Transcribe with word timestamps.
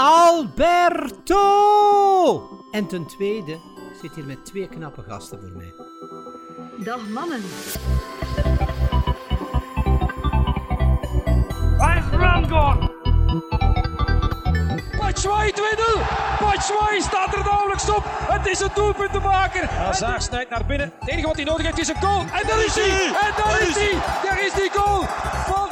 Alberto! 0.00 1.42
En 2.70 2.86
ten 2.86 3.06
tweede, 3.06 3.52
ik 3.52 3.98
zit 4.00 4.14
hier 4.14 4.24
met 4.24 4.44
twee 4.44 4.68
knappe 4.68 5.02
gasten 5.02 5.40
voor 5.40 5.50
mij. 5.56 5.74
Dag 6.84 7.08
mannen. 7.08 7.42
Waar 11.78 11.96
is 11.96 12.04
Ramgon? 12.18 12.90
Batshuayi 14.98 15.52
2-0. 15.52 15.60
Batshuayi 16.40 17.00
staat 17.00 17.34
er 17.34 17.44
nauwelijks 17.44 17.90
op. 17.90 18.02
Het 18.04 18.46
is 18.46 18.60
een 18.60 18.70
doelpunt 18.74 19.12
te 19.12 19.20
maken. 19.20 19.68
Hazard 19.68 20.22
snijdt 20.22 20.50
naar 20.50 20.66
binnen. 20.66 20.92
Het 21.00 21.08
enige 21.08 21.26
wat 21.26 21.36
hij 21.36 21.44
nodig 21.44 21.66
heeft 21.66 21.78
is 21.78 21.88
een 21.88 22.02
goal. 22.02 22.20
En 22.20 22.46
daar 22.46 22.64
is 22.64 22.74
hij. 22.74 23.06
En 23.06 23.32
daar 23.36 23.60
is 23.68 23.74
hij. 23.74 23.92
Daar 24.22 24.44
is 24.44 24.52
die 24.52 24.70
goal 24.70 25.04
van 25.46 25.69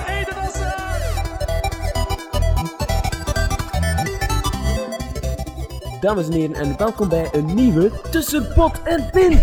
Dames 6.00 6.26
en 6.26 6.32
heren, 6.32 6.54
en 6.54 6.76
welkom 6.76 7.08
bij 7.08 7.28
een 7.32 7.54
nieuwe 7.54 8.00
Tussen 8.10 8.52
Pot 8.54 8.82
en 8.82 9.10
Pin. 9.10 9.40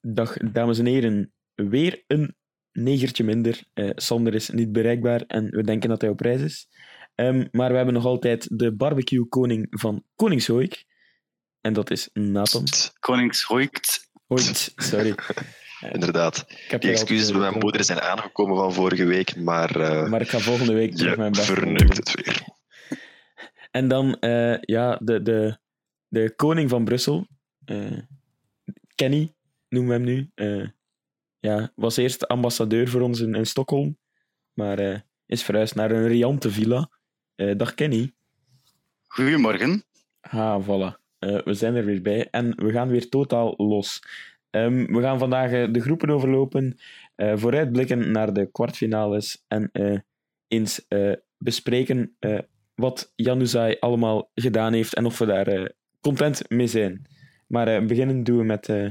Dag, 0.00 0.36
dames 0.36 0.78
en 0.78 0.86
heren. 0.86 1.32
Weer 1.54 2.04
een 2.06 2.34
negertje 2.72 3.24
minder. 3.24 3.64
Eh, 3.72 3.90
Sander 3.94 4.34
is 4.34 4.48
niet 4.48 4.72
bereikbaar 4.72 5.24
en 5.26 5.50
we 5.50 5.62
denken 5.62 5.88
dat 5.88 6.00
hij 6.00 6.10
op 6.10 6.20
reis 6.20 6.40
is. 6.40 6.66
Ehm, 7.14 7.46
maar 7.50 7.70
we 7.70 7.76
hebben 7.76 7.94
nog 7.94 8.04
altijd 8.04 8.58
de 8.58 8.72
barbecue-koning 8.76 9.66
van 9.70 10.04
Koningshoik. 10.16 10.84
En 11.60 11.72
dat 11.72 11.90
is 11.90 12.08
Nathan. 12.12 12.64
Koningshoikt. 13.00 14.10
Hoyt, 14.26 14.72
sorry. 14.76 15.14
Inderdaad. 15.92 16.44
Ik 16.48 16.70
heb 16.70 16.80
Die 16.80 16.90
al 16.90 16.96
excuses 16.96 17.30
bij 17.30 17.40
mijn 17.40 17.58
moeder 17.58 17.84
zijn 17.84 18.00
aangekomen 18.00 18.56
van 18.56 18.72
vorige 18.72 19.04
week, 19.04 19.36
maar, 19.36 19.80
eh, 19.80 20.08
Maar 20.08 20.20
ik 20.20 20.28
ga 20.28 20.38
volgende 20.38 20.72
week 20.74 20.96
terug 20.96 21.16
mijn 21.16 21.32
je 21.32 21.36
best 21.38 21.46
doen. 21.46 21.56
verneukt 21.56 21.96
het 21.96 22.14
weer. 22.14 22.44
En 23.74 23.88
dan, 23.88 24.18
eh, 24.18 24.58
ja, 24.60 24.98
de, 25.02 25.22
de, 25.22 25.58
de 26.08 26.34
koning 26.36 26.70
van 26.70 26.84
Brussel, 26.84 27.26
eh, 27.64 27.98
Kenny 28.94 29.34
noemen 29.68 30.04
we 30.04 30.10
hem 30.10 30.16
nu. 30.16 30.30
eh, 30.34 30.68
ja, 31.38 31.72
was 31.74 31.96
eerst 31.96 32.28
ambassadeur 32.28 32.88
voor 32.88 33.00
ons 33.00 33.20
in, 33.20 33.34
in 33.34 33.46
Stockholm, 33.46 33.98
maar 34.52 35.06
is 35.26 35.42
verhuisd 35.42 35.74
naar 35.74 35.90
een 35.90 36.06
riante 36.06 36.50
villa. 36.50 36.90
Dag 37.56 37.74
Kenny. 37.74 38.12
Goedemorgen. 39.06 39.84
Ha, 40.20 40.62
voilà. 40.62 41.02
We 41.18 41.54
zijn 41.54 41.74
er 41.74 41.84
weer 41.84 42.02
bij 42.02 42.28
en 42.30 42.56
we 42.56 42.70
gaan 42.70 42.88
weer 42.88 43.08
totaal 43.08 43.54
los. 43.56 44.02
Ehm, 44.50 44.92
we 44.92 45.00
gaan 45.00 45.18
vandaag 45.18 45.70
de 45.70 45.80
groepen 45.80 46.10
overlopen, 46.10 46.78
vooruitblikken 47.16 48.10
naar 48.10 48.32
de 48.32 48.50
kwartfinales 48.50 49.44
en 49.48 49.70
eens 50.48 50.86
bespreken 51.38 52.16
wat 52.74 53.12
Januzaj 53.14 53.76
allemaal 53.80 54.30
gedaan 54.34 54.72
heeft 54.72 54.94
en 54.94 55.04
of 55.04 55.18
we 55.18 55.26
daar 55.26 55.46
eh, 55.46 55.64
content 56.00 56.50
mee 56.50 56.66
zijn. 56.66 57.06
Maar 57.46 57.68
eh, 57.68 57.86
beginnen 57.86 58.24
doen 58.24 58.38
we 58.38 58.44
met, 58.44 58.68
eh, 58.68 58.90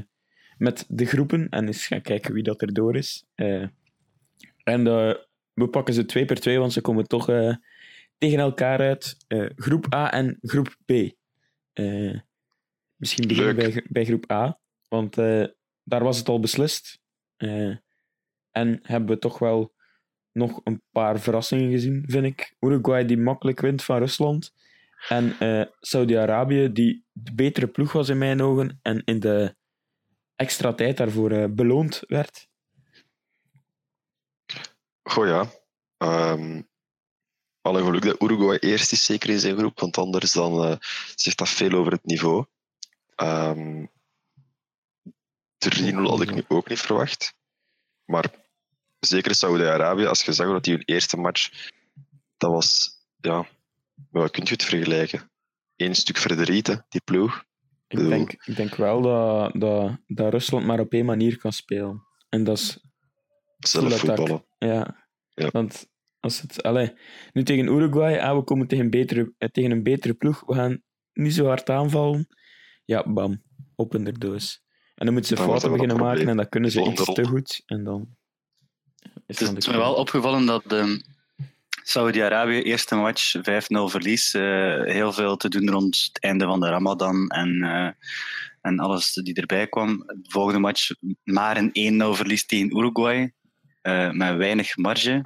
met 0.58 0.84
de 0.88 1.04
groepen 1.06 1.48
en 1.48 1.66
eens 1.66 1.86
gaan 1.86 2.02
kijken 2.02 2.34
wie 2.34 2.42
dat 2.42 2.62
er 2.62 2.72
door 2.72 2.96
is. 2.96 3.24
En 4.64 4.84
we 5.54 5.68
pakken 5.70 5.94
ze 5.94 6.04
twee 6.04 6.24
per 6.24 6.40
twee, 6.40 6.58
want 6.58 6.72
ze 6.72 6.80
komen 6.80 7.06
toch 7.06 7.24
tegen 8.18 8.38
elkaar 8.38 8.78
uit. 8.78 9.16
Groep 9.56 9.94
A 9.94 10.12
en 10.12 10.38
groep 10.42 10.76
B. 10.86 10.92
Misschien 12.96 13.28
beginnen 13.28 13.56
Leuk. 13.56 13.72
bij, 13.72 13.84
bij 13.88 14.04
groep 14.04 14.30
A, 14.30 14.60
want 14.88 15.14
daar 15.82 16.02
was 16.02 16.18
het 16.18 16.28
al 16.28 16.40
beslist. 16.40 17.00
En 18.50 18.78
hebben 18.82 19.08
we 19.08 19.18
toch 19.18 19.38
wel 19.38 19.73
nog 20.34 20.60
een 20.64 20.82
paar 20.92 21.20
verrassingen 21.20 21.70
gezien, 21.70 22.04
vind 22.06 22.24
ik. 22.24 22.54
Uruguay 22.60 23.04
die 23.04 23.18
makkelijk 23.18 23.60
wint 23.60 23.84
van 23.84 23.98
Rusland. 23.98 24.52
En 25.08 25.38
eh, 25.38 25.66
Saudi-Arabië 25.80 26.72
die 26.72 27.04
de 27.12 27.34
betere 27.34 27.66
ploeg 27.66 27.92
was 27.92 28.08
in 28.08 28.18
mijn 28.18 28.42
ogen 28.42 28.78
en 28.82 29.02
in 29.04 29.20
de 29.20 29.54
extra 30.36 30.72
tijd 30.72 30.96
daarvoor 30.96 31.30
eh, 31.30 31.44
beloond 31.50 32.02
werd. 32.06 32.48
Goh 35.02 35.26
ja. 35.26 35.50
Ehm 35.96 36.62
alle 37.60 37.82
geluk 37.82 38.02
dat 38.02 38.22
Uruguay 38.22 38.56
eerst 38.58 38.92
is, 38.92 39.04
zeker 39.04 39.30
in 39.30 39.38
zijn 39.38 39.56
groep, 39.56 39.80
want 39.80 39.98
anders 39.98 40.32
dan, 40.32 40.64
eh, 40.64 40.76
zegt 41.14 41.38
dat 41.38 41.48
veel 41.48 41.72
over 41.72 41.92
het 41.92 42.04
niveau. 42.04 42.44
Ehm 43.14 43.86
3-0 45.58 46.10
had 46.10 46.20
ik 46.20 46.34
nu 46.34 46.44
ook 46.48 46.68
niet 46.68 46.80
verwacht. 46.80 47.34
Maar 48.04 48.43
zeker 49.04 49.34
Saudi-Arabië, 49.34 50.04
als 50.06 50.22
je 50.24 50.32
zag 50.32 50.46
dat 50.46 50.64
die 50.64 50.74
hun 50.74 50.82
eerste 50.84 51.16
match, 51.16 51.70
dat 52.36 52.50
was, 52.50 52.90
ja, 53.20 53.46
wat 54.10 54.30
kun 54.30 54.44
je 54.44 54.50
het 54.50 54.64
vergelijken? 54.64 55.30
Eén 55.76 55.94
stuk 55.94 56.16
verdrieten, 56.16 56.86
die 56.88 57.00
ploeg. 57.04 57.44
Ik 57.88 57.98
denk, 57.98 58.32
ik 58.44 58.56
denk 58.56 58.74
wel 58.74 59.02
dat, 59.02 59.52
dat, 59.60 59.98
dat 60.06 60.32
Rusland 60.32 60.66
maar 60.66 60.80
op 60.80 60.92
één 60.92 61.04
manier 61.04 61.38
kan 61.38 61.52
spelen. 61.52 62.02
En 62.28 62.44
dat 62.44 62.58
is 62.58 62.78
Zelf 63.58 63.98
voetballen. 63.98 64.44
Ja, 64.58 65.06
Ja. 65.34 65.48
want 65.50 65.86
als 66.20 66.40
het... 66.40 66.62
Allee, 66.62 66.92
nu 67.32 67.42
tegen 67.42 67.66
Uruguay, 67.66 68.18
ah, 68.18 68.36
we 68.36 68.42
komen 68.44 68.66
tegen, 68.66 68.90
betere, 68.90 69.34
eh, 69.38 69.48
tegen 69.48 69.70
een 69.70 69.82
betere 69.82 70.14
ploeg, 70.14 70.42
we 70.46 70.54
gaan 70.54 70.82
niet 71.12 71.34
zo 71.34 71.46
hard 71.46 71.70
aanvallen. 71.70 72.26
Ja, 72.84 73.12
bam, 73.12 73.42
open 73.76 74.04
de 74.04 74.12
doos. 74.12 74.62
En 74.94 75.04
dan 75.04 75.14
moeten 75.14 75.30
ze 75.30 75.34
Dan 75.34 75.44
fouten 75.44 75.68
wel 75.68 75.78
beginnen 75.78 76.04
maken 76.04 76.28
en 76.28 76.36
dat 76.36 76.48
kunnen 76.48 76.70
ze 76.70 76.90
iets 76.90 77.04
te 77.04 77.24
goed. 77.24 77.62
En 77.66 77.84
dan 77.84 78.16
is 79.26 79.38
Het 79.38 79.56
is 79.56 79.66
me 79.66 79.76
wel 79.76 79.94
opgevallen 79.94 80.46
dat 80.46 80.64
ehm, 80.66 80.96
Saudi-Arabië 81.86 82.62
eerste 82.62 82.94
match 82.94 83.34
5-0 83.36 83.40
verlies. 83.68 84.34
eh, 84.34 84.82
heel 84.82 85.12
veel 85.12 85.36
te 85.36 85.48
doen 85.48 85.70
rond 85.70 86.10
het 86.12 86.22
einde 86.22 86.44
van 86.44 86.60
de 86.60 86.68
Ramadan 86.68 87.28
en, 87.28 87.62
eh, 87.62 87.88
en 88.60 88.78
alles 88.78 89.12
die 89.12 89.34
erbij 89.34 89.66
kwam. 89.66 89.98
De 90.06 90.30
volgende 90.30 90.58
match 90.58 90.90
maar 91.24 91.56
een 91.56 91.70
1-0 91.72 92.14
verlies 92.14 92.46
tegen 92.46 92.76
Uruguay. 92.76 93.32
eh, 93.82 94.10
met 94.10 94.36
weinig 94.36 94.76
marge. 94.76 95.24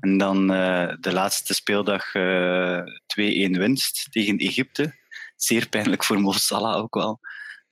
En 0.00 0.18
dan 0.18 0.46
de 1.00 1.12
laatste 1.12 1.54
speeldag 1.54 2.14
eh 2.14 2.80
2-1 3.06 3.58
winst 3.58 4.06
tegen 4.10 4.38
Egypte. 4.38 4.94
Zeer 5.36 5.68
pijnlijk 5.68 6.04
voor 6.04 6.20
Mo 6.20 6.32
Salah 6.32 6.76
ook 6.76 6.94
wel. 6.94 7.20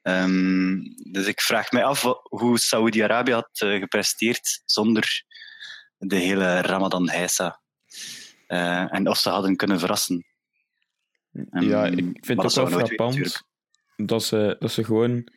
Ehm, 0.03 0.79
dus 1.11 1.27
ik 1.27 1.41
vraag 1.41 1.71
mij 1.71 1.85
af 1.85 2.03
hoe 2.23 2.59
Saudi-Arabië 2.59 3.33
had 3.33 3.49
gepresteerd 3.53 4.63
zonder 4.65 5.25
de 6.07 6.17
hele 6.17 6.61
Ramadan 6.61 7.09
Heisa. 7.11 7.61
Eh, 8.47 8.95
en 8.95 9.09
of 9.09 9.19
ze 9.19 9.29
hadden 9.29 9.57
kunnen 9.57 9.79
verrassen. 9.79 10.25
Ja, 11.51 11.85
ik 11.87 12.17
vind 12.21 12.43
het 12.43 12.59
ook 12.59 12.69
wel 12.69 12.79
weten, 12.79 12.95
frappant 12.95 13.43
dat 13.97 14.25
ze, 14.25 14.57
dat 14.59 14.73
ze 14.73 14.85
gewoon... 14.85 15.29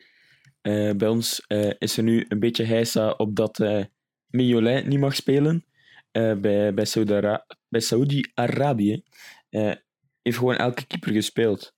eh, 0.60 0.90
bij 0.92 1.08
ons 1.08 1.44
eh, 1.46 1.70
is 1.78 1.96
er 1.96 2.02
nu 2.02 2.24
een 2.28 2.38
beetje 2.38 2.64
heisa 2.64 3.10
op 3.10 3.36
dat 3.36 3.64
Mignolet 4.26 4.86
niet 4.86 4.98
mag 4.98 5.14
spelen. 5.14 5.64
Bij, 6.12 6.74
bij 6.74 6.84
Saudi-Ara- 6.84 7.46
bij 7.68 7.80
Saudi-Arabië 7.80 9.02
eh, 9.48 9.72
heeft 10.22 10.38
gewoon 10.38 10.56
elke 10.56 10.86
keeper 10.86 11.12
gespeeld. 11.12 11.74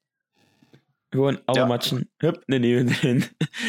Gewoon 1.09 1.45
alle 1.45 1.59
Ja. 1.59 1.67
matchen. 1.67 2.11
Hup, 2.17 2.43
de 2.47 2.59
nieuwe 2.59 2.85
erin. 2.91 3.23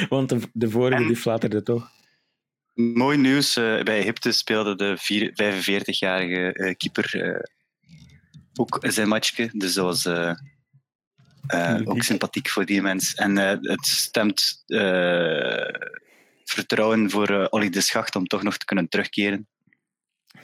Want 0.09 0.29
de, 0.29 0.39
de 0.53 0.69
vorige 0.69 1.01
En- 1.01 1.07
die 1.07 1.15
flatterde 1.15 1.63
toch. 1.63 1.91
Mooi 2.79 3.17
nieuws. 3.17 3.55
eh, 3.55 3.83
bij 3.83 3.99
Egypte 3.99 4.31
speelde 4.31 4.75
de 4.75 4.97
vier- 4.97 5.31
45-jarige 5.33 6.53
eh, 6.53 6.75
keeper 6.77 7.21
eh, 7.23 7.41
ook 8.53 8.77
zijn 8.81 9.07
matchje. 9.07 9.49
Dus 9.53 9.73
dat 9.73 9.85
was 9.85 10.05
eh, 10.05 10.33
eh, 11.47 11.81
ook 11.83 12.03
sympathiek 12.03 12.49
voor 12.49 12.65
die 12.65 12.81
mens. 12.81 13.15
En 13.15 13.37
eh, 13.37 13.57
het 13.61 13.85
stemt 13.85 14.63
eh, 14.65 15.89
vertrouwen 16.43 17.09
voor 17.09 17.29
eh 17.29 17.47
Olly 17.49 17.69
de 17.69 17.81
Schacht 17.81 18.15
om 18.15 18.27
toch 18.27 18.43
nog 18.43 18.57
te 18.57 18.65
kunnen 18.65 18.89
terugkeren 18.89 19.47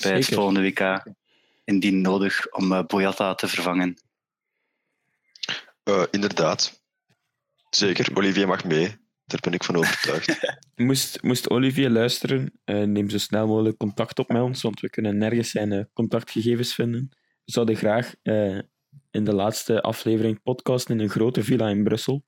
bij 0.02 0.14
het 0.14 0.26
volgende 0.26 0.62
WK. 0.62 1.04
Indien 1.64 2.02
nodig 2.02 2.52
om 2.52 2.74
eh, 2.74 2.84
Boyata 2.86 3.36
te 3.36 3.48
vervangen. 3.48 4.02
Eh, 5.84 6.04
inderdaad. 6.12 6.82
Zeker, 7.70 8.18
Olivier 8.18 8.48
mag 8.48 8.64
mee. 8.64 9.04
Daar 9.26 9.40
ben 9.42 9.54
ik 9.54 9.64
van 9.64 9.76
overtuigd. 9.76 10.58
Moest, 10.76 11.22
moest 11.24 11.50
Olivier 11.50 11.90
luisteren, 11.90 12.52
eh, 12.64 12.82
neem 12.84 13.10
zo 13.10 13.18
snel 13.18 13.48
mogelijk 13.48 13.78
contact 13.78 14.20
op 14.20 14.28
met 14.30 14.42
ons, 14.42 14.62
want 14.62 14.80
we 14.80 14.90
kunnen 14.90 15.18
nergens 15.18 15.50
zijn 15.50 15.72
eh, 15.72 15.84
contactgegevens 15.94 16.74
vinden. 16.74 17.10
We 17.46 17.52
zouden 17.52 17.76
graag 17.76 18.16
eh, 18.22 18.58
in 19.12 19.24
de 19.24 19.34
laatste 19.34 19.82
aflevering 19.82 20.42
podcasten 20.44 20.96
in 20.98 21.04
een 21.04 21.10
grote 21.10 21.44
villa 21.44 21.70
in 21.70 21.84
Brussel. 21.84 22.24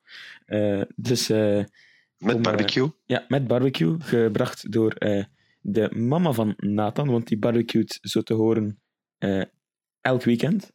Eh, 0.46 0.82
dus 0.96 1.30
eh, 1.30 1.64
Met 2.18 2.42
barbecue. 2.42 2.90
ja, 3.06 3.26
met 3.28 3.48
barbecue, 3.48 3.96
gebracht 4.00 4.72
door 4.72 4.92
eh, 4.92 5.24
de 5.62 5.90
mama 5.96 6.32
van 6.32 6.54
Nathan, 6.58 7.08
want 7.10 7.28
die 7.28 7.38
barbecued 7.38 7.98
zo 8.02 8.22
te 8.22 8.34
horen 8.34 8.80
eh, 9.18 9.44
elk 10.02 10.24
weekend. 10.24 10.72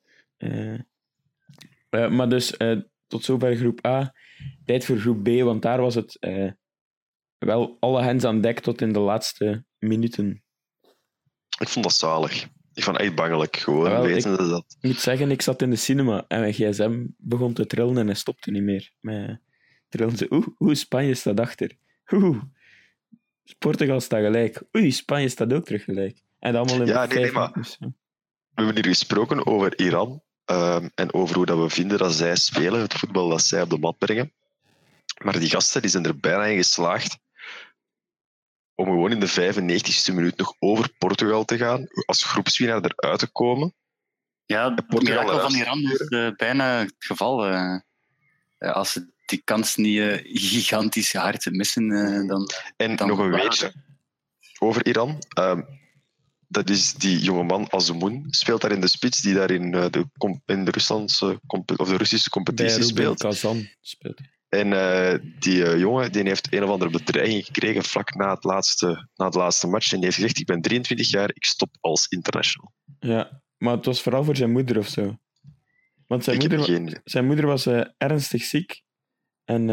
Maar 1.91 2.29
dus 2.29 2.57
eh, 2.57 2.77
tot 3.07 3.25
zover 3.25 3.57
groep 3.57 3.87
A. 3.87 4.15
Tijd 4.65 4.85
voor 4.85 4.97
groep 4.97 5.23
B, 5.23 5.29
want 5.29 5.63
daar 5.63 5.81
was 5.81 5.95
het 5.95 6.19
eh, 6.19 6.51
wel 7.39 7.77
alle 7.81 8.03
hens 8.03 8.25
aan 8.25 8.41
dek 8.41 8.61
tot 8.61 8.81
in 8.81 8.93
de 8.93 8.99
laatste 8.99 9.65
minuten. 9.79 10.43
Ik 11.59 11.69
vond 11.69 11.85
dat 11.85 11.95
zalig. 11.95 12.49
Ik 12.75 12.83
vond 12.83 12.97
het 12.97 13.07
echt 13.07 13.15
bangelijk, 13.15 13.57
gewoon 13.57 13.91
dat. 14.49 14.77
Ik 14.81 14.89
moet 14.89 15.01
zeggen, 15.01 15.31
ik 15.31 15.43
zat 15.43 15.63
in 15.63 15.71
de 15.71 15.77
cinema 15.77 16.25
en 16.29 16.41
mijn 16.41 16.53
gsm 16.53 17.07
begon 17.17 17.53
te 17.53 17.67
trillen 17.67 17.99
en 17.99 18.07
hij 18.07 18.15
stopte 18.15 18.51
niet 18.51 18.63
meer. 18.63 18.93
Met 19.01 19.41
trillen 19.89 20.17
ze, 20.17 20.27
oeh, 20.31 20.47
oeh, 20.59 20.75
Spanje 20.75 21.15
staat 21.15 21.41
achter. 21.41 21.77
Oeh, 22.11 22.43
Portugal 23.59 24.01
staat 24.01 24.21
gelijk. 24.21 24.63
Oei, 24.77 24.91
Spanje 24.91 25.29
staat 25.29 25.53
ook 25.53 25.65
terug 25.65 25.85
gelijk. 25.85 26.23
En 26.39 26.55
allemaal 26.55 26.81
in 26.81 26.87
Ja, 26.87 27.07
nee, 27.07 27.33
maar-. 27.33 27.53
We 27.53 27.93
hebben 28.55 28.75
hier 28.75 28.85
gesproken 28.85 29.47
over 29.47 29.79
Iran 29.79 30.23
ehm, 30.45 30.89
en 30.95 31.15
over 31.15 31.37
hoe 31.37 31.47
dat 31.47 31.59
we 31.59 31.71
vinden 31.71 31.99
dat 31.99 32.13
zij 32.13 32.37
spelen, 32.37 32.81
het 32.81 32.95
voetbal 32.95 33.29
dat 33.29 33.43
zij 33.43 33.63
op 33.63 33.71
de 33.71 33.79
mat 33.79 33.99
brengen. 33.99 34.33
Maar 35.25 35.39
die 35.39 35.51
gasten 35.51 35.81
die 35.81 35.91
zijn 35.91 36.05
er 36.05 36.19
bijna 36.19 36.45
in 36.45 36.57
geslaagd 36.57 37.19
om 38.75 38.85
gewoon 38.85 39.11
in 39.11 39.21
de 39.21 39.31
95ste 39.31 40.15
minuut 40.15 40.37
nog 40.37 40.55
over 40.59 40.89
Portugal 40.99 41.45
te 41.45 41.57
gaan, 41.57 41.87
als 42.07 42.25
groepswinnaar 42.25 42.81
eruit 42.85 43.19
te 43.19 43.31
komen. 43.31 43.75
Ja, 44.47 44.75
het 44.75 44.87
Portugal 44.87 45.23
mirakel 45.23 45.41
van 45.51 45.55
Iran 45.59 45.79
is 45.79 46.01
eh, 46.01 46.31
bijna 46.37 46.79
het 46.79 46.95
geval. 46.99 47.47
eh. 47.47 47.81
Als 48.59 48.93
ze 48.93 49.11
die 49.27 49.43
kans 49.45 49.77
niet 49.77 49.99
eh, 49.99 50.19
gigantisch 50.23 51.13
hard 51.13 51.51
missen, 51.51 51.89
dan... 52.27 52.51
En 52.77 52.97
Dan 52.97 53.09
nog 53.09 53.19
een 53.19 53.31
weetje 53.31 53.73
over 54.59 54.87
Iran. 54.87 55.19
Dat 56.53 56.71
is 56.71 56.95
die 56.95 57.19
jongeman 57.19 57.73
Azemoun, 57.73 58.27
speelt 58.31 58.61
daar 58.61 58.73
in 58.73 58.81
de 58.81 58.89
spits, 58.89 59.21
die 59.21 59.35
daar 59.35 59.51
in, 59.51 59.75
eh, 59.75 59.91
de, 59.91 60.07
in 60.47 60.65
de, 60.65 60.71
Ruslandse, 60.71 61.41
of 61.77 61.89
de 61.89 61.97
Russische 61.97 62.31
competitie 62.31 62.83
speelt. 62.83 63.19
Kazan 63.19 63.69
speelt. 63.81 64.21
En 64.49 64.73
eh, 64.73 65.19
die 65.39 65.65
eh, 65.65 65.79
jongen 65.79 66.13
die 66.13 66.23
heeft 66.23 66.53
een 66.53 66.63
of 66.63 66.71
andere 66.71 66.91
bedreiging 66.91 67.45
gekregen 67.45 67.83
vlak 67.83 68.15
na, 68.15 68.35
het 68.35 68.45
laatste, 68.45 69.09
na 69.15 69.29
de 69.29 69.39
laatste 69.39 69.67
match. 69.67 69.93
En 69.93 69.97
die 69.97 70.05
heeft 70.05 70.17
gezegd, 70.17 70.39
ik 70.39 70.47
ben 70.47 70.61
23 70.61 71.11
jaar, 71.11 71.31
ik 71.35 71.45
stop 71.45 71.77
als 71.81 72.07
international. 72.09 72.73
Ja, 72.99 73.43
maar 73.57 73.77
het 73.77 73.85
was 73.85 74.03
vooral 74.03 74.25
voor 74.25 74.37
zijn 74.37 74.53
moeder 74.53 74.79
of 74.79 74.89
zo. 74.89 75.17
Want 76.07 76.25
zijn, 76.25 76.37
ik 76.37 76.49
moeder, 76.49 76.67
geen... 76.67 77.01
zijn 77.05 77.27
moeder 77.27 77.47
was 77.47 77.67
ernstig 77.99 78.43
ziek. 78.43 78.83
En 79.45 79.67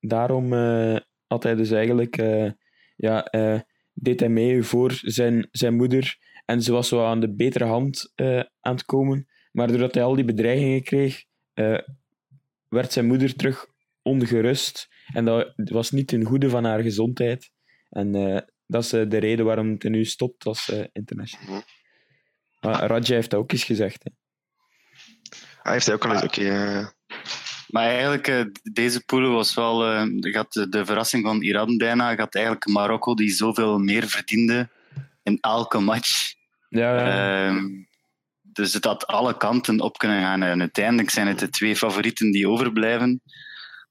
daarom 0.00 0.52
had 1.26 1.42
hij 1.42 1.54
dus 1.54 1.70
eigenlijk... 1.70 2.16
ja, 2.96 3.30
deed 3.92 4.20
hij 4.20 4.28
mee 4.28 4.62
voor 4.62 4.98
zijn, 5.02 5.48
zijn 5.50 5.74
moeder. 5.74 6.16
En 6.44 6.62
ze 6.62 6.72
was 6.72 6.88
zo 6.88 7.04
aan 7.04 7.20
de 7.20 7.34
betere 7.34 7.64
hand 7.64 8.12
eh, 8.14 8.38
aan 8.60 8.74
het 8.74 8.84
komen. 8.84 9.28
Maar 9.52 9.68
doordat 9.68 9.94
hij 9.94 10.04
al 10.04 10.14
die 10.14 10.24
bedreigingen 10.24 10.82
kreeg, 10.82 11.24
eh, 11.54 11.78
werd 12.68 12.92
zijn 12.92 13.06
moeder 13.06 13.34
terug 13.34 13.66
ongerust. 14.02 14.88
En 15.12 15.24
dat 15.24 15.52
was 15.54 15.90
niet 15.90 16.08
ten 16.08 16.24
goede 16.24 16.48
van 16.48 16.64
haar 16.64 16.82
gezondheid. 16.82 17.50
En 17.90 18.14
eh, 18.14 18.40
dat 18.66 18.82
is 18.82 18.88
de 18.88 19.18
reden 19.18 19.44
waarom 19.44 19.70
het 19.70 19.82
nu 19.82 20.04
stopt 20.04 20.44
als 20.44 20.72
international. 20.92 21.54
Mhm. 21.54 21.62
Maar 22.60 22.86
Raja 22.86 23.14
heeft 23.14 23.30
dat 23.30 23.40
ook 23.40 23.52
eens 23.52 23.64
gezegd. 23.64 24.04
Hè. 24.04 24.10
Hij 25.62 25.72
heeft 25.72 25.90
ook 25.92 26.04
al 26.04 26.12
eens... 26.12 26.22
Oké, 26.22 26.92
Maar 27.72 27.86
eigenlijk, 27.86 28.28
eh, 28.28 28.44
deze 28.72 29.04
pool 29.04 29.30
was 29.30 29.54
wel... 29.54 29.84
eh, 29.84 30.06
je 30.20 30.36
had 30.36 30.52
de, 30.52 30.68
de 30.68 30.84
verrassing 30.84 31.24
van 31.24 31.42
Iran 31.42 31.76
bijna. 31.76 32.10
Je 32.10 32.16
had 32.16 32.34
eigenlijk 32.34 32.66
Marokko, 32.66 33.14
die 33.14 33.30
zoveel 33.30 33.78
meer 33.78 34.06
verdiende 34.06 34.68
in 35.22 35.38
elke 35.40 35.78
match. 35.78 36.34
Ja, 36.68 36.96
ja. 36.96 37.46
Ehm, 37.46 37.66
dus 38.42 38.72
het 38.72 38.84
had 38.84 39.06
alle 39.06 39.36
kanten 39.36 39.80
op 39.80 39.98
kunnen 39.98 40.20
gaan. 40.22 40.42
En 40.42 40.60
uiteindelijk 40.60 41.10
zijn 41.10 41.26
het 41.26 41.38
de 41.38 41.48
twee 41.48 41.76
favorieten 41.76 42.30
die 42.30 42.48
overblijven. 42.48 43.22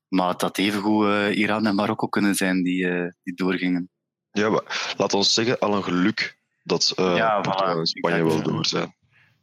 Maar 0.07 0.29
het 0.29 0.41
had 0.41 0.57
evengoed 0.57 1.05
eh 1.05 1.37
Iran 1.37 1.65
en 1.65 1.75
Marokko 1.75 2.07
kunnen 2.07 2.35
zijn 2.35 2.63
die, 2.63 2.87
eh, 2.89 3.07
die 3.23 3.35
doorgingen. 3.35 3.89
ja, 4.31 4.49
maar 4.49 4.93
laat 4.97 5.13
ons 5.13 5.33
zeggen, 5.33 5.59
al 5.59 5.75
een 5.75 5.83
geluk 5.83 6.37
dat 6.63 6.93
eh 6.95 7.15
Ja, 7.15 7.41
Portugal 7.41 7.75
voilà. 7.75 7.79
en 7.79 7.85
Spanje 7.85 8.23
wel 8.23 8.41
door 8.41 8.65
zijn. 8.65 8.95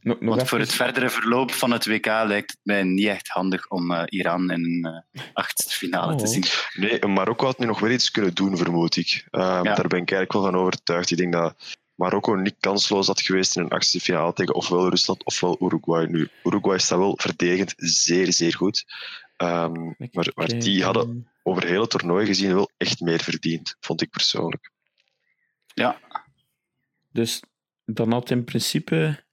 Nog, 0.08 0.20
nog 0.20 0.28
Want 0.28 0.36
even- 0.36 0.48
voor 0.48 0.58
het 0.58 0.72
verdere 0.74 1.10
verloop 1.10 1.50
van 1.52 1.70
het 1.70 1.86
WK 1.86 2.06
lijkt 2.06 2.50
het 2.50 2.60
mij 2.62 2.82
niet 2.82 3.06
echt 3.06 3.28
handig 3.28 3.68
om 3.70 3.90
eh, 3.92 4.02
Iran 4.06 4.50
in 4.50 4.64
een 4.64 5.04
eh, 5.12 5.22
achtste 5.32 5.70
finale 5.74 6.14
te 6.16 6.24
Oh. 6.24 6.30
zien. 6.30 6.44
Nee, 6.74 7.06
Marokko 7.06 7.44
had 7.46 7.58
nu 7.58 7.66
nog 7.66 7.80
wel 7.80 7.90
iets 7.90 8.10
kunnen 8.10 8.34
doen, 8.34 8.56
vermoed 8.56 8.96
ik. 8.96 9.26
Ehm, 9.30 9.42
Ja. 9.64 9.74
Daar 9.74 9.88
ben 9.88 10.00
ik 10.02 10.10
eigenlijk 10.10 10.32
wel 10.32 10.42
van 10.42 10.56
overtuigd. 10.56 11.10
Ik 11.10 11.16
denk 11.16 11.32
dat 11.32 11.76
Marokko 11.94 12.34
niet 12.34 12.56
kansloos 12.60 13.06
had 13.06 13.20
geweest 13.20 13.56
in 13.56 13.62
een 13.62 13.68
achtste 13.70 14.00
finale 14.00 14.32
tegen 14.32 14.54
ofwel 14.54 14.88
Rusland 14.88 15.24
ofwel 15.24 15.56
Uruguay. 15.60 16.04
Nu, 16.06 16.28
Uruguay 16.44 16.78
staat 16.78 16.98
wel 16.98 17.16
verdedigend 17.20 17.74
zeer, 17.76 18.32
zeer 18.32 18.54
goed. 18.54 18.84
Ehm, 19.36 19.72
maar, 20.12 20.32
maar 20.34 20.48
die 20.58 20.84
hadden 20.84 21.30
over 21.42 21.66
heel 21.66 21.80
het 21.80 21.90
toernooi 21.90 22.26
gezien 22.26 22.54
wel 22.54 22.70
echt 22.76 23.00
meer 23.00 23.20
verdiend, 23.22 23.76
vond 23.80 24.02
ik 24.02 24.10
persoonlijk. 24.10 24.70
Ja, 25.74 25.98
Dus 27.12 27.42
dan 27.84 28.12
had 28.12 28.30
in 28.30 28.44
principe 28.44 29.24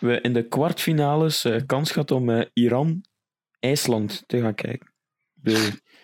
we 0.00 0.20
in 0.20 0.32
de 0.32 0.48
kwartfinales 0.48 1.44
eh, 1.44 1.60
kans 1.66 1.90
gehad 1.90 2.10
om 2.10 2.30
eh, 2.30 2.46
Iran-IJsland 2.52 4.22
te 4.26 4.40
gaan 4.40 4.54
kijken. 4.54 4.94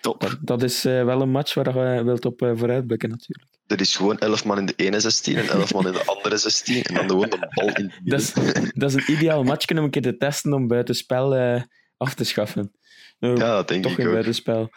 Top. 0.01 0.21
dat, 0.21 0.39
dat 0.41 0.63
is 0.63 0.85
eh, 0.85 1.05
wel 1.05 1.21
een 1.21 1.31
match 1.31 1.55
waar 1.55 1.95
je 1.97 2.05
wilt 2.05 2.25
op 2.25 2.39
vooruitblikken 2.39 3.09
natuurlijk. 3.09 3.51
Er 3.67 3.81
is 3.81 3.97
gewoon 3.97 4.19
elf 4.19 4.45
man 4.45 4.59
in 4.59 4.67
de 4.67 4.75
ene 4.77 5.01
16 5.01 5.37
en 5.37 5.49
elf 5.49 5.73
man 5.73 5.87
in 5.87 5.93
de 5.93 6.05
andere 6.05 6.37
16 6.37 6.83
en 6.83 6.95
dan 6.95 7.09
gewoon 7.09 7.31
de 7.31 7.51
bal 7.55 7.75
in 7.75 7.93
Dat 8.05 8.21
is, 8.21 8.33
dat 8.81 8.95
is 8.95 8.95
een 8.95 9.15
ideaal 9.15 9.43
match 9.43 9.71
om 9.71 9.77
een 9.77 9.91
keer 9.91 10.03
te 10.03 10.17
testen 10.17 10.53
om 10.53 10.67
buitenspel 10.69 11.61
af 11.97 12.15
te 12.15 12.25
schaffen. 12.25 12.73
Nou, 13.19 13.37
Ja, 13.37 13.55
dat 13.55 13.69
denk 13.69 13.83
toch 13.83 13.99
ik 13.99 14.07
ook. 14.07 14.13
buitenspel. 14.13 14.71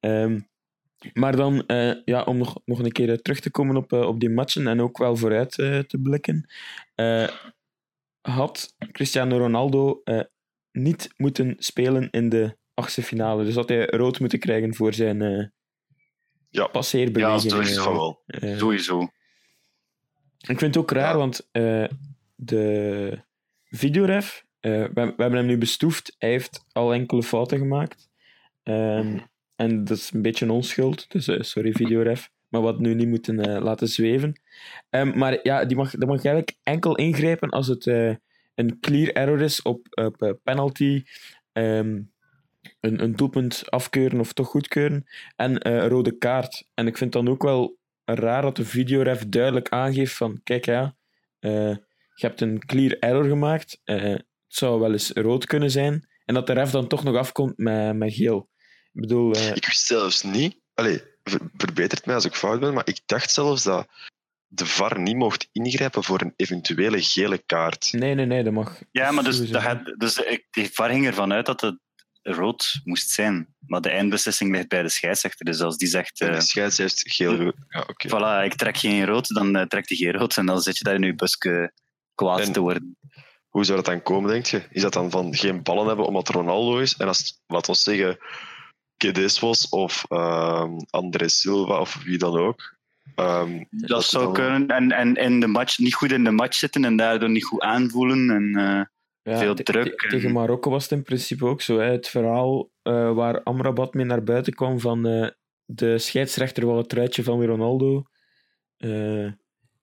Ehm, 0.00 0.40
maar 1.12 1.36
dan, 1.36 1.64
ja, 2.04 2.22
om 2.22 2.36
nog, 2.36 2.60
nog 2.64 2.78
een 2.78 2.92
keer 2.92 3.22
terug 3.22 3.40
te 3.40 3.50
komen 3.50 3.76
op, 3.76 3.92
op 3.92 4.20
die 4.20 4.30
matchen 4.30 4.66
en 4.66 4.80
ook 4.80 4.98
wel 4.98 5.16
vooruit 5.16 5.50
te 5.52 5.98
blikken, 6.02 6.48
had 8.32 8.74
Cristiano 8.92 9.38
Ronaldo 9.38 10.00
eh, 10.04 10.20
niet 10.72 11.14
moeten 11.16 11.54
spelen 11.58 12.10
in 12.10 12.28
de 12.28 12.56
achtste 12.74 13.02
finale. 13.02 13.44
Dus 13.44 13.54
had 13.54 13.68
hij 13.68 13.86
rood 13.86 14.20
moeten 14.20 14.38
krijgen 14.38 14.74
voor 14.74 14.94
zijn 14.94 15.22
eh 15.22 15.46
Ja. 16.50 16.66
passeerbeweging. 16.66 17.66
Ja, 17.68 17.82
Van 17.82 17.92
wel. 17.92 18.22
Eh, 18.26 18.56
Sowieso. 18.56 19.00
ik 20.38 20.58
vind 20.58 20.60
het 20.60 20.76
ook 20.76 20.90
raar, 20.90 21.12
Ja. 21.12 21.16
want 21.16 21.48
de 22.34 23.18
videoref, 23.64 24.44
we, 24.60 24.90
we 24.94 25.00
hebben 25.16 25.32
hem 25.32 25.46
nu 25.46 25.58
bestoefd, 25.58 26.14
hij 26.18 26.30
heeft 26.30 26.64
al 26.72 26.92
enkele 26.94 27.22
fouten 27.22 27.58
gemaakt. 27.58 28.08
Ehm, 28.62 29.18
en 29.56 29.84
dat 29.84 29.96
is 29.96 30.10
een 30.12 30.22
beetje 30.22 30.44
een 30.44 30.50
onschuld, 30.50 31.10
dus 31.10 31.48
sorry 31.50 31.72
videoref. 31.72 32.30
Maar 32.48 32.60
wat 32.62 32.78
nu 32.78 32.94
niet 32.94 33.08
moeten 33.08 33.62
laten 33.62 33.88
zweven. 33.88 34.40
Ehm, 34.90 35.18
maar 35.18 35.38
ja, 35.42 35.64
die 35.64 35.76
mag, 35.76 35.90
die 35.90 36.06
mag 36.06 36.24
eigenlijk 36.24 36.56
enkel 36.62 36.96
ingrijpen 36.96 37.50
als 37.50 37.66
het 37.66 37.86
een 38.54 38.80
clear 38.80 39.12
error 39.12 39.40
is 39.40 39.62
op, 39.62 39.86
eh, 39.90 40.30
penalty, 40.42 41.04
ehm, 41.52 42.02
een, 42.80 43.02
een 43.02 43.16
doelpunt 43.16 43.70
afkeuren 43.70 44.20
of 44.20 44.32
toch 44.32 44.48
goedkeuren, 44.48 45.06
en 45.36 45.58
eh, 45.58 45.72
een 45.72 45.88
rode 45.88 46.18
kaart. 46.18 46.66
En 46.74 46.86
ik 46.86 46.96
vind 46.96 47.12
dan 47.12 47.28
ook 47.28 47.42
wel 47.42 47.78
raar 48.04 48.42
dat 48.42 48.56
de 48.56 48.64
videoref 48.64 49.28
duidelijk 49.28 49.68
aangeeft 49.68 50.14
van 50.14 50.40
kijk 50.42 50.64
ja, 50.64 50.96
eh, 51.38 51.76
je 52.14 52.26
hebt 52.26 52.40
een 52.40 52.66
clear 52.66 52.96
error 52.98 53.24
gemaakt, 53.24 53.80
het 53.84 54.24
zou 54.46 54.80
wel 54.80 54.92
eens 54.92 55.10
rood 55.10 55.44
kunnen 55.46 55.70
zijn, 55.70 56.08
en 56.24 56.34
dat 56.34 56.46
de 56.46 56.52
ref 56.52 56.70
dan 56.70 56.88
toch 56.88 57.04
nog 57.04 57.16
afkomt 57.16 57.56
met, 57.56 57.96
met 57.96 58.14
geel. 58.14 58.48
Ik 58.92 59.00
bedoel, 59.00 59.36
Ik 59.36 59.66
wist 59.66 59.86
zelfs 59.86 60.22
niet... 60.22 60.60
Allee, 60.74 61.02
ver- 61.22 61.50
verbetert 61.56 62.06
mij 62.06 62.14
als 62.14 62.24
ik 62.24 62.34
fout 62.34 62.60
ben, 62.60 62.74
maar 62.74 62.88
ik 62.88 63.00
dacht 63.06 63.30
zelfs 63.30 63.62
dat 63.62 63.88
de 64.46 64.66
VAR 64.66 65.00
niet 65.00 65.16
mocht 65.16 65.48
ingrijpen 65.52 66.04
voor 66.04 66.20
een 66.20 66.32
eventuele 66.36 67.02
gele 67.02 67.38
kaart. 67.38 67.92
nee, 67.92 68.14
nee, 68.14 68.26
nee, 68.26 68.42
dat 68.42 68.52
mag. 68.52 68.80
Ja, 68.90 69.10
maar 69.10 69.24
dus, 69.24 69.50
dat 69.50 69.92
dus 69.96 70.16
ik, 70.18 70.46
die 70.50 70.70
VAR 70.72 70.90
ging 70.90 71.06
ervan 71.06 71.32
uit 71.32 71.46
dat 71.46 71.60
het 71.60 71.78
rood 72.22 72.80
moest 72.84 73.10
zijn. 73.10 73.54
Maar 73.66 73.80
de 73.80 73.90
eindbeslissing 73.90 74.52
ligt 74.52 74.68
bij 74.68 74.82
de 74.82 74.88
scheidsrechter. 74.88 75.44
Dus 75.44 75.60
als 75.60 75.76
die 75.76 75.88
zegt, 75.88 76.20
En 76.20 76.28
eh, 76.28 76.34
de 76.34 76.40
scheids 76.40 76.78
heeft 76.78 77.02
geel... 77.12 77.32
Ja, 77.68 77.80
oké. 77.88 78.08
voilà, 78.08 78.44
ik 78.44 78.54
trek 78.54 78.76
geen 78.76 79.04
rood, 79.06 79.28
dan 79.34 79.56
eh, 79.56 79.66
trekt 79.66 79.88
hij 79.88 79.98
geen 79.98 80.12
rood. 80.12 80.36
En 80.36 80.46
dan 80.46 80.60
zit 80.60 80.78
je 80.78 80.84
daar 80.84 80.94
in 80.94 81.02
je 81.02 81.14
busje 81.14 81.72
kwaad 82.14 82.40
En- 82.40 82.52
te 82.52 82.60
worden. 82.60 82.96
Hoe 83.48 83.64
zou 83.64 83.76
dat 83.76 83.86
dan 83.86 84.02
komen, 84.02 84.30
denk 84.30 84.46
je? 84.46 84.62
Is 84.70 84.82
dat 84.82 84.92
dan 84.92 85.10
van 85.10 85.34
geen 85.34 85.62
ballen 85.62 85.86
hebben 85.86 86.06
omdat 86.06 86.28
Ronaldo 86.28 86.78
is? 86.78 86.96
En 86.96 87.06
als 87.06 87.18
het, 87.18 87.40
laten 87.46 87.72
we 87.72 87.78
zeggen, 87.78 88.18
Guedes 88.96 89.38
was 89.38 89.68
of 89.68 90.04
ehm 90.08 90.76
André 90.90 91.28
Silva 91.28 91.78
of 91.80 92.02
wie 92.04 92.18
dan 92.18 92.38
ook. 92.38 92.73
Ehm, 93.14 93.64
Dat 93.70 94.04
zou 94.04 94.32
kunnen. 94.32 94.68
En, 94.68 94.90
en 94.92 95.14
in 95.14 95.40
de 95.40 95.46
match, 95.46 95.78
niet 95.78 95.94
goed 95.94 96.12
in 96.12 96.24
de 96.24 96.30
match 96.30 96.54
zitten 96.56 96.84
en 96.84 96.96
daardoor 96.96 97.30
niet 97.30 97.44
goed 97.44 97.60
aanvoelen. 97.60 98.30
En, 98.30 98.54
eh, 98.66 98.84
Ja, 99.32 99.38
veel 99.38 99.54
druk 99.54 99.84
te- 99.98 100.04
en- 100.04 100.08
Tegen 100.10 100.32
Marokko 100.32 100.70
was 100.70 100.82
het 100.82 100.92
in 100.92 101.02
principe 101.02 101.46
ook 101.46 101.60
zo. 101.60 101.78
Hè. 101.78 101.90
Het 101.90 102.08
verhaal 102.08 102.70
eh, 102.82 103.12
waar 103.14 103.42
Amrabat 103.42 103.94
mee 103.94 104.04
naar 104.06 104.22
buiten 104.22 104.52
kwam 104.54 104.80
van 104.80 105.06
eh, 105.06 105.28
de 105.64 105.98
scheidsrechter 105.98 106.66
wou 106.66 106.78
het 106.78 106.88
truitje 106.88 107.22
van 107.22 107.44
Ronaldo. 107.44 108.04
Eh, 108.76 109.26
ik 109.26 109.36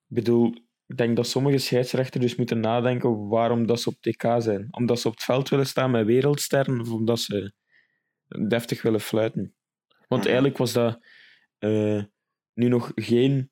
bedoel, 0.07 0.55
ik 0.87 0.97
denk 0.97 1.15
dat 1.15 1.27
sommige 1.27 1.57
scheidsrechters 1.57 2.23
dus 2.23 2.35
moeten 2.35 2.59
nadenken 2.59 3.27
waarom 3.27 3.65
dat 3.65 3.81
ze 3.81 3.89
op 3.89 3.95
TK 4.01 4.23
zijn. 4.37 4.67
Omdat 4.71 4.99
ze 4.99 5.07
op 5.07 5.13
het 5.13 5.23
veld 5.23 5.49
willen 5.49 5.67
staan 5.67 5.91
met 5.91 6.05
wereldsterren 6.05 6.79
of 6.81 6.91
omdat 6.91 7.19
ze 7.19 7.53
deftig 8.47 8.81
willen 8.81 8.99
fluiten. 9.01 9.53
Want 10.07 10.21
Mhm. 10.21 10.25
eigenlijk 10.25 10.57
was 10.57 10.73
dat 10.73 10.99
eh, 11.57 12.03
nu 12.53 12.67
nog 12.67 12.91
geen 12.95 13.49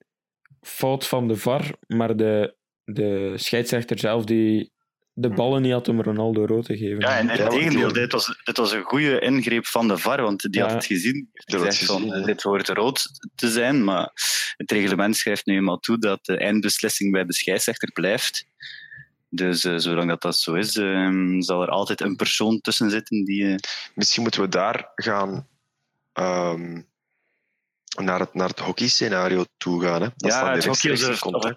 fout 0.62 1.08
van 1.08 1.28
de 1.28 1.36
VAR, 1.36 1.72
maar 1.88 2.16
de, 2.16 2.56
de 2.84 3.34
scheidsrechter 3.36 4.00
zelf 4.00 4.24
die 4.26 4.72
de 5.14 5.30
ballen 5.30 5.62
niet 5.62 5.72
had 5.72 5.88
om 5.88 6.02
Ronaldo 6.02 6.46
rood 6.46 6.66
te 6.66 6.78
geven. 6.78 7.00
Ja, 7.00 7.18
en 7.18 7.30
het 7.30 7.50
tegendeel, 7.50 7.92
die- 7.94 8.02
dit 8.02 8.12
was, 8.12 8.40
dit 8.44 8.58
was 8.58 8.72
een 8.72 8.84
goede 8.84 9.20
ingreep 9.20 9.66
van 9.66 9.88
de 9.88 9.98
VAR, 9.98 10.22
want 10.22 10.42
die 10.42 10.62
Ja. 10.62 10.66
had 10.66 10.72
het 10.76 10.86
gezien. 10.86 11.30
Van, 11.86 12.24
dit 12.24 12.42
hoort 12.42 12.68
rood 12.70 13.02
te 13.36 13.50
zijn, 13.50 13.84
maar 13.84 14.12
het 14.58 14.72
reglement 14.72 15.16
schrijft 15.18 15.46
nu 15.46 15.56
eenmaal 15.56 15.80
toe 15.80 15.98
dat 16.00 16.26
de 16.26 16.38
eindbeslissing 16.38 17.12
bij 17.12 17.26
de 17.26 17.34
scheidsrechter 17.34 17.92
blijft. 17.92 18.46
Dus 19.30 19.64
eh, 19.64 19.74
zolang 19.78 20.10
dat, 20.10 20.22
dat 20.22 20.38
zo 20.38 20.54
is, 20.54 20.76
eh, 20.78 21.36
zal 21.40 21.62
er 21.62 21.70
altijd 21.70 22.02
een 22.02 22.16
persoon 22.16 22.62
tussen 22.62 22.90
zitten 22.90 23.26
die... 23.26 23.48
eh, 23.48 23.56
Misschien 23.96 24.22
moeten 24.24 24.42
we 24.42 24.48
daar 24.50 24.92
gaan 24.96 25.48
ehm, 26.14 26.82
naar 28.00 28.20
het, 28.20 28.34
naar 28.34 28.48
het 28.50 28.60
hockey-scenario 28.60 29.46
toe 29.58 29.82
gaan. 29.84 30.02
Hè? 30.02 30.08
Dat 30.16 30.32
ja, 30.32 30.52
het 30.54 30.66
hockey 30.66 30.92
of, 30.92 31.10
of, 31.10 31.20
komt, 31.20 31.44
hè. 31.44 31.52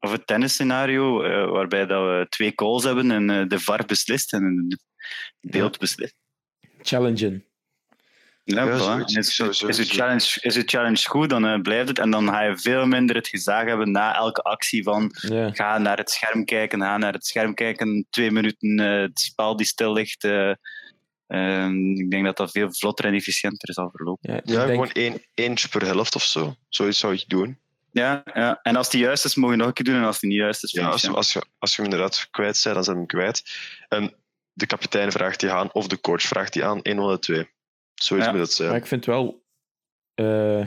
of 0.00 0.10
het 0.12 0.26
tennisscenario, 0.26 1.22
eh, 1.22 1.50
waarbij 1.50 1.86
dat 1.86 2.04
we 2.04 2.26
twee 2.28 2.54
calls 2.54 2.84
hebben 2.84 3.10
en 3.10 3.30
eh, 3.30 3.46
de 3.48 3.60
VAR 3.60 3.84
beslist 3.86 4.32
en 4.32 4.66
het 4.68 4.80
beeld 5.40 5.78
beslist. 5.78 6.14
Challengen. 6.82 7.42
Ja, 8.44 8.64
Ja. 8.64 8.98
En 8.98 9.04
Is, 9.04 9.34
Zo- 9.34 9.48
is, 9.48 9.58
zo- 9.58 9.66
uw 9.66 9.72
zo. 9.72 9.82
challenge, 9.86 10.38
is 10.40 10.56
uw 10.56 10.62
challenge 10.66 11.08
goed, 11.08 11.30
dan 11.30 11.46
eh, 11.46 11.60
blijft 11.60 11.88
het. 11.88 11.98
En 11.98 12.10
dan 12.10 12.28
ga 12.28 12.42
je 12.42 12.58
veel 12.58 12.86
minder 12.86 13.16
het 13.16 13.28
gezag 13.28 13.64
hebben 13.64 13.90
na 13.90 14.14
elke 14.14 14.42
actie 14.42 14.82
van 14.82 15.14
Ja. 15.28 15.50
ga 15.52 15.78
naar 15.78 15.96
het 15.96 16.10
scherm 16.10 16.44
kijken, 16.44 16.80
ga 16.80 16.96
naar 16.96 17.12
het 17.12 17.26
scherm 17.26 17.54
kijken, 17.54 18.06
twee 18.10 18.30
minuten 18.30 18.78
het 18.80 19.20
spel 19.20 19.56
die 19.56 19.66
stil 19.66 19.92
ligt. 19.92 20.22
Eh, 21.28 21.64
ehm, 21.64 21.90
ik 21.96 22.10
denk 22.10 22.24
dat 22.24 22.36
dat 22.36 22.50
veel 22.50 22.72
vlotter 22.74 23.04
en 23.04 23.14
efficiënter 23.14 23.72
zal 23.74 23.90
verlopen. 23.90 24.32
Ja, 24.32 24.38
ik 24.38 24.48
Ja, 24.48 24.54
denk- 24.66 24.70
gewoon 24.70 24.90
één, 24.92 25.22
eentje 25.34 25.68
per 25.68 25.84
helft 25.84 26.14
of 26.14 26.22
zo. 26.22 26.54
Zoiets 26.68 26.98
zou 26.98 27.14
ik 27.14 27.24
doen. 27.28 27.58
Ja, 27.90 28.22
ja, 28.34 28.60
en 28.62 28.76
als 28.76 28.90
die 28.90 29.00
juist 29.00 29.24
is, 29.24 29.34
mogen 29.34 29.52
je 29.54 29.58
nog 29.58 29.68
een 29.68 29.74
keer 29.74 29.84
doen. 29.84 29.94
En 29.94 30.04
als 30.04 30.20
die 30.20 30.28
niet 30.30 30.38
juist 30.38 30.64
is, 30.64 30.70
Ja, 30.70 30.80
vind 30.80 30.92
als, 30.92 31.02
je, 31.02 31.10
als, 31.10 31.32
je, 31.32 31.42
als 31.58 31.76
je 31.76 31.82
hem 31.82 31.90
inderdaad 31.90 32.28
kwijt 32.30 32.60
bent, 32.62 32.74
dan 32.74 32.84
zijn 32.84 32.96
we 32.96 33.02
hem 33.02 33.10
kwijt. 33.10 33.42
En 33.88 34.14
de 34.52 34.66
kapitein 34.66 35.12
vraagt 35.12 35.40
die 35.40 35.50
aan, 35.50 35.72
of 35.72 35.86
de 35.88 36.00
coach 36.00 36.22
vraagt 36.22 36.52
die 36.52 36.64
aan, 36.64 36.82
één 36.82 36.96
van 36.96 37.10
de 37.10 37.18
twee. 37.18 37.48
Zoiets 37.94 38.26
Ja. 38.26 38.32
moet 38.32 38.40
het 38.40 38.52
zijn. 38.52 38.68
Maar 38.68 38.78
ik 38.78 38.86
vind 38.86 39.04
het 39.06 39.14
wel 39.14 39.44
eh, 40.14 40.66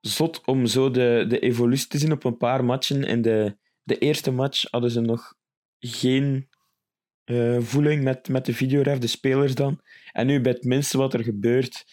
zot 0.00 0.44
om 0.44 0.66
zo 0.66 0.90
de, 0.90 1.24
de 1.28 1.38
evolutie 1.38 1.86
te 1.88 1.98
zien 1.98 2.12
op 2.12 2.24
een 2.24 2.36
paar 2.36 2.64
matchen. 2.64 3.04
In 3.04 3.22
de, 3.22 3.56
de 3.82 3.98
eerste 3.98 4.30
match 4.30 4.64
hadden 4.70 4.90
ze 4.90 5.00
nog 5.00 5.34
geen 5.78 6.48
eh, 7.30 7.56
voeling 7.60 8.02
met, 8.02 8.28
met 8.28 8.44
de 8.44 8.54
videoref, 8.54 8.98
de 8.98 9.06
spelers 9.06 9.54
dan. 9.54 9.80
En 10.12 10.26
nu 10.26 10.40
bij 10.40 10.52
het 10.52 10.64
minste 10.64 10.98
wat 10.98 11.14
er 11.14 11.22
gebeurt, 11.22 11.84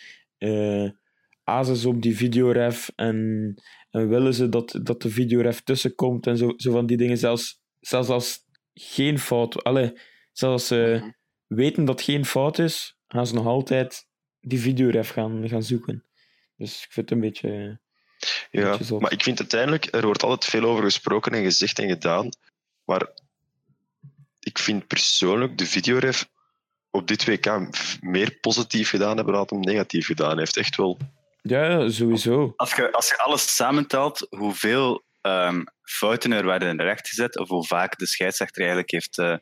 azen 1.44 1.76
ze 1.76 1.88
op 1.88 2.02
die 2.02 2.18
videoref 2.18 2.92
en, 2.96 3.54
en 3.92 4.10
willen 4.10 4.34
ze 4.34 4.50
dat, 4.50 4.80
dat 4.84 5.02
de 5.02 5.10
videoref 5.10 5.62
tussenkomt 5.62 6.28
en 6.28 6.38
zo, 6.38 6.54
zo 6.58 6.72
van 6.72 6.86
die 6.86 6.98
dingen. 6.98 7.18
Zelfs, 7.18 7.62
zelfs 7.80 8.10
als 8.10 8.40
geen 8.74 9.20
fout... 9.20 9.64
Allee, 9.64 9.92
zelfs 10.32 10.54
als 10.54 10.68
ze 10.68 10.98
Mhm. 11.02 11.10
weten 11.48 11.86
dat 11.86 12.02
geen 12.02 12.26
fout 12.26 12.60
is, 12.60 12.98
gaan 13.08 13.28
ze 13.28 13.34
nog 13.34 13.46
altijd 13.46 14.08
die 14.42 14.60
videoref 14.60 15.10
gaan, 15.10 15.50
gaan 15.50 15.64
zoeken. 15.64 16.04
Dus 16.58 16.84
ik 16.84 16.92
vind 16.92 17.10
het 17.10 17.18
een 17.18 17.24
beetje... 17.26 17.80
Ja, 18.52 18.78
maar 19.00 19.12
ik 19.12 19.24
vind 19.24 19.40
uiteindelijk, 19.40 19.96
er 19.96 20.06
wordt 20.06 20.24
altijd 20.24 20.52
veel 20.52 20.64
over 20.70 20.84
gesproken 20.84 21.32
en 21.32 21.44
gezegd 21.44 21.80
en 21.80 21.90
gedaan. 21.90 22.30
Maar 22.84 23.08
ik 24.48 24.58
vind 24.60 24.88
persoonlijk 24.88 25.58
de 25.58 25.66
videoref 25.66 26.28
op 26.92 27.08
dit 27.08 27.26
WK 27.26 27.68
meer 28.00 28.38
positief 28.42 28.90
gedaan 28.90 29.16
hebben 29.16 29.34
dan 29.34 29.46
hem 29.50 29.60
negatief 29.60 30.06
gedaan 30.06 30.38
heeft. 30.38 30.58
Echt 30.58 30.76
wel. 30.76 30.98
Ja, 31.42 31.90
sowieso. 31.90 32.54
Als 32.56 32.76
je, 32.76 32.92
als 32.92 33.08
je 33.10 33.18
alles 33.18 33.56
samentelt, 33.56 34.28
hoeveel 34.30 35.04
ehm, 35.22 35.64
fouten 35.82 36.32
er 36.32 36.46
werden 36.46 36.82
rechtgezet, 36.82 37.38
of 37.38 37.48
hoe 37.50 37.66
vaak 37.66 37.98
de 37.98 38.06
scheidsrechter 38.08 38.62
eigenlijk 38.62 38.92
heeft 38.92 39.18
eh, 39.18 39.36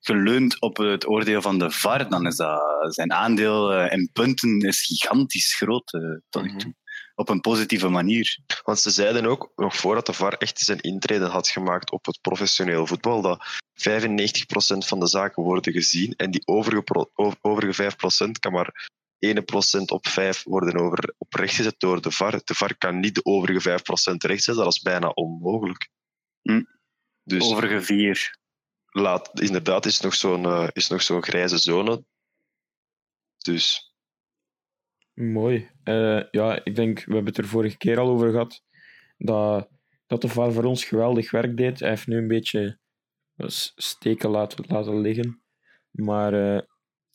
geleund 0.00 0.60
op 0.60 0.76
het 0.76 1.06
oordeel 1.08 1.42
van 1.42 1.58
de 1.58 1.70
VAR, 1.70 2.08
dan 2.08 2.26
is 2.26 2.36
dat 2.36 2.94
zijn 2.94 3.12
aandeel 3.12 3.72
eh, 3.72 3.92
in 3.92 4.10
punten 4.12 4.58
is 4.60 4.82
gigantisch 4.82 5.54
groot 5.54 5.92
eh, 5.92 6.00
tot 6.30 6.42
nu 6.42 6.48
Mhm. 6.48 6.58
toe. 6.58 6.74
Op 7.20 7.28
een 7.28 7.40
positieve 7.40 7.88
manier. 7.88 8.38
Want 8.62 8.78
ze 8.78 8.90
zeiden 8.90 9.26
ook, 9.26 9.52
nog 9.56 9.76
voordat 9.76 10.06
de 10.06 10.12
VAR 10.12 10.32
echt 10.32 10.58
zijn 10.58 10.80
intrede 10.80 11.26
had 11.26 11.48
gemaakt 11.48 11.90
op 11.90 12.06
het 12.06 12.20
professioneel 12.20 12.86
voetbal, 12.86 13.22
dat 13.22 13.60
95% 13.72 14.86
van 14.86 15.00
de 15.00 15.06
zaken 15.06 15.42
worden 15.42 15.72
gezien 15.72 16.14
en 16.16 16.30
die 16.30 16.42
overige, 16.44 17.08
overige 17.40 17.92
5% 17.92 18.30
kan 18.40 18.52
maar 18.52 18.88
1% 19.26 19.82
op 19.86 20.06
5 20.06 20.42
worden 20.42 20.80
over, 20.80 21.14
op 21.18 21.34
rechtgezet 21.34 21.74
door 21.78 22.00
de 22.00 22.10
VAR. 22.10 22.40
De 22.44 22.54
VAR 22.54 22.76
kan 22.76 23.00
niet 23.00 23.14
de 23.14 23.24
overige 23.24 23.70
5% 23.70 23.74
rechtzetten, 24.16 24.64
dat 24.64 24.72
is 24.72 24.80
bijna 24.82 25.08
onmogelijk. 25.08 25.88
Hm. 26.42 26.62
Dus 27.22 27.42
Overige 27.42 27.82
vier. 27.82 28.38
laat, 28.86 29.40
inderdaad 29.40 29.86
is 29.86 30.00
nog 30.00 30.14
zo'n 30.14 30.44
eh, 30.44 30.68
is 30.72 30.88
nog 30.88 31.02
zo'n 31.02 31.22
grijze 31.22 31.58
zone. 31.58 32.04
Dus 33.38 33.89
Mooi. 35.20 35.70
Eh, 35.82 36.22
ja, 36.30 36.64
ik 36.64 36.74
denk, 36.74 36.98
we 37.04 37.14
hebben 37.14 37.32
het 37.32 37.38
er 37.38 37.46
vorige 37.46 37.76
keer 37.76 37.98
al 37.98 38.08
over 38.08 38.30
gehad, 38.30 38.62
dat, 39.18 39.68
dat 40.06 40.20
de 40.20 40.28
VAR 40.28 40.52
voor 40.52 40.64
ons 40.64 40.84
geweldig 40.84 41.30
werk 41.30 41.56
deed. 41.56 41.80
Hij 41.80 41.88
heeft 41.88 42.06
nu 42.06 42.16
een 42.16 42.28
beetje 42.28 42.78
steken 43.76 44.30
laten, 44.30 44.64
laten 44.68 45.00
liggen. 45.00 45.42
Maar 45.90 46.56
eh, 46.56 46.62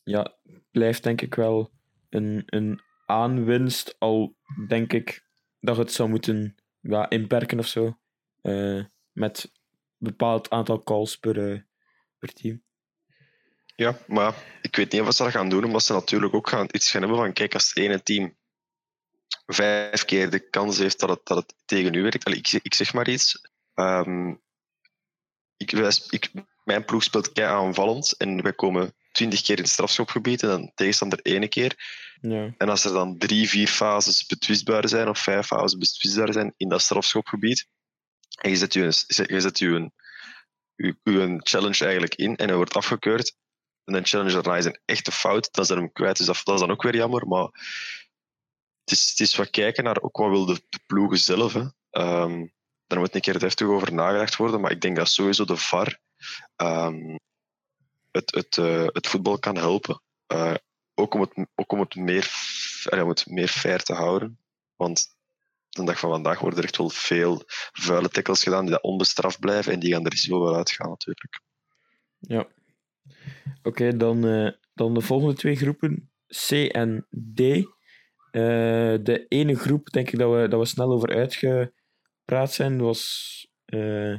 ja, 0.04 0.36
blijft 0.70 1.02
denk 1.02 1.20
ik 1.20 1.34
wel 1.34 1.72
een, 2.08 2.42
een 2.46 2.80
aanwinst, 3.06 3.96
al 3.98 4.36
denk 4.68 4.92
ik 4.92 5.24
dat 5.60 5.76
het 5.76 5.92
zou 5.92 6.08
moeten 6.08 6.54
ja, 6.80 7.10
inperken 7.10 7.58
of 7.58 7.66
zo. 7.66 7.98
Eh, 8.42 8.84
met 9.12 9.52
een 9.52 9.60
bepaald 9.98 10.50
aantal 10.50 10.82
calls 10.82 11.16
per, 11.16 11.66
per 12.18 12.32
team. 12.32 12.62
Ja, 13.76 13.98
maar 14.06 14.34
ik 14.62 14.76
weet 14.76 14.92
niet 14.92 15.00
of 15.00 15.14
ze 15.14 15.22
dat 15.22 15.32
gaan 15.32 15.48
doen, 15.48 15.64
omdat 15.64 15.82
ze 15.82 15.92
natuurlijk 15.92 16.34
ook 16.34 16.48
gaan, 16.48 16.66
iets 16.70 16.90
gaan 16.90 17.00
hebben 17.00 17.18
van, 17.18 17.32
kijk, 17.32 17.54
als 17.54 17.68
het 17.68 17.76
ene 17.76 18.02
team 18.02 18.36
vijf 19.46 20.04
keer 20.04 20.30
de 20.30 20.48
kans 20.50 20.78
heeft 20.78 21.00
dat 21.00 21.08
het, 21.08 21.20
dat 21.24 21.36
het 21.36 21.54
tegen 21.64 21.94
u 21.94 22.02
werkt, 22.02 22.24
Allee, 22.24 22.38
ik, 22.38 22.46
zeg- 22.46 22.62
ik 22.62 22.74
zeg 22.74 22.92
maar 22.92 23.08
iets, 23.08 23.40
Ehm, 23.76 24.34
ik, 25.56 25.70
wij 25.70 25.92
ik, 26.10 26.30
mijn 26.64 26.84
ploeg 26.84 27.02
speelt 27.02 27.32
kei 27.32 27.48
aanvallend 27.48 28.16
en 28.16 28.42
wij 28.42 28.52
komen 28.52 28.94
twintig 29.12 29.42
keer 29.42 29.56
in 29.56 29.62
het 29.62 29.72
strafschopgebied 29.72 30.42
en 30.42 30.48
dan 30.48 30.72
tegenstander 30.74 31.20
ene 31.22 31.48
keer. 31.48 31.74
Ja. 32.20 32.54
En 32.58 32.68
als 32.68 32.84
er 32.84 32.92
dan 32.92 33.18
drie, 33.18 33.48
vier 33.48 33.68
fases 33.68 34.26
betwistbaar 34.26 34.88
zijn, 34.88 35.08
of 35.08 35.18
vijf 35.18 35.46
fases 35.46 35.78
betwistbaar 35.78 36.32
zijn 36.32 36.54
in 36.56 36.68
dat 36.68 36.80
strafschopgebied, 36.80 37.68
en 38.40 38.50
je 38.50 38.56
zet 38.56 38.72
je, 38.72 38.82
een, 38.82 39.26
je 39.26 39.40
zet 39.40 39.58
je, 39.58 39.66
een, 39.66 39.92
je, 40.74 40.96
je 41.02 41.40
challenge 41.42 41.84
eigenlijk 41.84 42.14
in 42.14 42.36
en 42.36 42.46
hij 42.46 42.56
wordt 42.56 42.74
afgekeurd, 42.74 43.36
en 43.86 43.94
een 43.94 44.06
challenge 44.06 44.56
is 44.58 44.64
een 44.64 44.80
echte 44.84 45.12
fout, 45.12 45.48
dan 45.52 45.64
zijn 45.64 45.78
hem 45.78 45.92
kwijt. 45.92 46.16
Dus 46.16 46.26
dat, 46.26 46.40
dat 46.44 46.54
is 46.54 46.60
dan 46.60 46.70
ook 46.70 46.82
weer 46.82 46.94
jammer, 46.94 47.28
maar 47.28 47.48
het 48.80 48.90
is, 48.90 49.08
het 49.10 49.20
is 49.20 49.36
wat 49.36 49.50
kijken 49.50 49.84
naar 49.84 50.00
ook 50.00 50.16
wat 50.16 50.30
wil 50.30 50.46
de, 50.46 50.62
ploegen 50.86 51.18
zelf. 51.18 51.52
Hè. 51.52 51.64
Ehm, 51.90 52.46
daar 52.86 52.98
moet 52.98 53.14
een 53.14 53.20
keer 53.20 53.38
deftig 53.38 53.66
over 53.66 53.92
nagedacht 53.92 54.36
worden, 54.36 54.60
maar 54.60 54.70
ik 54.70 54.80
denk 54.80 54.96
dat 54.96 55.08
sowieso 55.08 55.44
de 55.44 55.56
VAR 55.56 55.98
ehm, 56.56 57.16
het, 58.10 58.34
het, 58.34 58.58
eh, 58.58 58.86
het 58.86 59.06
voetbal 59.06 59.38
kan 59.38 59.56
helpen. 59.56 60.02
Eh, 60.26 60.54
ook 60.94 61.14
om 61.14 61.20
het, 61.20 61.46
ook 61.54 61.72
om 61.72 61.80
het, 61.80 61.94
meer, 61.94 62.30
om 62.90 63.08
het 63.08 63.26
meer 63.26 63.48
fair 63.48 63.82
te 63.82 63.94
houden. 63.94 64.38
Want 64.76 65.16
de 65.68 65.84
dag 65.84 65.98
van 65.98 66.10
vandaag 66.10 66.38
worden 66.38 66.58
er 66.58 66.64
echt 66.64 66.76
wel 66.76 66.88
veel 66.88 67.42
vuile 67.72 68.08
tackles 68.08 68.42
gedaan 68.42 68.62
die 68.62 68.70
dat 68.70 68.82
onbestraft 68.82 69.40
blijven 69.40 69.72
en 69.72 69.78
die 69.78 69.92
gaan 69.92 70.04
er 70.04 70.10
risico 70.10 70.40
wel 70.40 70.56
uitgaan 70.56 70.88
natuurlijk. 70.88 71.40
Ja. 72.18 72.46
Oké, 73.62 73.96
dan, 73.96 74.26
eh, 74.26 74.50
dan 74.74 74.94
de 74.94 75.00
volgende 75.00 75.34
twee 75.34 75.56
groepen, 75.56 76.10
C 76.48 76.50
en 76.52 77.06
D. 77.34 77.40
Eh, 77.40 77.62
de 79.02 79.24
ene 79.28 79.54
groep, 79.54 79.90
denk 79.90 80.10
ik 80.10 80.18
dat 80.18 80.34
we, 80.34 80.48
dat 80.48 80.60
we 80.60 80.66
snel 80.66 80.92
over 80.92 81.14
uitgepraat 81.16 82.52
zijn, 82.52 82.78
was 82.78 83.46
eh, 83.64 84.18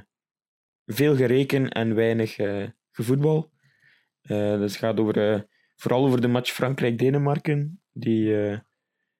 veel 0.85 1.15
gereken 1.15 1.69
en 1.69 1.95
weinig 1.95 2.35
gevoetbal. 2.91 3.51
Dus 4.21 4.71
het 4.71 4.75
gaat 4.75 4.99
over, 4.99 5.47
vooral 5.75 6.05
over 6.05 6.21
de 6.21 6.27
match 6.27 6.51
Frankrijk-Denemarken. 6.51 7.81
Die, 7.91 8.29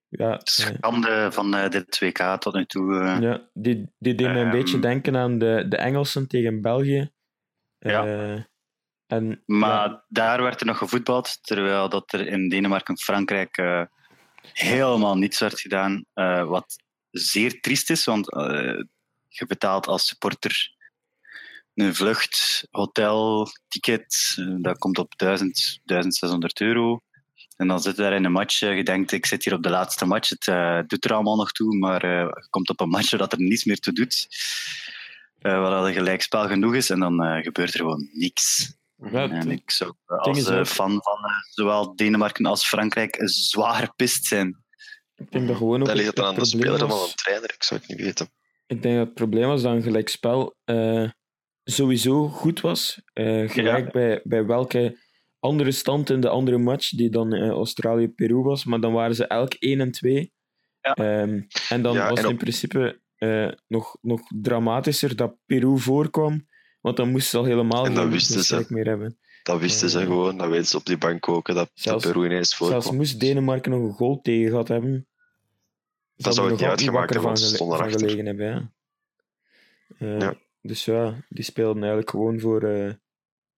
ja, 0.08 0.40
Schande 0.44 1.28
van 1.32 1.52
dit 1.70 2.00
WK 2.00 2.38
tot 2.40 2.54
nu 2.54 2.66
toe. 2.66 2.94
ja, 3.22 3.50
die, 3.54 3.92
die 3.98 4.16
deed 4.16 4.28
me 4.28 4.34
een 4.34 4.46
Ehm. 4.46 4.52
beetje 4.52 4.80
denken 4.80 5.16
aan 5.18 5.38
de, 5.38 5.66
de 5.70 5.78
Engelsen 5.78 6.28
tegen 6.28 6.62
België. 6.62 7.12
Ja. 7.80 8.06
En, 9.08 9.44
Maar 9.46 9.90
ja, 9.90 10.04
daar 10.08 10.42
werd 10.42 10.60
er 10.60 10.66
nog 10.66 10.78
gevoetbald, 10.78 11.40
terwijl 11.42 11.90
dat 11.90 12.14
er 12.14 12.28
in 12.28 12.50
Denemarken 12.50 12.94
en 12.96 13.02
Frankrijk 13.02 13.58
eh, 13.58 13.82
helemaal 14.54 15.18
niets 15.18 15.40
werd 15.40 15.60
gedaan. 15.60 16.06
eh, 16.14 16.44
wat 16.44 16.76
zeer 17.12 17.60
triest 17.62 17.90
is, 17.90 18.06
want 18.06 18.32
eh, 18.32 18.84
je 19.28 19.46
betaalt 19.48 19.88
als 19.88 20.08
supporter 20.08 20.76
een 21.74 21.96
vlucht, 21.96 22.68
hotel, 22.72 23.48
ticket, 23.68 24.36
dat 24.58 24.78
komt 24.78 24.98
op 24.98 25.18
1000, 25.18 25.80
1600 25.84 26.62
euro. 26.62 27.00
En 27.58 27.68
dan 27.68 27.82
zit 27.82 27.96
je 27.96 28.02
daar 28.02 28.14
in 28.14 28.26
een 28.26 28.32
match, 28.32 28.60
je 28.60 28.84
denkt, 28.84 29.12
ik 29.12 29.26
zit 29.26 29.44
hier 29.44 29.54
op 29.54 29.64
de 29.64 29.70
laatste 29.70 30.06
match, 30.06 30.30
het 30.30 30.90
doet 30.90 31.06
er 31.06 31.14
allemaal 31.14 31.36
nog 31.36 31.52
toe, 31.52 31.78
maar 31.78 32.06
je 32.06 32.48
komt 32.50 32.70
op 32.70 32.80
een 32.80 32.90
match 32.90 33.10
dat 33.10 33.32
er 33.32 33.40
niets 33.40 33.66
meer 33.66 33.80
toe 33.80 33.94
doet. 33.94 34.28
eh 35.42 35.60
waar 35.62 35.84
dat 35.84 35.94
gelijkspel 35.94 36.48
genoeg 36.48 36.76
is 36.76 36.90
en 36.90 37.00
dan 37.00 37.44
gebeurt 37.44 37.74
er 37.74 37.80
gewoon 37.80 38.10
niks. 38.12 38.76
Ja, 39.12 39.30
En 39.30 39.52
ik 39.52 39.72
zou 39.72 39.94
als 40.08 40.50
ook- 40.52 40.68
fan 40.68 40.90
van 41.04 41.18
eh, 41.26 41.32
zowel 41.52 41.96
Denemarken 41.96 42.46
als 42.46 42.68
Frankrijk 42.68 43.18
zwaar 43.26 43.94
pist 43.96 44.26
zijn. 44.26 44.64
ik 45.16 45.32
denk 45.32 45.48
dat 45.48 45.58
gewoon 45.58 45.80
ook 45.82 45.88
Dat 45.88 45.96
ligt 45.96 46.20
aan 46.20 46.36
de 46.36 46.42
probleem 46.42 46.62
speler 46.62 46.80
dan 46.80 46.90
de 46.90 47.12
trainer? 47.16 47.54
Ik 47.54 47.64
zou 47.64 47.80
het 47.80 47.90
niet 47.90 48.00
weten. 48.02 48.30
Ik 48.68 48.82
denk 48.82 48.96
dat 48.98 49.06
het 49.06 49.14
probleem 49.16 49.48
was 49.48 49.62
dat 49.62 49.74
een 49.74 49.82
gelijkspel 49.82 50.56
eh 50.64 51.10
sowieso 51.64 52.28
goed 52.28 52.62
was. 52.62 53.02
Eh, 53.14 53.50
gelijk 53.50 53.92
bij, 53.92 54.22
bij 54.24 54.46
welke 54.46 54.98
andere 55.40 55.72
stand 55.72 56.10
in 56.10 56.20
de 56.22 56.30
andere 56.30 56.58
match, 56.58 56.90
die 56.90 57.10
dan 57.10 57.34
Australië-Peru 57.36 58.36
was. 58.42 58.66
Maar 58.66 58.80
dan 58.80 58.94
waren 58.94 59.16
ze 59.16 59.28
elk 59.28 59.54
1 59.60 59.80
en 59.82 59.92
2. 59.92 60.34
Ja. 60.82 60.94
Ehm, 60.94 61.42
en 61.70 61.82
dan 61.82 61.94
Ja, 61.94 62.10
was 62.10 62.10
en 62.10 62.16
het 62.16 62.26
in 62.26 62.32
op- 62.32 62.38
principe 62.38 63.02
eh, 63.16 63.48
nog, 63.68 63.98
nog 64.02 64.22
dramatischer 64.42 65.16
dat 65.16 65.36
Peru 65.46 65.78
voorkwam. 65.80 66.48
Want 66.88 66.98
dan 67.00 67.12
moesten 67.12 67.30
ze 67.32 67.38
al 67.38 67.44
helemaal 67.44 67.86
En 67.86 67.94
dat 67.94 68.08
wisten 68.10 68.44
ze. 68.44 68.66
meer 68.70 68.86
hebben. 68.86 69.18
Dat 69.44 69.60
wisten 69.60 69.90
ze 69.90 70.00
gewoon. 70.00 70.38
Dat 70.38 70.50
weten 70.50 70.66
ze 70.66 70.78
op 70.78 70.86
die 70.86 70.98
bank 70.98 71.28
ook. 71.30 71.46
Dat, 71.48 71.56
dat 71.56 71.70
Zelfs- 71.74 72.06
Peru 72.06 72.26
ineens 72.26 72.56
voorkwam. 72.56 72.82
Zelfs 72.82 72.98
moest 72.98 73.20
Denemarken 73.20 73.72
nog 73.72 73.82
een 73.82 73.94
goal 73.94 74.22
tegen 74.22 74.50
gehad 74.50 74.68
hebben. 74.68 75.08
Dat 76.16 76.36
zou 76.36 76.50
nog 76.50 76.60
niet 76.60 76.68
uitgemaakt 76.70 77.10
hebben, 77.10 77.28
want 77.28 77.40
ze 77.40 77.56
stonden 77.56 77.92
gelegen 77.92 78.26
hebben. 78.26 78.46
Ja. 78.48 78.72
Eh, 80.00 80.20
Ja. 80.20 80.36
Dus 80.62 80.86
ja, 80.86 81.16
die 81.30 81.44
speelden 81.44 81.78
eigenlijk 81.78 82.10
gewoon 82.10 82.40
voor. 82.40 82.64
eh 82.64 82.94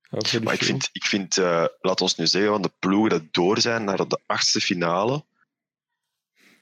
voor 0.09 0.43
Maar 0.43 0.53
ik 0.53 0.63
vind, 0.63 0.89
ik 0.91 1.03
vind 1.03 1.37
eh, 1.37 1.65
laat 1.81 2.01
ons 2.01 2.15
nu 2.15 2.27
zeggen, 2.27 2.51
van 2.51 2.61
de 2.61 2.71
ploegen 2.79 3.09
dat 3.09 3.23
door 3.31 3.59
zijn 3.61 3.83
naar 3.83 4.07
de 4.07 4.19
achtste 4.25 4.59
finale, 4.61 5.25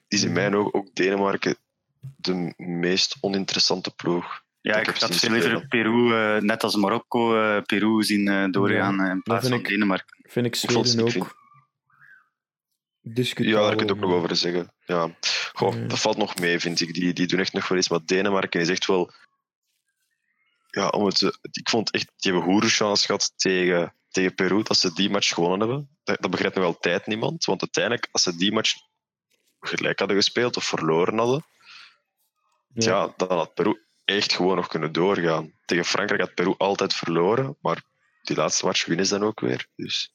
is 0.08 0.22
in 0.22 0.28
Mhm. 0.32 0.36
mijn 0.38 0.56
ogen 0.56 0.74
ook 0.74 0.96
Denemarken 0.96 1.56
de 2.18 2.54
meest 2.58 3.18
oninteressante 3.22 3.92
ploeg. 3.96 4.46
Ja, 4.68 4.74
ik 4.76 4.80
ik 4.80 4.86
heb 4.86 4.98
had 4.98 5.16
veel 5.16 5.30
liever. 5.30 5.68
Peru, 5.68 6.14
eh, 6.14 6.42
net 6.42 6.64
als 6.64 6.76
Marokko, 6.76 7.42
eh, 7.42 7.62
Peru 7.64 8.04
zien 8.04 8.28
eh, 8.28 8.46
doorgaan 8.52 9.00
eh, 9.02 9.10
in 9.10 9.22
plaats 9.24 9.48
van 9.50 9.58
ik- 9.60 9.68
Denemarken. 9.68 10.18
Vind 10.30 10.46
ik 10.46 10.56
Zweden 10.56 11.10
vind- 11.10 11.18
ook. 11.24 11.36
Discutabel. 13.02 13.60
Ja, 13.60 13.68
daar 13.68 13.76
kun 13.76 13.86
je 13.86 13.92
ook 13.94 14.00
nog 14.00 14.12
over 14.12 14.36
zeggen. 14.36 14.72
Ja. 14.86 15.16
Goh, 15.54 15.76
Ja. 15.76 15.88
Dat 15.88 16.00
valt 16.00 16.18
nog 16.18 16.36
mee, 16.40 16.60
vind 16.60 16.80
ik. 16.82 16.94
Die, 16.94 17.14
die 17.14 17.28
doen 17.28 17.40
echt 17.40 17.54
nog 17.54 17.68
wel 17.68 17.78
iets. 17.78 17.90
Maar 17.90 18.00
Denemarken 18.06 18.62
is 18.62 18.70
echt 18.70 18.86
wel... 18.86 19.12
Ja, 20.70 20.88
om 20.88 21.06
het, 21.06 21.18
te- 21.18 21.38
ik 21.52 21.70
vond 21.70 21.92
echt... 21.92 22.12
Die 22.18 22.32
hebben 22.32 22.52
hoerenchance 22.52 23.06
gehad 23.06 23.34
tegen, 23.36 23.94
tegen 24.10 24.34
Peru, 24.36 24.64
dat 24.64 24.78
ze 24.78 24.94
die 24.94 25.10
match 25.10 25.34
gewonnen 25.34 25.60
hebben. 25.60 25.90
Dat, 26.04 26.22
dat 26.22 26.32
begrijpt 26.32 26.56
nog 26.56 26.66
altijd 26.66 27.08
niemand. 27.08 27.46
Want 27.46 27.62
uiteindelijk, 27.62 28.08
als 28.12 28.24
ze 28.24 28.36
die 28.36 28.52
match 28.52 28.74
gelijk 29.60 30.00
hadden 30.00 30.18
gespeeld 30.18 30.58
of 30.58 30.64
verloren 30.64 31.18
hadden, 31.18 31.46
ja. 32.74 33.14
dan 33.18 33.28
had 33.32 33.54
Peru 33.54 33.86
echt 34.08 34.34
gewoon 34.34 34.56
nog 34.56 34.68
kunnen 34.68 34.92
doorgaan. 34.92 35.52
Tegen 35.66 35.86
Frankrijk 35.86 36.22
had 36.22 36.34
Peru 36.34 36.54
altijd 36.58 36.94
verloren, 36.94 37.58
maar 37.62 37.84
die 38.22 38.36
laatste 38.36 38.66
match 38.66 38.86
winnen 38.86 39.06
ze 39.06 39.18
dan 39.20 39.28
ook 39.28 39.40
weer. 39.40 39.68
Dus 39.76 40.14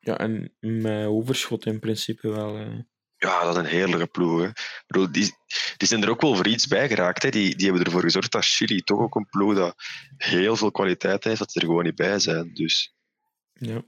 Ja, 0.00 0.18
en 0.18 0.54
met 0.60 1.06
overschot 1.06 1.66
in 1.66 1.78
principe 1.80 2.28
wel. 2.28 2.56
eh. 2.56 2.78
ja, 3.16 3.42
dat 3.44 3.52
is 3.56 3.62
een 3.62 3.68
heerlijke 3.68 4.06
ploeg. 4.06 4.40
Hè. 4.40 4.46
Ik 4.48 4.84
bedoel, 4.86 5.12
die, 5.12 5.34
die 5.76 5.88
zijn 5.88 6.02
er 6.02 6.10
ook 6.10 6.20
wel 6.20 6.34
voor 6.36 6.46
iets 6.46 6.66
bij 6.66 6.88
geraakt. 6.88 7.22
Hè. 7.22 7.30
Die, 7.30 7.56
die 7.56 7.66
hebben 7.66 7.84
ervoor 7.84 8.02
gezorgd 8.02 8.32
dat 8.32 8.44
Chili 8.44 8.80
toch 8.82 8.98
ook 9.00 9.14
een 9.14 9.28
ploeg 9.30 9.54
dat 9.54 9.74
heel 10.16 10.56
veel 10.56 10.70
kwaliteit 10.70 11.24
heeft, 11.24 11.38
dat 11.38 11.50
die 11.52 11.62
er 11.62 11.68
gewoon 11.68 11.84
niet 11.84 11.94
bij 11.94 12.18
zijn. 12.18 12.54
Dus 12.54 12.94
ja. 13.52 13.82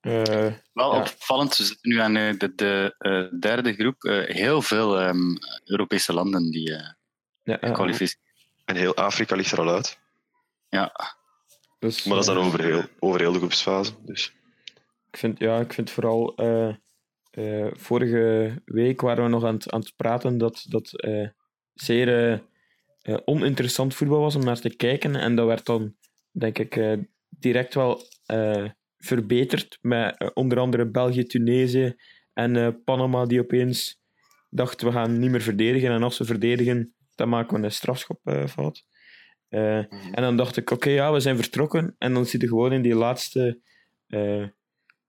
Eh, 0.00 0.52
Wel 0.72 0.94
Ja. 0.94 1.00
opvallend, 1.00 1.56
we 1.56 1.64
zitten 1.64 1.90
nu 1.90 1.98
aan 1.98 2.16
eh, 2.16 2.38
de, 2.38 2.54
de 2.54 2.94
eh, 2.98 3.40
derde 3.40 3.74
groep. 3.74 4.04
Eh, 4.04 4.34
heel 4.36 4.62
veel 4.62 5.00
ehm, 5.00 5.36
Europese 5.64 6.12
landen 6.12 6.50
die 6.50 6.74
eh 6.76 6.92
ja, 7.44 7.60
en 8.64 8.76
heel 8.76 8.96
Afrika 8.96 9.36
ligt 9.36 9.52
er 9.52 9.60
al 9.60 9.68
uit. 9.74 9.98
Ja, 10.68 10.92
dus, 11.78 12.04
Maar 12.04 12.14
dat 12.16 12.28
is 12.28 12.34
dan 12.34 12.42
eh, 12.42 12.46
over 12.46 12.62
heel, 12.64 12.82
over 12.98 13.20
heel 13.20 13.32
de 13.32 13.38
groepsfase. 13.38 13.92
Dus. 14.04 14.32
Ik 15.10 15.16
vind, 15.16 15.38
ja, 15.38 15.60
ik 15.60 15.72
vind 15.72 15.90
vooral. 15.90 16.34
eh, 16.36 16.74
eh, 17.30 17.72
vorige 17.72 18.54
week 18.64 19.00
waren 19.00 19.24
we 19.24 19.30
nog 19.30 19.44
aan 19.44 19.54
het, 19.54 19.70
aan 19.70 19.80
het 19.80 19.96
praten 19.96 20.38
dat 20.38 20.64
dat 20.68 21.00
eh, 21.00 21.28
zeer 21.74 22.42
oninteressant 23.24 23.94
voetbal 23.94 24.20
was 24.20 24.34
om 24.34 24.44
naar 24.44 24.60
te 24.60 24.76
kijken. 24.76 25.16
En 25.16 25.34
dat 25.34 25.46
werd 25.46 25.66
dan, 25.66 25.96
denk 26.30 26.58
ik, 26.58 26.76
eh, 26.76 26.98
direct 27.28 27.74
wel 27.74 28.00
eh, 28.26 28.64
verbeterd. 28.98 29.78
Met 29.80 30.30
onder 30.34 30.58
andere 30.58 30.86
België, 30.90 31.24
Tunesië 31.24 31.96
en 32.32 32.56
eh, 32.56 32.68
Panama, 32.84 33.24
die 33.26 33.40
opeens 33.40 34.02
dachten 34.50 34.86
we 34.86 34.92
gaan 34.92 35.18
niet 35.18 35.30
meer 35.30 35.42
verdedigen. 35.42 35.90
En 35.90 36.02
als 36.02 36.18
we 36.18 36.24
verdedigen, 36.24 36.94
dan 37.14 37.28
maken 37.28 37.60
we 37.60 37.64
een 37.64 37.72
strafschopfout. 37.72 38.84
Eh 39.48 39.78
En 40.12 40.22
dan 40.22 40.36
dacht 40.36 40.56
ik, 40.56 40.70
oké, 40.70 40.90
ja, 40.90 41.12
we 41.12 41.20
zijn 41.20 41.36
vertrokken. 41.36 41.94
En 41.98 42.14
dan 42.14 42.26
zit 42.26 42.40
je 42.40 42.48
gewoon 42.48 42.72
in 42.72 42.82
die 42.82 42.94
laatste 42.94 43.60
eh, 44.06 44.46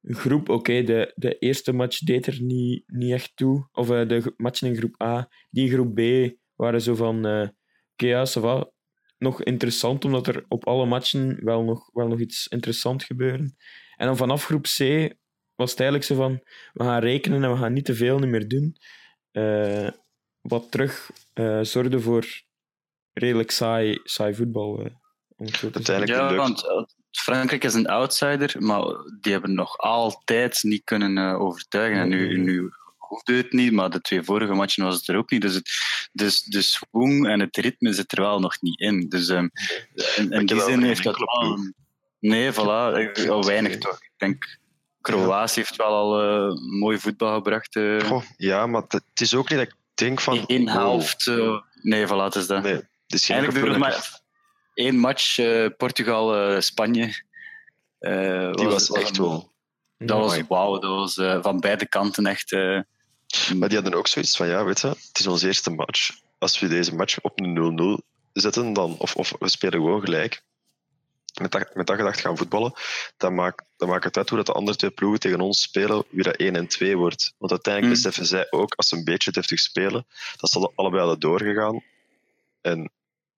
groep. 0.02 0.50
Oké, 0.50 0.84
de, 0.84 1.12
de 1.16 1.38
eerste 1.38 1.74
match 1.74 2.00
deed 2.00 2.28
er 2.28 2.42
niet, 2.42 2.84
niet 2.88 3.12
echt 3.12 3.32
toe. 3.36 3.68
Of 3.72 3.90
eh, 3.90 4.08
de 4.08 4.34
matchen 4.38 4.68
in 4.68 4.76
groep 4.76 5.02
A. 5.02 5.30
Die 5.50 5.66
in 5.66 5.74
groep 5.74 5.96
B 5.96 6.34
waren 6.56 6.82
zo 6.82 6.96
van, 6.96 7.26
eh, 7.26 7.48
oké, 7.94 8.06
ja, 8.06 8.26
va. 8.26 8.70
Nog 9.18 9.44
interessant, 9.44 10.06
omdat 10.06 10.28
er 10.28 10.46
op 10.48 10.68
alle 10.68 10.86
matchen 10.86 11.40
wel 11.44 11.64
nog, 11.64 11.90
wel 11.94 12.08
nog 12.08 12.20
iets 12.20 12.48
interessant 12.48 13.04
gebeurde. 13.04 13.54
En 13.96 14.06
dan 14.08 14.18
vanaf 14.18 14.46
groep 14.46 14.64
C 14.64 14.80
was 15.56 15.72
het 15.72 15.80
eigenlijk 15.80 16.04
zo 16.10 16.16
van, 16.16 16.40
we 16.74 16.84
gaan 16.84 17.02
rekenen 17.02 17.44
en 17.44 17.52
we 17.52 17.58
gaan 17.58 17.74
niet 17.74 17.86
te 17.86 17.96
veel 17.96 18.20
niet 18.20 18.30
meer 18.30 18.48
doen. 18.48 18.76
Wat 20.48 20.72
terug 20.72 21.10
eh, 21.34 21.60
zorgde 21.62 22.00
voor 22.00 22.26
redelijk 23.14 23.52
saai, 23.52 24.00
saai 24.04 24.36
voetbal. 24.36 24.80
eh. 24.80 24.92
Uiteindelijk 25.62 26.08
ja 26.08 26.36
want 26.36 26.68
eh, 26.68 26.84
Frankrijk 27.12 27.64
is 27.64 27.74
een 27.74 27.88
outsider, 27.88 28.56
maar 28.60 28.84
die 29.20 29.32
hebben 29.32 29.54
nog 29.54 29.78
altijd 29.78 30.64
niet 30.64 30.84
kunnen 30.84 31.18
eh, 31.18 31.42
overtuigen. 31.42 32.00
En 32.00 32.10
nu, 32.10 32.38
nu 32.38 32.70
hoefde 32.98 33.34
het 33.34 33.52
niet, 33.52 33.72
maar 33.72 33.90
de 33.90 34.02
twee 34.02 34.24
vorige 34.24 34.54
matchen 34.54 34.84
was 34.84 34.96
het 34.96 35.08
er 35.08 35.18
ook 35.18 35.32
niet. 35.32 35.42
Dus, 35.42 35.54
het, 35.54 35.70
dus 36.12 36.42
de 36.42 36.62
swing 36.62 37.28
en 37.28 37.40
het 37.40 37.58
ritme 37.58 37.94
zit 37.94 38.12
er 38.12 38.22
wel 38.22 38.40
nog 38.40 38.62
niet 38.62 38.80
in. 38.80 39.10
Dus 39.10 39.30
ehm, 39.30 39.48
in, 40.30 40.46
die 40.46 40.62
zin 40.62 40.84
heeft 40.84 41.04
dat 41.04 41.18
wel... 41.18 41.58
Nee, 42.20 42.52
voilà. 42.54 43.28
Al 43.30 43.44
weinig 43.46 43.78
toch. 43.78 44.02
Ik 44.02 44.12
denk, 44.18 44.60
Kroatië 45.02 45.60
heeft 45.60 45.76
wel 45.76 45.88
al 45.88 46.22
eh, 46.22 46.56
mooi 46.80 46.98
voetbal 47.00 47.34
gebracht. 47.34 47.76
eh 47.76 48.00
Goh, 48.00 48.24
ja, 48.38 48.68
maar 48.68 48.82
het 48.82 48.92
het 48.92 49.22
is 49.22 49.36
ook 49.36 49.50
niet 49.50 49.60
dat 49.60 49.68
ik 49.68 49.76
denk 49.96 50.22
van... 50.22 50.44
Eén 50.48 50.70
helft. 50.70 51.26
Nee, 51.82 52.06
voilà, 52.08 52.24
het 52.24 52.36
is 52.36 52.48
dat. 52.48 52.64
Nee, 52.64 52.82
geen 53.08 53.36
Eigenlijk 53.38 53.68
het 53.68 53.78
maar 53.78 54.22
één 54.74 54.98
match, 54.98 55.38
eh, 55.38 55.66
Portugal-Spanje. 55.78 57.24
Eh, 58.00 58.52
Die 58.54 58.68
was 58.68 58.92
echt 58.92 59.18
wel... 59.18 59.54
Dat 59.98 60.18
was 60.20 60.42
wauw, 60.48 60.80
dat 60.80 60.90
was 60.90 61.18
eh, 61.18 61.38
van 61.42 61.60
beide 61.60 61.88
kanten 61.88 62.26
echt. 62.26 62.52
eh, 62.52 62.80
Maar 63.56 63.70
die 63.70 63.78
hadden 63.78 63.94
ook 63.94 64.08
zoiets 64.08 64.38
van, 64.38 64.48
ja, 64.48 64.64
weet 64.66 64.80
je, 64.82 64.88
het 64.88 65.20
is 65.20 65.28
onze 65.28 65.48
eerste 65.48 65.70
match. 65.70 66.12
Als 66.38 66.60
we 66.60 66.68
deze 66.68 66.96
match 66.96 67.22
op 67.22 67.40
een 67.40 68.00
0-0 68.00 68.04
zetten, 68.34 68.74
dan, 68.74 68.96
of, 68.98 69.16
of 69.16 69.34
we 69.40 69.50
spelen 69.50 69.80
gewoon 69.80 70.02
gelijk, 70.02 70.42
met 71.42 71.52
dat, 71.52 71.76
met 71.76 71.88
dat 71.88 71.96
gedacht 71.96 72.20
gaan 72.20 72.38
voetballen, 72.38 72.74
dan 73.18 73.36
maakt, 73.36 73.66
dan 73.78 73.90
maakt 73.90 74.04
het 74.04 74.18
uit 74.18 74.30
hoe 74.30 74.38
dat 74.38 74.48
de 74.48 74.54
andere 74.54 74.78
twee 74.78 74.92
ploegen 74.92 75.20
tegen 75.20 75.42
ons 75.42 75.62
spelen, 75.62 76.04
wie 76.10 76.24
dat 76.24 76.36
1 76.36 76.56
en 76.56 76.68
2 76.68 76.98
wordt. 76.98 77.34
Want 77.38 77.52
uiteindelijk 77.52 77.96
Mm. 77.96 78.02
beseffen 78.04 78.26
zij 78.26 78.48
ook, 78.50 78.74
als 78.74 78.88
ze 78.88 78.96
een 78.96 79.04
beetje 79.04 79.32
deftig 79.32 79.60
spelen, 79.60 80.06
dat 80.38 80.50
ze 80.50 80.58
alle- 80.58 80.72
allebei 80.76 81.02
hadden 81.02 81.20
doorgegaan. 81.20 81.84
En 82.62 82.92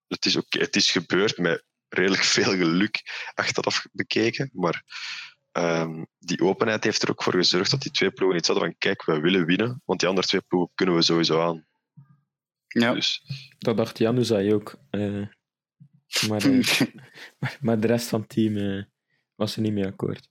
het 0.08 0.26
is, 0.26 0.36
oké, 0.36 0.60
het 0.60 0.76
is 0.76 0.92
gebeurd 0.92 1.38
met 1.38 1.64
redelijk 1.90 2.24
veel 2.24 2.52
geluk 2.52 3.02
achteraf 3.34 3.86
bekeken, 3.92 4.50
maar 4.54 4.84
ehm, 5.52 6.04
die 6.20 6.42
openheid 6.42 6.84
heeft 6.84 7.02
er 7.02 7.10
ook 7.10 7.24
voor 7.24 7.34
gezorgd 7.34 7.72
dat 7.72 7.82
die 7.82 7.92
twee 7.92 8.12
ploegen 8.12 8.38
iets 8.38 8.48
hadden 8.48 8.66
van 8.66 8.76
kijk, 8.78 9.06
we 9.06 9.20
willen 9.20 9.46
winnen, 9.46 9.82
want 9.86 10.00
die 10.00 10.10
andere 10.10 10.28
twee 10.28 10.42
ploegen 10.42 10.72
kunnen 10.76 10.96
we 10.96 11.02
sowieso 11.02 11.42
aan. 11.42 11.66
ja. 12.68 12.94
Dus 12.94 13.22
Dat 13.58 13.78
dacht 13.78 13.98
Januzaj 13.98 14.54
ook. 14.54 14.76
eh, 14.90 15.22
maar, 16.28 16.46
eh, 16.46 16.82
maar, 17.62 17.80
de 17.80 17.88
rest 17.88 18.08
van 18.08 18.20
het 18.20 18.30
team 18.30 18.58
eh, 18.58 18.84
was 19.36 19.56
er 19.56 19.62
niet 19.62 19.74
mee 19.74 19.86
akkoord. 19.86 20.30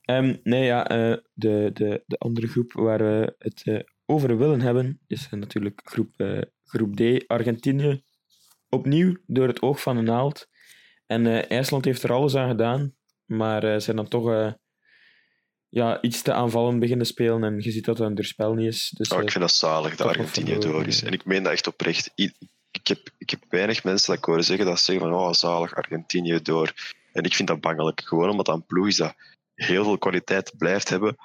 Ehm, 0.00 0.36
nee, 0.42 0.64
ja, 0.64 0.88
eh, 0.88 1.16
de, 1.32 1.70
de, 1.72 2.02
de 2.06 2.18
andere 2.18 2.46
groep 2.46 2.72
waar 2.72 2.98
we 2.98 3.34
het 3.38 3.84
over 4.06 4.38
willen 4.38 4.60
hebben, 4.60 5.00
is 5.06 5.28
natuurlijk 5.30 5.80
groep, 5.84 6.42
groep 6.64 6.96
D, 6.96 7.26
Argentinië. 7.26 8.02
Opnieuw 8.68 9.16
door 9.26 9.46
het 9.46 9.62
oog 9.62 9.82
van 9.82 9.96
een 9.96 10.04
naald. 10.04 10.48
En 11.06 11.48
IJsland 11.48 11.84
heeft 11.84 12.02
er 12.02 12.12
alles 12.12 12.36
aan 12.36 12.48
gedaan, 12.48 12.94
maar 13.24 13.80
zijn 13.80 13.96
dan 13.96 14.08
toch 14.08 14.54
ja, 15.68 16.02
iets 16.02 16.22
te 16.22 16.32
aanvallend 16.32 16.80
beginnen 16.80 17.06
spelen. 17.06 17.44
En 17.44 17.60
je 17.60 17.70
ziet 17.70 17.84
dat 17.84 17.98
het 17.98 18.18
er 18.18 18.24
spel 18.24 18.54
niet 18.54 18.66
is. 18.66 18.92
Dus, 18.96 19.08
oh, 19.08 19.22
ik 19.22 19.30
vind 19.30 19.44
dat 19.44 19.52
zalig 19.52 19.96
dat 19.96 20.06
Argentinië 20.06 20.58
door 20.58 20.86
is. 20.86 21.02
En 21.02 21.12
ik 21.12 21.24
meen 21.24 21.42
dat 21.42 21.52
echt 21.52 21.66
oprecht. 21.66 22.12
I- 22.16 22.32
Ik 22.70 22.86
heb, 22.86 23.08
ik 23.18 23.30
heb 23.30 23.40
weinig 23.48 23.84
mensen 23.84 24.06
dat 24.06 24.16
ik 24.18 24.24
hoor 24.24 24.42
zeggen 24.42 24.66
dat 24.66 24.78
ze 24.78 24.84
zeggen 24.84 25.08
van 25.10 25.18
oh, 25.18 25.32
zalig, 25.32 25.74
Argentinië 25.74 26.42
door. 26.42 26.72
En 27.12 27.22
ik 27.22 27.34
vind 27.34 27.48
dat 27.48 27.60
bangelijk. 27.60 28.00
Gewoon 28.04 28.30
omdat 28.30 28.46
dat 28.46 28.54
een 28.54 28.66
ploeg 28.66 28.86
is 28.86 28.96
dat 28.96 29.14
heel 29.54 29.84
veel 29.84 29.98
kwaliteit 29.98 30.52
blijft 30.58 30.88
hebben. 30.88 31.16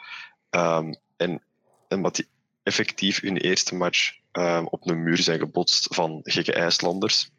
Ehm, 0.49 0.93
en, 1.17 1.41
en 1.87 2.01
wat 2.01 2.15
die 2.15 2.27
effectief 2.63 3.21
hun 3.21 3.37
eerste 3.37 3.75
match 3.75 4.17
ehm, 4.31 4.65
op 4.65 4.87
een 4.89 5.03
muur 5.03 5.17
zijn 5.17 5.39
gebotst 5.39 5.95
van 5.95 6.19
gekke 6.23 6.53
IJslanders. 6.53 7.29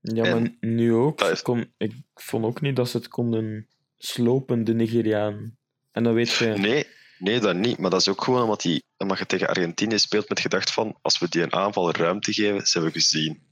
Ja, 0.00 0.24
En 0.24 0.40
maar 0.42 0.50
nu 0.60 0.94
ook. 0.94 1.20
is- 1.20 1.42
kon, 1.42 1.72
ik 1.76 1.92
vond 2.14 2.44
ook 2.44 2.60
niet 2.60 2.76
dat 2.76 2.88
ze 2.88 2.96
het 2.96 3.08
konden 3.08 3.68
slopen, 3.98 4.64
de 4.64 4.74
Nigeriaan. 4.74 5.56
En 5.92 6.02
dan 6.02 6.14
weet 6.14 6.30
je... 6.32 6.46
Nee, 6.46 6.86
nee, 7.18 7.40
dat 7.40 7.56
niet. 7.56 7.78
Maar 7.78 7.90
dat 7.90 8.00
is 8.00 8.08
ook 8.08 8.24
gewoon 8.24 8.42
omdat, 8.42 8.60
die, 8.60 8.83
omdat 9.04 9.18
je 9.18 9.26
tegen 9.26 9.48
Argentinië 9.48 9.98
speelt 9.98 10.28
met 10.28 10.40
gedacht 10.40 10.72
van 10.72 10.98
als 11.02 11.18
we 11.18 11.28
die 11.28 11.42
een 11.42 11.52
aanval 11.52 11.90
ruimte 11.90 12.32
geven, 12.32 12.62
hebben 12.64 12.92
we 12.92 12.98
gezien. 12.98 13.46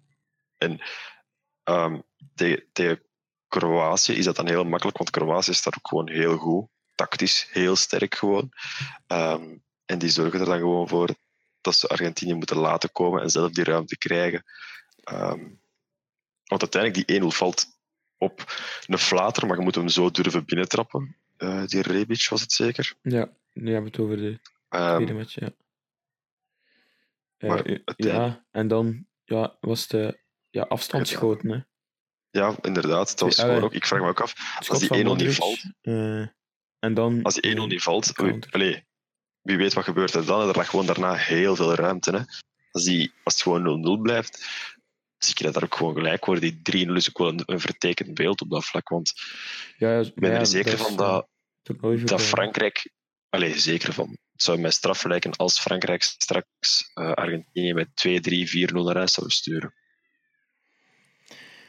En 0.59 0.81
ehm, 1.63 2.01
tegen, 2.73 3.03
Kroatië 3.49 4.13
is 4.13 4.25
dat 4.25 4.37
dan 4.37 4.49
heel 4.49 4.65
makkelijk, 4.65 4.99
want 4.99 5.11
Kroatië 5.11 5.51
is 5.51 5.63
daar 5.63 5.75
ook 5.79 5.89
gewoon 5.89 6.11
heel 6.11 6.37
goed. 6.37 6.69
Tactisch 6.95 7.49
heel 7.51 7.77
sterk 7.77 8.15
gewoon. 8.15 8.49
Ehm, 9.07 9.57
en 9.85 9.99
die 9.99 10.09
zorgen 10.09 10.41
er 10.41 10.47
dan 10.47 10.59
gewoon 10.59 10.89
voor 10.89 11.15
dat 11.61 11.75
ze 11.75 11.89
Argentinië 11.89 12.35
moeten 12.35 12.57
laten 12.57 12.93
komen 12.93 13.23
en 13.23 13.31
zelf 13.31 13.51
die 13.51 13.65
ruimte 13.65 13.99
krijgen. 13.99 14.45
Ehm, 15.03 15.41
want 16.45 16.61
uiteindelijk 16.63 17.07
die 17.07 17.17
1-0 17.17 17.31
valt 17.31 17.67
op 18.17 18.45
een 18.87 18.99
flater, 18.99 19.47
maar 19.47 19.57
je 19.57 19.63
moet 19.63 19.75
hem 19.75 19.89
zo 19.89 20.11
durven 20.11 20.45
binnentrappen. 20.45 21.17
Eh, 21.37 21.65
die 21.67 21.83
Rebic 21.83 22.29
was 22.29 22.41
het 22.41 22.53
zeker. 22.53 22.95
Ja, 23.03 23.31
we 23.53 23.71
het 23.71 23.99
over 23.99 24.17
de 24.17 24.39
tweede 24.79 25.13
match, 25.13 25.35
ja. 25.35 25.53
Eh, 27.37 27.49
maar 27.49 27.65
eh, 27.65 27.79
ja, 27.97 28.47
en 28.51 28.69
dan 28.69 29.07
ja, 29.25 29.57
was 29.61 29.87
de 29.87 30.21
ja, 30.51 30.63
afstandsschoten. 30.63 31.51
Hè. 31.51 31.61
Ja, 32.31 32.57
inderdaad. 32.61 33.19
Dat 33.19 33.37
was 33.37 33.45
ook, 33.45 33.75
ik 33.75 33.87
vraag 33.87 34.01
me 34.01 34.09
ook 34.09 34.21
af, 34.21 34.59
als 34.69 34.79
die 34.79 34.89
van 34.89 35.19
1-0 35.19 35.23
niet 35.23 35.35
valt, 35.35 35.63
eh, 35.81 36.27
en 36.79 36.95
dan... 36.95 37.23
als 37.23 37.35
die 37.35 37.57
1-0 37.57 37.67
niet 37.67 37.83
valt, 37.83 38.13
allee, 38.51 38.87
wie 39.43 39.57
weet 39.57 39.73
wat 39.73 39.85
gebeurt 39.85 40.15
er 40.15 40.27
dan? 40.27 40.49
Er 40.49 40.57
lag 40.57 40.69
gewoon 40.69 40.87
daarna 40.87 41.15
heel 41.15 41.57
veel 41.57 41.75
ruimte. 41.75 42.11
Hè. 42.11 42.23
Als, 42.71 42.85
die, 42.85 43.13
als 43.25 43.35
het 43.35 43.43
gewoon 43.43 43.99
0-0 43.99 44.03
blijft, 44.03 44.47
zie 45.19 45.35
je 45.37 45.45
dat 45.45 45.55
daar 45.55 45.63
ook 45.63 45.75
gewoon 45.75 45.95
gelijk 45.95 46.25
worden. 46.25 46.61
Die 46.63 46.87
3-0 46.87 46.93
is 46.93 47.09
ook 47.09 47.19
wel 47.19 47.29
een, 47.29 47.43
een 47.45 47.61
vertekend 47.61 48.15
beeld 48.15 48.41
op 48.41 48.51
dat 48.51 48.65
vlak. 48.65 48.89
Want 48.89 49.13
Ja, 49.77 49.93
ja, 49.93 50.01
ik 50.01 50.15
ben 50.15 50.31
ja, 50.31 50.39
er 50.39 50.47
zeker 50.47 50.79
van 50.79 50.91
eh, 50.91 50.97
dat, 50.97 51.29
dat. 52.09 52.23
Frankrijk... 52.23 52.91
Allee, 53.29 53.59
zeker 53.59 53.93
van. 53.93 54.19
Zou 54.43 54.59
mij 54.59 54.71
straf 54.71 55.05
lijken 55.05 55.37
als 55.37 55.61
Frankrijk 55.61 56.03
straks 56.03 56.91
eh, 56.95 57.13
Argentinië 57.13 57.73
met 57.75 57.89
2, 57.97 58.21
3, 58.21 58.69
4-0 58.71 58.73
naar 58.73 58.97
huis 58.97 59.13
zou 59.13 59.31
sturen. 59.31 59.75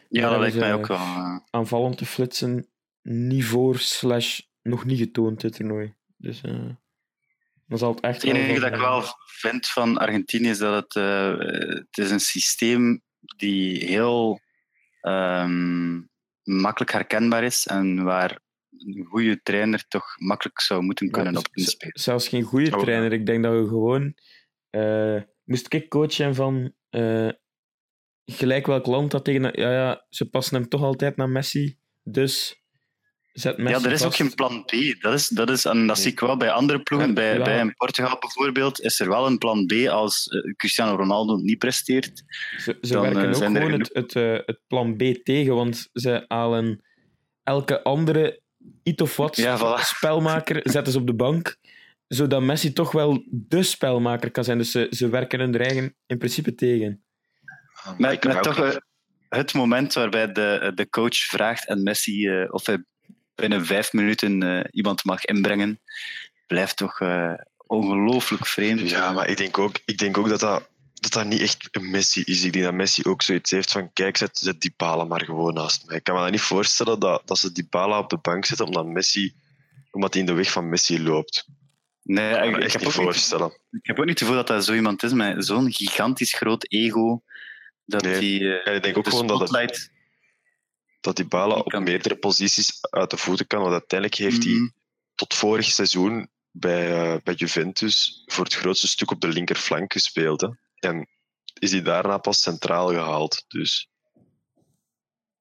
Ja, 0.09 0.29
dat 0.29 0.39
lijkt 0.39 0.55
mij 0.55 0.69
eh, 0.69 0.75
ook 0.75 0.87
wel. 0.87 0.97
eh, 0.97 1.37
Aanvallend 1.49 1.97
te 1.97 2.05
flitsen, 2.05 2.67
niet 3.01 3.45
voor 3.45 3.79
slash 3.79 4.39
nog 4.61 4.85
niet 4.85 4.97
getoond, 4.99 5.41
dit 5.41 5.55
toernooi. 5.55 5.93
Dus 6.17 6.41
eh, 6.41 6.69
dan 7.67 7.77
zal 7.77 7.93
het 7.93 7.99
echt 8.03 8.21
Het 8.21 8.31
enige 8.35 8.59
dat 8.59 8.73
ik 8.73 8.79
wel 8.79 9.03
vind 9.25 9.67
van 9.67 9.97
Argentinië 9.97 10.49
is 10.49 10.57
dat 10.57 10.83
het, 10.83 10.95
eh, 10.95 11.37
het 11.77 11.97
is 11.97 12.11
een 12.11 12.19
systeem 12.19 13.01
die 13.37 13.85
heel 13.85 14.39
ehm, 15.01 16.01
makkelijk 16.43 16.91
herkenbaar 16.91 17.43
is 17.43 17.67
en 17.67 18.03
waar 18.03 18.39
een 18.77 19.05
goede 19.09 19.41
trainer 19.41 19.85
toch 19.87 20.05
makkelijk 20.17 20.61
zou 20.61 20.81
moeten 20.83 21.09
kunnen 21.11 21.37
op 21.37 21.47
z- 21.51 21.51
z- 21.53 21.57
inspelen. 21.65 21.99
Zelfs 21.99 22.27
geen 22.27 22.43
goede 22.43 22.75
Oh. 22.75 22.81
trainer. 22.81 23.13
Ik 23.13 23.25
denk 23.25 23.43
dat 23.43 23.53
we 23.53 23.67
gewoon... 23.67 24.13
eh, 24.69 25.21
moest 25.43 25.73
ik 25.73 25.89
coachen 25.89 26.35
van... 26.35 26.73
eh, 26.89 27.29
gelijk 28.25 28.65
welk 28.67 28.85
land 28.85 29.11
dat 29.11 29.23
tegen... 29.25 29.41
Ja, 29.41 29.71
ja, 29.71 30.05
ze 30.09 30.29
passen 30.29 30.55
hem 30.57 30.67
toch 30.69 30.81
altijd 30.81 31.15
naar 31.15 31.29
Messi. 31.29 31.77
Dus 32.03 32.61
zet 33.33 33.57
Messi 33.57 33.79
Ja, 33.79 33.85
er 33.85 33.91
is 33.91 34.03
ook 34.03 34.15
geen 34.15 34.35
plan 34.35 34.63
B. 34.65 34.71
Dat, 35.01 35.13
is, 35.13 35.27
dat, 35.27 35.49
is, 35.49 35.65
en 35.65 35.77
dat 35.87 35.95
Nee. 35.95 35.95
zie 35.95 36.11
ik 36.11 36.19
wel 36.19 36.37
bij 36.37 36.51
andere 36.51 36.81
ploegen. 36.83 37.07
Ja, 37.07 37.13
bij, 37.13 37.37
ja. 37.37 37.43
bij 37.43 37.59
in 37.59 37.73
Portugal 37.75 38.17
bijvoorbeeld 38.19 38.81
is 38.81 38.99
er 38.99 39.07
wel 39.09 39.25
een 39.27 39.37
plan 39.37 39.65
B 39.65 39.71
als 39.89 40.27
eh, 40.27 40.53
Cristiano 40.55 40.95
Ronaldo 40.95 41.35
niet 41.35 41.57
presteert. 41.57 42.23
Ze, 42.57 42.77
ze 42.81 42.93
Dan, 42.93 43.01
werken 43.01 43.21
ook 43.21 43.41
er 43.41 43.45
gewoon 43.51 43.71
het, 43.71 43.89
het, 43.93 44.15
eh, 44.15 44.37
het 44.45 44.59
plan 44.67 44.95
B 44.95 45.01
tegen, 45.23 45.55
want 45.55 45.89
ze 45.93 46.25
halen 46.27 46.83
elke 47.43 47.83
andere 47.83 48.41
iets 48.83 49.01
of 49.01 49.15
wat 49.15 49.35
Ja, 49.35 49.57
voilà. 49.57 49.81
spelmaker 49.81 50.59
zetten 50.63 50.93
ze 50.93 50.99
op 50.99 51.07
de 51.07 51.13
bank, 51.13 51.57
zodat 52.07 52.41
Messi 52.41 52.73
toch 52.73 52.91
wel 52.91 53.23
de 53.29 53.63
spelmaker 53.63 54.31
kan 54.31 54.43
zijn. 54.43 54.57
Dus 54.57 54.71
ze, 54.71 54.87
ze 54.89 55.09
werken 55.09 55.39
hun 55.39 55.55
eigen 55.55 55.95
in 56.05 56.17
principe 56.17 56.55
tegen. 56.55 57.03
Met, 57.97 58.23
met 58.23 58.33
wou 58.33 58.41
toch 58.41 58.57
eh, 58.59 58.75
het 59.29 59.53
moment 59.53 59.93
waarbij 59.93 60.31
de, 60.31 60.71
de 60.75 60.89
coach 60.89 61.17
vraagt 61.17 61.67
en 61.67 61.83
Messi 61.83 62.27
eh, 62.27 62.53
of 62.53 62.65
hij 62.65 62.83
binnen 63.35 63.65
vijf 63.65 63.93
minuten 63.93 64.43
eh, 64.43 64.63
iemand 64.71 65.03
mag 65.03 65.25
inbrengen, 65.25 65.79
blijft 66.47 66.77
toch 66.77 67.01
ongelooflijk 67.57 68.45
vreemd. 68.45 68.89
Ja, 68.89 69.11
maar 69.11 69.29
ik 69.29 69.37
denk 69.37 69.57
ook, 69.57 69.75
ik 69.85 69.97
denk 69.97 70.17
ook 70.17 70.29
dat, 70.29 70.39
dat, 70.39 70.69
dat 71.03 71.11
dat 71.11 71.25
niet 71.25 71.41
echt 71.41 71.67
een 71.71 71.89
Messi 71.89 72.21
is. 72.25 72.43
Ik 72.43 72.53
denk 72.53 72.65
dat 72.65 72.73
Messi 72.73 73.03
ook 73.03 73.21
zoiets 73.21 73.51
heeft 73.51 73.71
van 73.71 73.93
kijk, 73.93 74.17
zet, 74.17 74.37
zet 74.37 74.61
Dybala 74.61 75.03
maar 75.03 75.23
gewoon 75.25 75.53
naast 75.53 75.85
mij. 75.85 75.97
Ik 75.97 76.03
kan 76.03 76.15
me 76.15 76.21
dat 76.21 76.31
niet 76.31 76.41
voorstellen 76.41 76.99
dat, 76.99 77.21
dat 77.27 77.37
ze 77.37 77.51
Dybala 77.51 77.97
op 77.99 78.09
de 78.09 78.17
bank 78.17 78.45
zetten 78.45 78.65
omdat, 78.65 78.85
Messi, 78.85 79.33
omdat 79.91 80.13
hij 80.13 80.21
in 80.21 80.27
de 80.27 80.33
weg 80.33 80.51
van 80.51 80.69
Messi 80.69 81.03
loopt. 81.03 81.47
Nee, 82.03 82.29
Ik 82.33 82.37
kan 82.39 82.51
me 82.51 82.57
ik, 82.57 82.63
echt 82.63 82.73
heb 82.73 82.81
niet 82.81 82.91
voorstellen. 82.91 83.57
ik 83.71 83.85
heb 83.85 83.99
ook 83.99 84.05
niet 84.05 84.19
het 84.19 84.27
gevoel 84.27 84.35
dat 84.35 84.47
dat 84.47 84.65
zo 84.65 84.73
iemand 84.73 85.03
is 85.03 85.13
met 85.13 85.45
zo'n 85.45 85.71
gigantisch 85.73 86.33
groot 86.33 86.71
ego. 86.71 87.21
Dat 87.85 88.01
Nee. 88.01 88.13
hij 88.39 88.61
eh, 88.63 88.75
ik 88.75 88.83
denk 88.83 88.97
ook 88.97 89.03
de 89.03 89.09
gewoon 89.09 89.27
dat, 89.27 89.39
het, 89.39 89.49
spotlight... 89.49 89.91
dat 91.01 91.15
Dybala 91.15 91.55
Die 91.55 91.63
op 91.63 91.79
meerdere 91.79 92.15
posities 92.15 92.77
uit 92.81 93.09
de 93.09 93.17
voeten 93.17 93.47
kan. 93.47 93.59
Want 93.61 93.71
uiteindelijk 93.71 94.19
heeft 94.19 94.43
hij 94.43 94.53
Mhm. 94.53 94.67
tot 95.15 95.33
vorig 95.33 95.65
seizoen 95.65 96.29
bij, 96.51 96.91
eh, 97.13 97.19
bij 97.23 97.33
Juventus 97.33 98.23
voor 98.25 98.43
het 98.43 98.53
grootste 98.53 98.87
stuk 98.87 99.11
op 99.11 99.21
de 99.21 99.27
linkerflank 99.27 99.93
gespeeld. 99.93 100.41
Hè. 100.41 100.47
En 100.83 101.07
is 101.59 101.71
hij 101.71 101.81
daarna 101.81 102.17
pas 102.17 102.41
centraal 102.41 102.87
gehaald. 102.87 103.45
Dus 103.47 103.89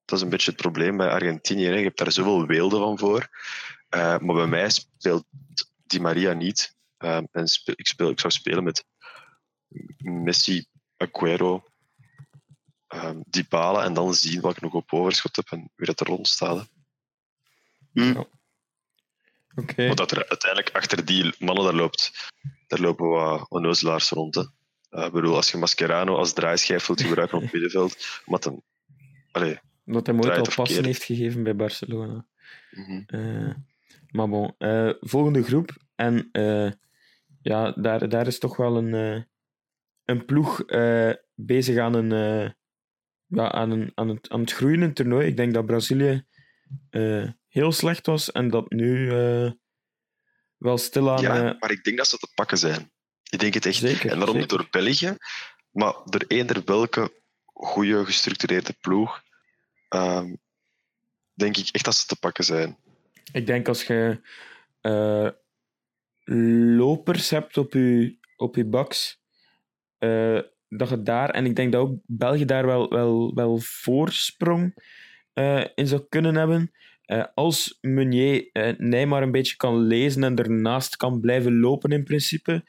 dat 0.05 0.17
is 0.17 0.21
een 0.21 0.29
beetje 0.29 0.51
het 0.51 0.61
probleem 0.61 0.97
bij 0.97 1.09
Argentinië. 1.09 1.65
Hè. 1.65 1.75
Je 1.75 1.83
hebt 1.83 1.97
daar 1.97 2.11
zoveel 2.11 2.45
weelde 2.45 2.77
van 2.77 2.97
voor. 2.97 3.29
Eh, 3.89 4.17
maar 4.17 4.35
bij 4.35 4.47
mij 4.47 4.69
speelt 4.69 5.25
Di 5.85 5.99
Maria 5.99 6.33
niet. 6.33 6.75
Eh, 6.97 7.15
en 7.15 7.43
ik, 7.75 7.87
speel, 7.87 8.09
ik 8.09 8.19
zou 8.19 8.33
spelen 8.33 8.63
met 8.63 8.85
Messi, 9.97 10.65
Aguero, 10.97 11.63
eh, 12.87 13.11
Dybala 13.25 13.83
en 13.83 13.93
dan 13.93 14.13
zien 14.13 14.41
wat 14.41 14.55
ik 14.55 14.61
nog 14.61 14.73
op 14.73 14.93
overschot 14.93 15.35
heb 15.35 15.51
en 15.51 15.71
wie 15.75 15.85
dat 15.85 15.99
er 15.99 16.07
rond 16.07 16.27
staat. 16.27 16.69
Want 19.75 19.97
dat 19.97 20.11
er 20.11 20.29
uiteindelijk 20.29 20.75
achter 20.75 21.05
die 21.05 21.35
mannen 21.39 21.63
daar 21.63 21.73
loopt, 21.73 22.31
daar 22.67 22.79
lopen 22.79 23.07
wat 23.07 23.49
onnozelaars 23.49 24.09
rond. 24.09 24.35
Hè. 24.35 24.43
Ik 24.93 25.11
bedoel, 25.11 25.35
als 25.35 25.51
je 25.51 25.57
Mascherano 25.57 26.15
als 26.15 26.33
draaischijf 26.33 26.87
wilt 26.87 27.01
gebruiken 27.01 27.37
op 27.37 27.43
het 27.43 27.53
middenveld, 27.53 28.05
wat 28.25 28.45
een... 28.45 28.63
Allee, 29.31 29.59
Dat 29.85 30.07
hij 30.07 30.15
ooit 30.15 30.37
al 30.37 30.53
passen 30.55 30.85
heeft 30.85 31.03
gegeven 31.03 31.43
bij 31.43 31.55
Barcelona. 31.55 32.25
mhm. 32.71 33.01
Eh, 33.05 33.53
maar 34.11 34.29
bon, 34.29 34.55
eh, 34.57 34.89
volgende 34.99 35.43
groep. 35.43 35.71
En 35.95 36.29
ja, 37.41 37.71
daar, 37.71 38.09
daar 38.09 38.27
is 38.27 38.39
toch 38.39 38.57
wel 38.57 38.77
een, 38.77 39.25
een 40.05 40.25
ploeg 40.25 40.65
bezig 41.35 41.77
aan, 41.77 41.93
een, 41.93 42.09
ja, 43.25 43.51
aan, 43.51 43.71
een, 43.71 43.91
aan, 43.95 44.09
het, 44.09 44.29
aan 44.29 44.39
het 44.39 44.51
groeiende 44.51 44.93
toernooi. 44.93 45.27
Ik 45.27 45.37
denk 45.37 45.53
dat 45.53 45.65
Brazilië 45.65 46.25
heel 47.47 47.71
slecht 47.71 48.05
was 48.05 48.31
en 48.31 48.49
dat 48.49 48.71
nu 48.71 49.07
wel 50.57 50.77
stilaan... 50.77 51.21
ja, 51.21 51.55
maar 51.59 51.71
ik 51.71 51.83
denk 51.83 51.97
dat 51.97 52.07
ze 52.07 52.17
te 52.17 52.31
pakken 52.35 52.57
zijn. 52.57 52.91
Ik 53.33 53.39
denk 53.39 53.53
het 53.53 53.65
echt. 53.65 53.75
zeker. 53.75 54.11
en 54.11 54.17
daarom 54.17 54.37
niet 54.37 54.49
zeker. 54.49 54.69
door 54.71 54.81
België, 54.81 55.17
maar 55.71 55.95
door 56.05 56.23
eender 56.27 56.61
welke 56.65 57.11
goede, 57.45 58.05
gestructureerde 58.05 58.73
ploeg, 58.81 59.23
ehm, 59.89 60.35
denk 61.33 61.57
ik 61.57 61.69
echt 61.71 61.85
dat 61.85 61.95
ze 61.95 62.05
te 62.05 62.19
pakken 62.19 62.43
zijn. 62.43 62.77
Ik 63.31 63.45
denk 63.45 63.67
als 63.67 63.83
je 63.83 64.21
eh, 64.81 65.27
lopers 66.75 67.29
hebt 67.29 67.57
op 67.57 67.73
je, 67.73 68.17
op 68.35 68.55
je 68.55 68.65
baks, 68.65 69.21
eh, 69.97 70.39
dat 70.69 70.89
je 70.89 71.01
daar, 71.01 71.29
en 71.29 71.45
ik 71.45 71.55
denk 71.55 71.71
dat 71.71 71.81
ook 71.81 71.99
België 72.05 72.45
daar 72.45 72.65
wel, 72.65 72.89
wel, 72.89 73.33
wel 73.33 73.57
voorsprong 73.59 74.73
eh, 75.33 75.65
in 75.75 75.87
zou 75.87 76.05
kunnen 76.09 76.35
hebben. 76.35 76.71
Als 77.33 77.77
Meunier 77.81 78.49
Neymar 78.77 79.21
een 79.21 79.31
beetje 79.31 79.55
kan 79.55 79.77
lezen 79.77 80.23
en 80.23 80.35
ernaast 80.35 80.97
kan 80.97 81.19
blijven 81.19 81.59
lopen 81.59 81.91
in 81.91 82.03
principe, 82.03 82.63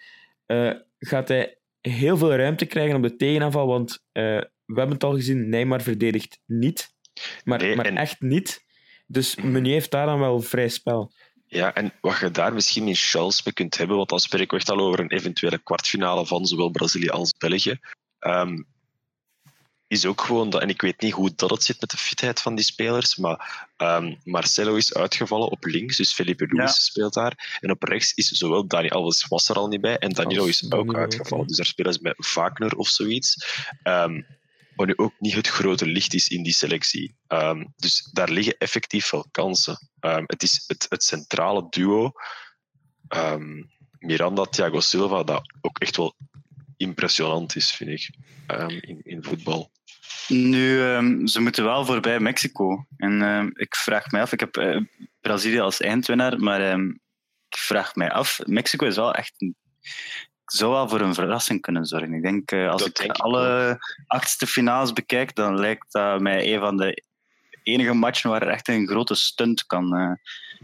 eh, 0.47 0.71
gaat 0.99 1.29
hij 1.29 1.59
heel 1.81 2.17
veel 2.17 2.35
ruimte 2.35 2.67
krijgen 2.67 2.97
op 2.97 3.03
de 3.03 3.17
tegenaanval, 3.17 3.67
want 3.67 4.03
eh, 4.13 4.23
we 4.65 4.75
hebben 4.79 4.95
het 4.95 5.05
al 5.05 5.15
gezien, 5.15 5.49
Neymar 5.49 5.83
verdedigt 5.83 6.39
niet. 6.47 6.93
Maar, 7.45 7.59
Nee, 7.59 7.77
maar 7.77 7.87
en- 7.87 7.97
echt 7.97 8.21
niet. 8.21 8.65
Dus 9.07 9.37
Mhm. 9.37 9.51
Meunier 9.51 9.73
heeft 9.73 9.91
daar 9.91 10.07
dan 10.07 10.19
wel 10.19 10.41
vrij 10.41 10.69
spel. 10.69 11.13
Ja, 11.47 11.75
en 11.75 11.93
wat 12.01 12.19
je 12.19 12.31
daar 12.31 12.53
misschien 12.55 12.89
in 12.89 12.95
chance 12.95 13.41
mee 13.45 13.55
kunt 13.55 13.77
hebben, 13.77 13.97
want 13.97 14.09
dan 14.09 14.19
spreek 14.19 14.43
ik 14.43 14.53
echt 14.53 14.71
al 14.71 14.79
over 14.81 15.01
een 15.01 15.11
eventuele 15.11 15.59
kwartfinale 15.59 16.27
van 16.27 16.47
zowel 16.47 16.71
Brazilië 16.71 17.09
als 17.09 17.35
België, 17.39 17.79
ehm, 18.19 18.63
is 19.95 20.07
ook 20.07 20.21
gewoon 20.21 20.51
dat, 20.51 20.63
en 20.63 20.69
ik 20.69 20.81
weet 20.81 21.01
niet 21.01 21.13
hoe 21.13 21.33
dat 21.37 21.51
het 21.51 21.63
zit 21.63 21.81
met 21.81 21.91
de 21.91 21.97
fitheid 21.97 22.41
van 22.41 22.55
die 22.55 22.65
spelers, 22.65 23.17
maar 23.17 23.69
ehm, 23.77 24.15
Marcelo 24.25 24.75
is 24.75 24.95
uitgevallen 24.95 25.49
op 25.49 25.65
links, 25.65 25.97
dus 25.97 26.13
Felipe 26.13 26.47
Luis 26.49 26.71
Ja. 26.71 26.77
speelt 26.77 27.15
daar. 27.15 27.59
En 27.61 27.71
op 27.71 27.83
rechts 27.83 28.13
is 28.15 28.29
zowel 28.29 28.67
Dani 28.67 28.89
Alves 28.89 29.27
was 29.29 29.49
er 29.49 29.57
al 29.57 29.69
niet 29.69 29.81
bij, 29.81 29.99
en 29.99 30.11
Danilo 30.11 30.45
is 30.45 30.65
ook 30.65 30.71
Danilo 30.71 30.93
ook, 30.93 30.99
uitgevallen. 30.99 31.47
Dus 31.47 31.57
daar 31.57 31.67
spelen 31.67 31.93
ze 31.93 31.99
met 32.03 32.33
Wagner 32.35 32.77
of 32.77 32.89
zoiets. 32.89 33.37
Ehm, 33.83 34.23
maar 34.77 34.87
nu 34.87 34.93
ook 34.97 35.15
niet 35.19 35.35
het 35.35 35.49
grote 35.49 35.87
licht 35.87 36.15
is 36.15 36.29
in 36.29 36.43
die 36.43 36.53
selectie. 36.53 37.17
Ehm, 37.27 37.65
dus 37.77 38.09
daar 38.13 38.31
liggen 38.31 38.59
effectief 38.59 39.11
wel 39.11 39.27
kansen. 39.31 39.91
Het 40.27 40.43
is 40.43 40.65
het, 40.67 40.87
het 40.89 41.05
centrale 41.05 41.67
duo 41.71 42.13
Miranda, 43.99 44.45
Thiago 44.45 44.81
Silva, 44.81 45.23
dat 45.23 45.43
ook 45.61 45.79
echt 45.79 45.97
wel 45.97 46.15
impressionant 46.77 47.57
is, 47.57 47.73
vind 47.73 47.91
ik, 47.91 48.11
ehm, 48.47 48.71
in, 48.71 49.01
in 49.03 49.23
voetbal. 49.23 49.71
Nu, 50.29 50.83
ehm, 50.83 51.27
ze 51.27 51.41
moeten 51.41 51.65
wel 51.65 51.85
voorbij 51.85 52.21
Mexico. 52.21 52.87
En 52.97 53.23
ehm, 53.23 53.51
ik 53.53 53.77
vraag 53.77 54.11
mij 54.11 54.21
af, 54.21 54.33
ik 54.33 54.41
heb 54.41 54.57
eh, 54.57 54.81
Brazilië 55.21 55.61
als 55.61 55.81
eindwinnaar, 55.81 56.39
maar 56.39 56.61
ik 57.49 57.57
vraag 57.57 57.95
mij 57.95 58.11
af, 58.11 58.41
Mexico 58.45 58.87
is 58.87 58.97
wel 58.97 59.15
echt 59.15 59.35
een, 59.39 59.57
zou 60.45 60.73
wel 60.73 60.89
voor 60.89 61.01
een 61.01 61.15
verrassing 61.15 61.61
kunnen 61.61 61.85
zorgen. 61.85 62.13
Ik 62.13 62.23
denk, 62.23 62.51
eh, 62.51 62.69
als 62.69 62.81
Dat 62.81 62.89
ik 62.91 62.97
denk 62.97 63.11
ik 63.11 63.23
alle 63.23 63.77
achtste 64.07 64.47
finales 64.47 64.93
bekijk, 64.93 65.35
dan 65.35 65.59
lijkt 65.59 65.93
dat 65.93 66.21
mij 66.21 66.55
een 66.55 66.61
van 66.61 66.77
de 66.77 67.03
enige 67.65 67.93
matchen 67.93 68.31
waar 68.31 68.43
er 68.43 68.49
echt 68.49 68.69
een 68.69 68.87
grote 68.87 69.15
stunt 69.15 69.67
kan 69.67 69.97
eh, 69.97 70.13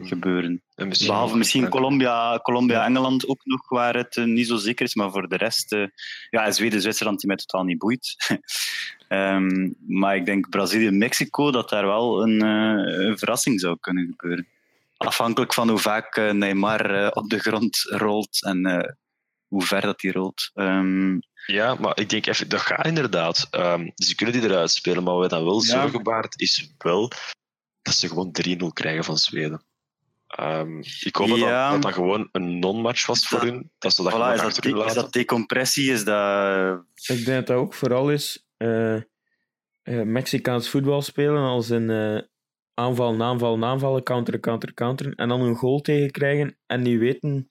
gebeuren. 0.09 0.63
En 0.75 0.89
misschien 0.89 1.11
Behalve 1.11 1.37
misschien. 1.37 1.69
Colombia, 1.69 2.39
Colombia 2.43 2.85
Engeland 2.85 3.29
ook 3.29 3.41
nog, 3.45 3.69
waar 3.69 3.97
het 3.97 4.17
eh, 4.17 4.25
niet 4.25 4.47
zo 4.47 4.57
zeker 4.57 4.85
is. 4.85 4.95
Maar 4.95 5.11
voor 5.11 5.29
de 5.29 5.37
rest, 5.37 5.73
eh, 5.73 5.87
ja, 6.31 6.45
en 6.45 6.55
Zweden, 6.55 6.81
Zwitserland, 6.81 7.19
die 7.19 7.29
mij 7.29 7.37
totaal 7.37 7.65
niet 7.65 7.79
boeit. 7.79 8.15
Ehm, 9.09 9.71
maar 9.87 10.17
ik 10.17 10.25
denk 10.25 10.49
Brazilië, 10.49 10.91
Mexico, 10.91 11.51
dat 11.51 11.69
daar 11.69 11.87
wel 11.87 12.23
een, 12.23 12.41
een 12.41 13.19
verrassing 13.19 13.61
zou 13.61 13.77
kunnen 13.81 14.07
gebeuren. 14.17 14.47
Afhankelijk 14.97 15.55
van 15.55 15.69
hoe 15.69 15.79
vaak 15.79 16.17
Neymar 16.33 17.11
op 17.11 17.31
de 17.31 17.39
grond 17.39 17.83
rolt 17.89 18.45
en 18.45 18.97
hoe 19.51 19.63
ver 19.63 19.81
dat 19.81 20.03
hij 20.03 20.11
rolt. 20.11 20.51
Ehm, 20.55 21.19
Ja, 21.47 21.75
maar 21.75 21.99
ik 22.01 22.09
denk 22.09 22.27
even, 22.27 22.49
dat 22.49 22.61
gaat 22.61 22.87
inderdaad. 22.87 23.47
Ehm, 23.51 23.89
ze 23.95 24.15
kunnen 24.15 24.41
die 24.41 24.51
eruit 24.51 24.71
spelen, 24.71 25.03
maar 25.03 25.15
wat 25.15 25.31
dan 25.31 25.45
wel 25.45 25.55
Ja. 25.55 25.61
zorgen 25.81 26.03
baart, 26.03 26.41
is 26.41 26.75
wel 26.79 27.11
dat 27.83 27.95
ze 27.95 28.09
gewoon 28.09 28.33
3-0 28.33 28.73
krijgen 28.73 29.05
van 29.05 29.17
Zweden. 29.19 29.65
Ehm, 30.27 30.79
ik 31.01 31.17
hoop 31.17 31.29
dat, 31.29 31.39
Ja. 31.39 31.63
dat, 31.63 31.73
dat 31.73 31.83
dat 31.83 31.93
gewoon 31.93 32.29
een 32.33 32.59
non-match 32.59 33.07
was 33.07 33.29
voor 33.29 33.41
Dat- 33.41 33.49
hun. 33.49 33.71
Dat 33.79 33.95
ze 33.95 34.03
dat 34.03 34.13
voilà, 34.13 34.15
gewoon 34.17 34.33
is, 34.35 34.41
achter 34.41 34.87
is 34.87 34.95
dat 34.95 35.13
decompressie? 35.13 35.93
Is 35.93 36.05
dat... 36.05 36.83
Ik 36.95 37.25
denk 37.25 37.27
dat 37.27 37.47
dat 37.47 37.57
ook 37.57 37.75
vooral 37.75 38.11
is 38.11 38.47
eh, 38.57 38.95
eh, 38.97 39.03
Mexicaans 40.05 40.69
voetbal 40.69 41.03
spelen 41.03 41.43
als 41.43 41.69
een 41.69 41.91
eh, 41.91 42.23
aanval, 42.75 43.23
aanval, 43.23 43.65
aanvallen, 43.65 44.03
counteren, 44.03 44.41
counteren, 44.41 44.75
counteren. 44.75 45.15
En 45.15 45.29
dan 45.29 45.41
een 45.41 45.57
goal 45.57 45.81
tegenkrijgen 45.81 46.57
en 46.67 46.83
niet 46.83 46.99
weten 46.99 47.51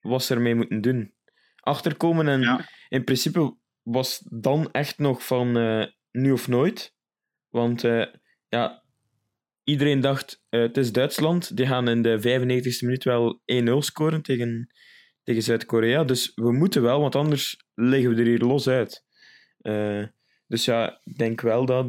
wat 0.00 0.22
ze 0.24 0.34
ermee 0.34 0.54
moeten 0.54 0.80
doen. 0.80 1.14
Achterkomen 1.60 2.28
en 2.28 2.40
Ja. 2.40 2.68
in 2.88 3.04
principe 3.04 3.56
was 3.82 4.22
dan 4.30 4.68
echt 4.72 4.98
nog 4.98 5.26
van 5.26 5.56
eh, 5.56 5.86
nu 6.10 6.32
of 6.32 6.48
nooit. 6.48 6.94
Want 7.48 7.84
eh, 7.84 8.06
ja, 8.48 8.82
iedereen 9.64 10.00
dacht 10.00 10.42
eh, 10.48 10.60
het 10.60 10.76
is 10.76 10.92
Duitsland, 10.92 11.56
die 11.56 11.66
gaan 11.66 11.88
in 11.88 12.02
de 12.02 12.18
95e 12.18 12.78
minuut 12.80 13.04
wel 13.04 13.42
1-0 13.52 13.76
scoren 13.78 14.22
tegen, 14.22 14.72
tegen 15.22 15.42
Zuid-Korea. 15.42 16.04
Dus 16.04 16.32
we 16.34 16.52
moeten 16.52 16.82
wel, 16.82 17.00
want 17.00 17.14
anders 17.16 17.64
liggen 17.74 18.14
we 18.14 18.20
er 18.20 18.26
hier 18.26 18.38
los 18.38 18.68
uit. 18.68 19.04
Dus 20.46 20.64
ja, 20.64 21.00
ik 21.04 21.16
denk 21.18 21.40
wel 21.40 21.66
dat, 21.66 21.88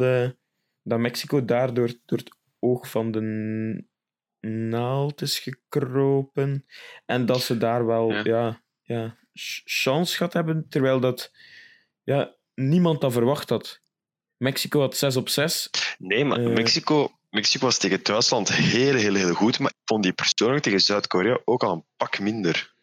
dat 0.83 0.99
Mexico 0.99 1.45
daar 1.45 1.73
door, 1.73 1.93
door 2.05 2.17
het 2.17 2.37
oog 2.59 2.89
van 2.89 3.11
de 3.11 3.21
naald 4.41 5.21
is 5.21 5.39
gekropen. 5.39 6.65
En 7.05 7.25
dat 7.25 7.41
ze 7.41 7.57
daar 7.57 7.85
wel 7.85 8.11
Ja. 8.11 8.21
ja. 8.23 8.61
Ja, 8.83 9.17
ch- 9.33 9.61
chance 9.65 10.17
gehad 10.17 10.33
hebben, 10.33 10.65
terwijl 10.69 10.99
dat 10.99 11.31
ja, 12.03 12.33
niemand 12.55 13.01
dat 13.01 13.11
verwacht 13.11 13.49
had. 13.49 13.79
Mexico 14.37 14.79
had 14.79 14.97
6 14.97 15.15
op 15.15 15.29
6. 15.29 15.69
Nee, 15.97 16.25
maar 16.25 16.39
Eh. 16.39 16.53
Mexico, 16.53 17.11
Mexico 17.29 17.65
was 17.65 17.77
tegen 17.77 18.03
Duitsland 18.03 18.53
heel, 18.53 18.95
heel, 18.95 19.13
heel 19.13 19.33
goed. 19.33 19.59
Maar 19.59 19.69
ik 19.71 19.77
vond 19.85 20.03
die 20.03 20.13
persoonlijk 20.13 20.63
tegen 20.63 20.79
Zuid-Korea 20.81 21.39
ook 21.45 21.63
al 21.63 21.73
een 21.73 21.83
pak 21.97 22.19
minder. 22.19 22.73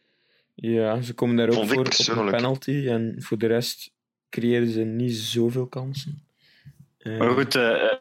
Ja, 0.55 1.01
ze 1.01 1.15
komen 1.15 1.37
daar 1.37 1.47
ook 1.49 1.55
Vond 1.55 1.69
voor 1.69 2.17
op 2.17 2.25
een 2.25 2.31
penalty. 2.31 2.87
En 2.89 3.15
voor 3.19 3.39
de 3.39 3.47
rest 3.47 3.91
creëren 4.31 4.69
ze 4.69 4.81
niet 4.81 5.15
zoveel 5.17 5.67
kansen. 5.67 6.27
Eh, 6.99 7.19
Maar 7.19 7.31
goed, 7.31 7.55
eh, 7.55 7.85
eh, 7.85 7.93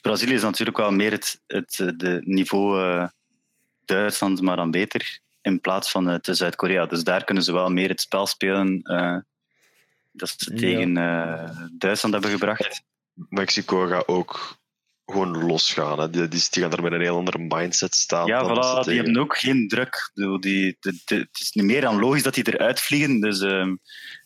Brazilië 0.00 0.34
is 0.34 0.42
natuurlijk 0.42 0.76
wel 0.76 0.90
meer 0.92 1.10
het, 1.10 1.40
het 1.46 1.78
eh, 1.80 1.88
de 1.96 2.20
niveau 2.24 2.82
eh, 2.82 3.08
Duitsland, 3.84 4.40
maar 4.40 4.56
dan 4.56 4.70
beter. 4.70 5.18
In 5.42 5.60
plaats 5.60 5.90
van 5.90 6.06
het 6.06 6.28
Zuid-Korea. 6.30 6.86
Dus 6.86 7.04
daar 7.04 7.24
kunnen 7.24 7.42
ze 7.44 7.52
wel 7.52 7.70
meer 7.70 7.88
het 7.88 8.00
spel 8.00 8.26
spelen 8.26 8.80
eh, 8.82 9.16
dat 10.12 10.34
ze 10.36 10.50
Ja. 10.54 10.58
tegen 10.60 10.96
eh, 10.96 11.50
Duitsland 11.72 12.14
hebben 12.14 12.30
gebracht. 12.32 12.82
Mexico 13.14 13.86
gaat 13.86 14.08
ook 14.08 14.58
gewoon 15.06 15.44
losgaan. 15.44 15.98
Hè. 16.00 16.10
Die, 16.10 16.28
die, 16.28 16.46
die 16.50 16.62
gaan 16.62 16.72
er 16.72 16.82
met 16.82 16.92
een 16.92 17.00
heel 17.00 17.16
andere 17.16 17.38
mindset 17.38 17.94
staan. 17.94 18.26
Ja, 18.26 18.44
voilà, 18.44 18.74
die 18.74 18.82
tegen- 18.84 18.94
hebben 19.04 19.16
ook 19.22 19.36
geen 19.38 19.68
druk. 19.68 20.10
Bedoel, 20.14 20.40
Die, 20.40 20.76
de- 20.80 21.00
de- 21.04 21.14
het 21.16 21.40
is 21.40 21.50
niet 21.52 21.64
meer 21.64 21.80
dan 21.80 21.98
logisch 21.98 22.22
dat 22.22 22.34
die 22.34 22.52
eruit 22.54 22.80
vliegen. 22.80 23.20
Dus 23.20 23.40
ehm, 23.40 23.74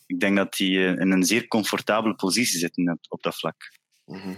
ik 0.05 0.19
denk 0.19 0.37
dat 0.37 0.53
die 0.53 0.77
eh, 0.85 0.99
in 0.99 1.11
een 1.11 1.23
zeer 1.23 1.47
comfortabele 1.47 2.15
positie 2.15 2.59
zitten 2.59 2.91
op, 2.91 2.99
op 3.07 3.23
dat 3.23 3.35
vlak. 3.37 3.71
Mhm. 4.05 4.35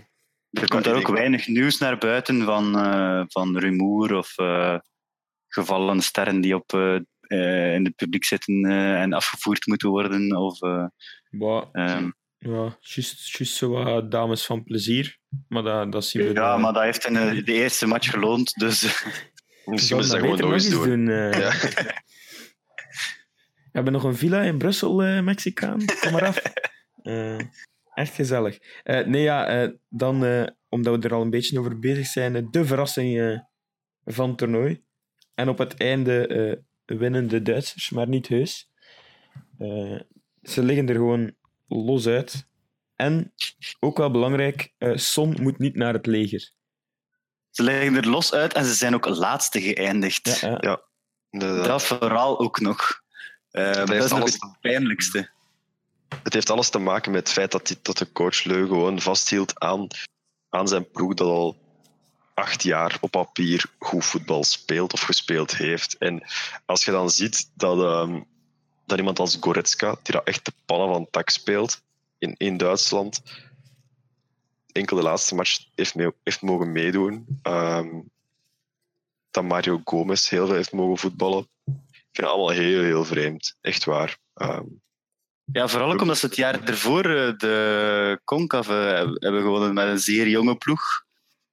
Er 0.51 0.67
komt 0.67 0.83
daar 0.83 0.95
ook 0.95 1.07
weinig 1.07 1.47
nieuws 1.47 1.77
naar 1.77 1.97
buiten 1.97 2.43
van, 2.43 2.77
eh, 2.79 3.23
van 3.27 3.57
rumoer 3.57 4.15
of 4.15 4.37
eh, 4.37 4.77
gevallen 5.47 6.01
sterren 6.01 6.41
die 6.41 6.55
op, 6.55 6.73
eh, 6.73 7.73
in 7.73 7.85
het 7.85 7.95
publiek 7.95 8.25
zitten 8.25 8.65
eh, 8.65 9.01
en 9.01 9.13
afgevoerd 9.13 9.65
moeten 9.67 9.89
worden. 9.89 10.35
Of, 10.37 10.61
eh, 10.61 10.85
maar, 11.29 11.63
ehm, 11.71 12.09
ja, 12.37 12.77
juist, 12.79 13.37
juist 13.37 13.55
zo 13.55 13.69
wat 13.69 14.11
dames 14.11 14.45
van 14.45 14.63
plezier. 14.63 15.17
Maar 15.47 15.63
dat, 15.63 15.91
dat 15.91 16.05
zien 16.05 16.21
we 16.21 16.27
ja, 16.27 16.33
dan. 16.51 16.61
maar 16.61 16.73
dat 16.73 16.83
heeft 16.83 17.05
in 17.05 17.13
de, 17.13 17.43
de 17.43 17.53
eerste 17.53 17.87
match 17.87 18.09
geloond. 18.09 18.53
Dus 18.53 18.81
Misschien 19.65 19.95
moeten 19.97 20.03
ze 20.03 20.11
dat 20.11 20.19
gewoon 20.19 20.37
nog 20.39 20.51
eens 20.51 20.69
doen. 20.69 21.07
eh. 21.09 21.31
Ja. 21.39 21.51
We 23.71 23.83
hebben 23.83 23.93
nog 23.93 24.03
een 24.03 24.17
villa 24.17 24.41
in 24.41 24.57
Brussel, 24.57 25.03
eh, 25.03 25.21
Mexicaan. 25.23 25.85
Kom 25.99 26.11
maar 26.11 26.25
af. 26.25 26.41
Echt 27.97 28.15
gezellig. 28.15 28.57
Eh, 28.83 29.05
nee, 29.05 29.21
ja, 29.21 29.47
eh, 29.47 29.69
dan, 29.89 30.25
eh, 30.25 30.47
omdat 30.69 30.95
we 30.95 31.07
er 31.07 31.13
al 31.13 31.21
een 31.21 31.29
beetje 31.29 31.59
over 31.59 31.79
bezig 31.79 32.05
zijn, 32.05 32.47
de 32.51 32.65
verrassing 32.65 33.19
eh, 33.19 33.39
van 34.05 34.29
het 34.29 34.37
toernooi. 34.37 34.83
En 35.33 35.49
op 35.49 35.57
het 35.57 35.77
einde 35.77 36.27
eh, 36.27 36.97
winnen 36.97 37.27
de 37.27 37.41
Duitsers, 37.41 37.89
maar 37.89 38.07
niet 38.07 38.27
heus. 38.27 38.69
Eh, 39.57 39.99
ze 40.41 40.63
liggen 40.63 40.89
er 40.89 40.95
gewoon 40.95 41.35
los 41.67 42.07
uit. 42.07 42.47
En, 42.95 43.33
ook 43.79 43.97
wel 43.97 44.11
belangrijk, 44.11 44.73
eh, 44.77 44.95
Son 44.95 45.35
moet 45.41 45.57
niet 45.57 45.75
naar 45.75 45.93
het 45.93 46.05
leger. 46.05 46.51
ze 47.49 47.63
liggen 47.63 47.95
er 47.95 48.07
los 48.09 48.33
uit 48.33 48.53
en 48.53 48.65
ze 48.65 48.73
zijn 48.73 48.95
ook 48.95 49.05
laatste 49.05 49.61
geëindigd. 49.61 50.39
Ja. 50.39 50.85
Dat 51.29 51.83
vooral 51.83 52.39
ook 52.39 52.59
nog. 52.59 53.01
Eh, 53.49 53.73
dat 53.73 53.91
is 53.91 54.11
nog 54.11 54.23
het 54.23 54.57
pijnlijkste. 54.61 55.35
Het 56.23 56.33
heeft 56.33 56.49
alles 56.49 56.69
te 56.69 56.79
maken 56.79 57.11
met 57.11 57.19
het 57.19 57.31
feit 57.31 57.51
dat, 57.51 57.67
die, 57.67 57.77
de 57.81 58.11
coach 58.11 58.43
Leu 58.43 58.67
gewoon 58.67 59.01
vasthield 59.01 59.59
aan, 59.59 59.87
aan 60.49 60.67
zijn 60.67 60.91
ploeg 60.91 61.13
dat 61.13 61.27
al 61.27 61.57
acht 62.33 62.63
jaar 62.63 62.97
op 63.01 63.11
papier 63.11 63.65
goed 63.79 64.05
voetbal 64.05 64.43
speelt 64.43 64.93
of 64.93 65.01
gespeeld 65.01 65.55
heeft. 65.55 65.97
En 65.97 66.23
als 66.65 66.85
je 66.85 66.91
dan 66.91 67.09
ziet 67.09 67.49
dat, 67.53 67.79
ehm, 67.79 68.21
dat 68.85 68.97
iemand 68.97 69.19
als 69.19 69.37
Goretzka, 69.39 69.97
die 70.03 70.13
dat 70.13 70.27
echt 70.27 70.45
de 70.45 70.53
pannen 70.65 70.89
van 70.89 71.07
tak 71.11 71.29
speelt 71.29 71.81
in, 72.17 72.35
in 72.37 72.57
Duitsland, 72.57 73.21
enkel 74.71 74.97
de 74.97 75.03
laatste 75.03 75.35
match 75.35 75.65
heeft, 75.75 75.95
mee, 75.95 76.11
heeft 76.23 76.41
mogen 76.41 76.71
meedoen. 76.71 77.25
ehm, 77.41 77.99
dat 79.31 79.43
Mario 79.43 79.81
Gomez 79.83 80.29
heel 80.29 80.45
veel 80.45 80.55
heeft 80.55 80.71
mogen 80.71 80.97
voetballen. 80.97 81.47
Ik 81.65 81.73
vind 82.11 82.17
het 82.17 82.25
allemaal 82.25 82.49
heel, 82.49 82.81
heel 82.81 83.05
vreemd. 83.05 83.57
Echt 83.61 83.83
waar. 83.85 84.17
Ehm, 84.33 84.65
Ja, 85.51 85.67
vooral 85.67 85.91
ook 85.91 86.01
omdat 86.01 86.17
ze 86.17 86.25
het 86.25 86.35
jaar 86.35 86.63
ervoor 86.63 87.05
eh, 87.05 87.33
de 87.37 88.19
Concave 88.23 88.73
hebben 89.19 89.41
gewonnen 89.41 89.73
met 89.73 89.87
een 89.87 89.99
zeer 89.99 90.27
jonge 90.27 90.55
ploeg. 90.55 90.81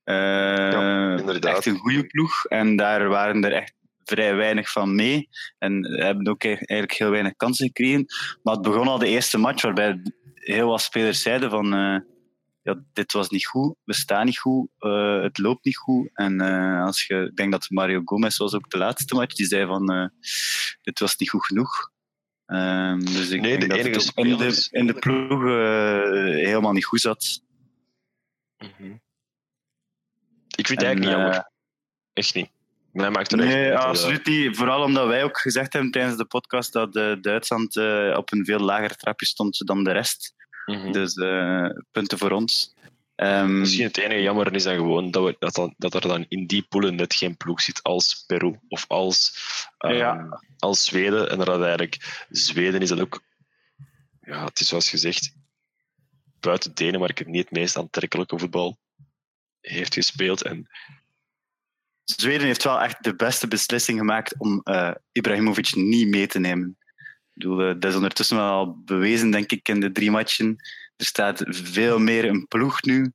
Eh, 0.05 0.15
Ja, 0.17 1.17
inderdaad. 1.17 1.57
Echt 1.57 1.67
een 1.67 1.79
goede 1.79 2.07
ploeg. 2.07 2.45
En 2.45 2.77
daar 2.77 3.09
waren 3.09 3.45
er 3.45 3.53
echt 3.53 3.75
vrij 4.05 4.35
weinig 4.35 4.71
van 4.71 4.95
mee. 4.95 5.29
En 5.59 5.85
hebben 6.01 6.29
ook 6.29 6.43
e- 6.45 6.49
eigenlijk 6.49 6.93
heel 6.93 7.11
weinig 7.11 7.37
kansen 7.37 7.67
gekregen. 7.67 8.05
Maar 8.43 8.55
het 8.55 8.63
begon 8.63 8.89
al 8.89 8.99
de 8.99 9.09
eerste 9.09 9.39
match 9.39 9.63
waarbij 9.63 10.03
heel 10.35 10.69
wat 10.69 10.81
spelers 10.81 11.23
zeiden 11.23 11.51
van... 11.51 11.75
eh, 11.75 11.97
ja, 12.63 12.81
dit 12.93 13.13
was 13.13 13.29
niet 13.29 13.47
goed, 13.47 13.75
we 13.85 13.95
staan 13.95 14.25
niet 14.27 14.39
goed, 14.39 14.69
eh, 14.79 15.21
het 15.23 15.39
loopt 15.39 15.65
niet 15.65 15.77
goed. 15.77 16.11
En 16.13 16.41
eh, 16.41 16.85
als 16.85 17.07
je, 17.07 17.15
ik 17.31 17.37
denk 17.37 17.53
dat 17.53 17.67
Mario 17.71 18.01
Gomez 18.05 18.37
was 18.37 18.55
ook 18.55 18.71
de 18.71 18.79
laatste 18.79 19.15
match, 19.15 19.35
die 19.35 19.47
zei 19.47 19.67
van 19.67 19.89
eh, 19.93 20.07
dit 20.83 20.99
was 20.99 21.17
niet 21.17 21.31
goed 21.31 21.45
genoeg. 21.47 21.93
Ehm, 22.47 22.99
dus 22.99 23.31
ik 23.31 23.41
Nee, 23.41 23.59
denk 23.59 23.61
de 23.61 23.69
dat 23.69 23.77
het 23.77 23.87
enige 23.87 24.13
ook 24.15 24.25
in 24.25 24.37
de, 24.37 24.69
in 24.71 24.87
de 24.87 24.95
ploeg 24.95 25.45
eh, 25.45 26.47
helemaal 26.47 26.73
niet 26.73 26.85
goed 26.85 27.01
zat. 27.01 27.43
Ik 30.57 30.67
vind 30.67 30.81
het 30.81 30.83
En, 30.83 30.85
eigenlijk 30.85 30.99
niet 30.99 31.09
eh, 31.09 31.11
jammer. 31.11 31.51
Echt 32.13 32.35
niet. 32.35 32.51
Mij 32.95 33.11
maakt 33.11 33.31
het 33.31 33.41
Nee, 33.41 33.77
absoluut 33.77 34.27
niet. 34.27 34.57
Vooral 34.57 34.83
omdat 34.83 35.07
wij 35.07 35.25
ook 35.25 35.39
gezegd 35.39 35.73
hebben 35.73 35.91
tijdens 35.91 36.17
de 36.17 36.25
podcast 36.25 36.73
dat 36.73 36.97
eh, 36.97 37.13
Duitsland 37.21 37.77
eh, 37.77 38.15
op 38.17 38.33
een 38.33 38.45
veel 38.45 38.59
lager 38.59 38.97
trapje 38.97 39.27
stond 39.27 39.67
dan 39.67 39.85
de 39.85 39.93
rest. 39.93 40.35
Mhm. 40.67 40.93
Dus 40.93 41.15
eh, 41.15 41.69
punten 41.91 42.19
voor 42.19 42.31
ons. 42.31 42.75
Ehm, 43.15 43.59
Misschien 43.59 43.85
het 43.87 43.99
enige 43.99 44.23
jammer 44.23 44.55
is 44.55 44.63
dan 44.63 44.75
gewoon 44.75 45.11
dat, 45.11 45.25
we, 45.25 45.37
dat, 45.39 45.55
dan, 45.55 45.75
dat 45.79 45.95
er 45.95 46.01
dan 46.01 46.25
in 46.29 46.47
die 46.47 46.63
poelen 46.63 46.95
net 46.95 47.15
geen 47.15 47.37
ploeg 47.37 47.61
zit 47.61 47.83
als 47.83 48.25
Peru 48.27 48.59
of 48.69 48.85
als, 48.89 49.39
ehm, 49.79 49.95
Ja. 49.95 50.41
als 50.59 50.85
Zweden. 50.85 51.31
En 51.31 51.39
dat 51.39 51.63
eigenlijk 51.63 52.25
Zweden 52.29 52.81
is 52.81 52.89
dat 52.89 53.01
ook, 53.01 53.23
ja, 54.21 54.45
het 54.45 54.61
is 54.61 54.69
zoals 54.69 54.91
gezegd, 54.91 55.35
buiten 56.41 56.75
Denemarken 56.75 57.31
niet 57.31 57.43
het 57.45 57.51
meest 57.51 57.77
aantrekkelijke 57.77 58.39
voetbal 58.39 58.79
heeft 59.61 59.95
gespeeld. 59.95 60.43
En 60.43 60.69
Zweden 62.05 62.47
heeft 62.47 62.65
wel 62.65 62.81
echt 62.81 63.05
de 63.05 63.17
beste 63.17 63.49
beslissing 63.49 63.99
gemaakt 63.99 64.39
om 64.39 64.61
eh, 64.63 64.95
Ibrahimovic 65.13 65.75
niet 65.75 66.09
mee 66.09 66.27
te 66.27 66.39
nemen. 66.39 66.77
Ik 66.79 67.41
bedoel, 67.43 67.61
eh, 67.61 67.67
dat 67.67 67.85
is 67.85 67.95
ondertussen 67.95 68.37
wel 68.37 68.51
al 68.51 68.83
bewezen, 68.85 69.31
denk 69.31 69.51
ik, 69.51 69.69
in 69.69 69.81
de 69.81 69.93
drie 69.93 70.11
matchen. 70.11 70.57
Er 70.97 71.05
staat 71.07 71.43
veel 71.47 71.99
meer 71.99 72.25
een 72.25 72.47
ploeg 72.49 72.83
nu 72.83 73.13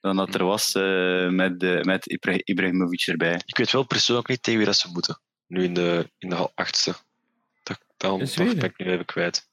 dan 0.00 0.16
dat 0.16 0.34
er 0.34 0.44
was 0.44 0.74
eh, 0.74 1.28
met, 1.28 1.60
de, 1.60 1.80
met 1.82 2.06
Ibra- 2.06 2.40
Ibrahimovic 2.44 3.06
erbij. 3.06 3.40
ik 3.44 3.56
weet 3.56 3.70
wel 3.70 3.86
persoonlijk 3.86 4.28
niet 4.28 4.42
tegen 4.42 4.58
wie 4.58 4.68
dat 4.68 4.76
ze 4.76 4.88
moeten. 4.92 5.20
Nu 5.46 5.62
in 5.64 5.74
de, 5.74 6.10
in 6.18 6.28
de 6.28 6.50
achtste. 6.54 6.94
Dat, 7.62 7.78
dan, 7.96 8.18
dat 8.18 8.34
ben 8.36 8.62
ik 8.64 8.78
nu 8.78 8.86
even 8.86 9.04
kwijt. 9.04 9.48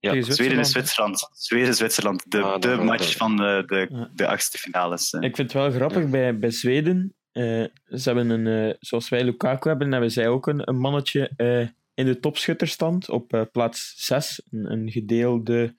Ja, 0.00 0.10
Zweden 0.22 0.26
en 0.26 0.34
Zwitserland. 0.34 0.68
Zwitserland. 0.68 1.28
Zweden 1.32 1.66
en 1.68 1.74
Zwitserland, 1.74 2.30
de, 2.30 2.40
Ah, 2.42 2.60
de 2.60 2.76
match 2.76 3.16
van 3.16 3.36
de, 3.36 3.62
de, 3.66 3.86
Ja. 3.90 4.10
de 4.14 4.26
achtste 4.26 4.58
finales. 4.58 5.10
eh. 5.10 5.22
Ik 5.22 5.36
vind 5.36 5.52
het 5.52 5.62
wel 5.62 5.70
grappig 5.70 6.08
bij, 6.10 6.38
bij 6.38 6.50
Zweden. 6.50 7.14
eh, 7.32 7.42
ze 7.88 8.02
hebben 8.02 8.30
een, 8.30 8.68
eh, 8.70 8.76
zoals 8.80 9.08
wij 9.08 9.24
Lukaku 9.24 9.68
hebben, 9.68 9.92
hebben 9.92 10.10
zij 10.10 10.28
ook 10.28 10.46
een, 10.46 10.68
een 10.68 10.78
mannetje 10.78 11.30
eh, 11.36 11.60
in 11.94 12.06
de 12.06 12.20
topschutterstand 12.20 13.08
op 13.10 13.32
eh, 13.32 13.42
plaats 13.52 13.92
6. 13.96 14.42
Een, 14.50 14.72
een 14.72 14.90
gedeelde 14.90 15.76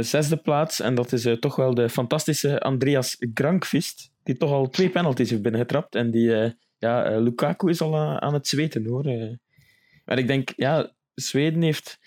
zesde 0.00 0.36
plaats. 0.36 0.80
En 0.80 0.94
dat 0.94 1.12
is 1.12 1.24
eh, 1.24 1.32
toch 1.34 1.56
wel 1.56 1.74
de 1.74 1.88
fantastische 1.88 2.60
Andreas 2.60 3.16
Grankvist, 3.34 4.12
die 4.22 4.36
toch 4.36 4.50
al 4.50 4.68
twee 4.68 4.88
penalties 4.90 5.30
heeft 5.30 5.42
binnengetrapt. 5.42 5.94
En 5.94 6.10
die, 6.10 6.34
eh, 6.34 6.50
ja, 6.78 7.04
eh, 7.04 7.20
Lukaku 7.20 7.68
is 7.70 7.80
al 7.80 7.98
aan, 7.98 8.34
het 8.34 8.46
zweten 8.48 8.86
hoor. 8.86 9.04
eh. 9.06 9.32
Maar 10.04 10.18
ik 10.18 10.26
denk, 10.26 10.52
ja, 10.56 10.92
Zweden 11.14 11.62
heeft 11.62 11.98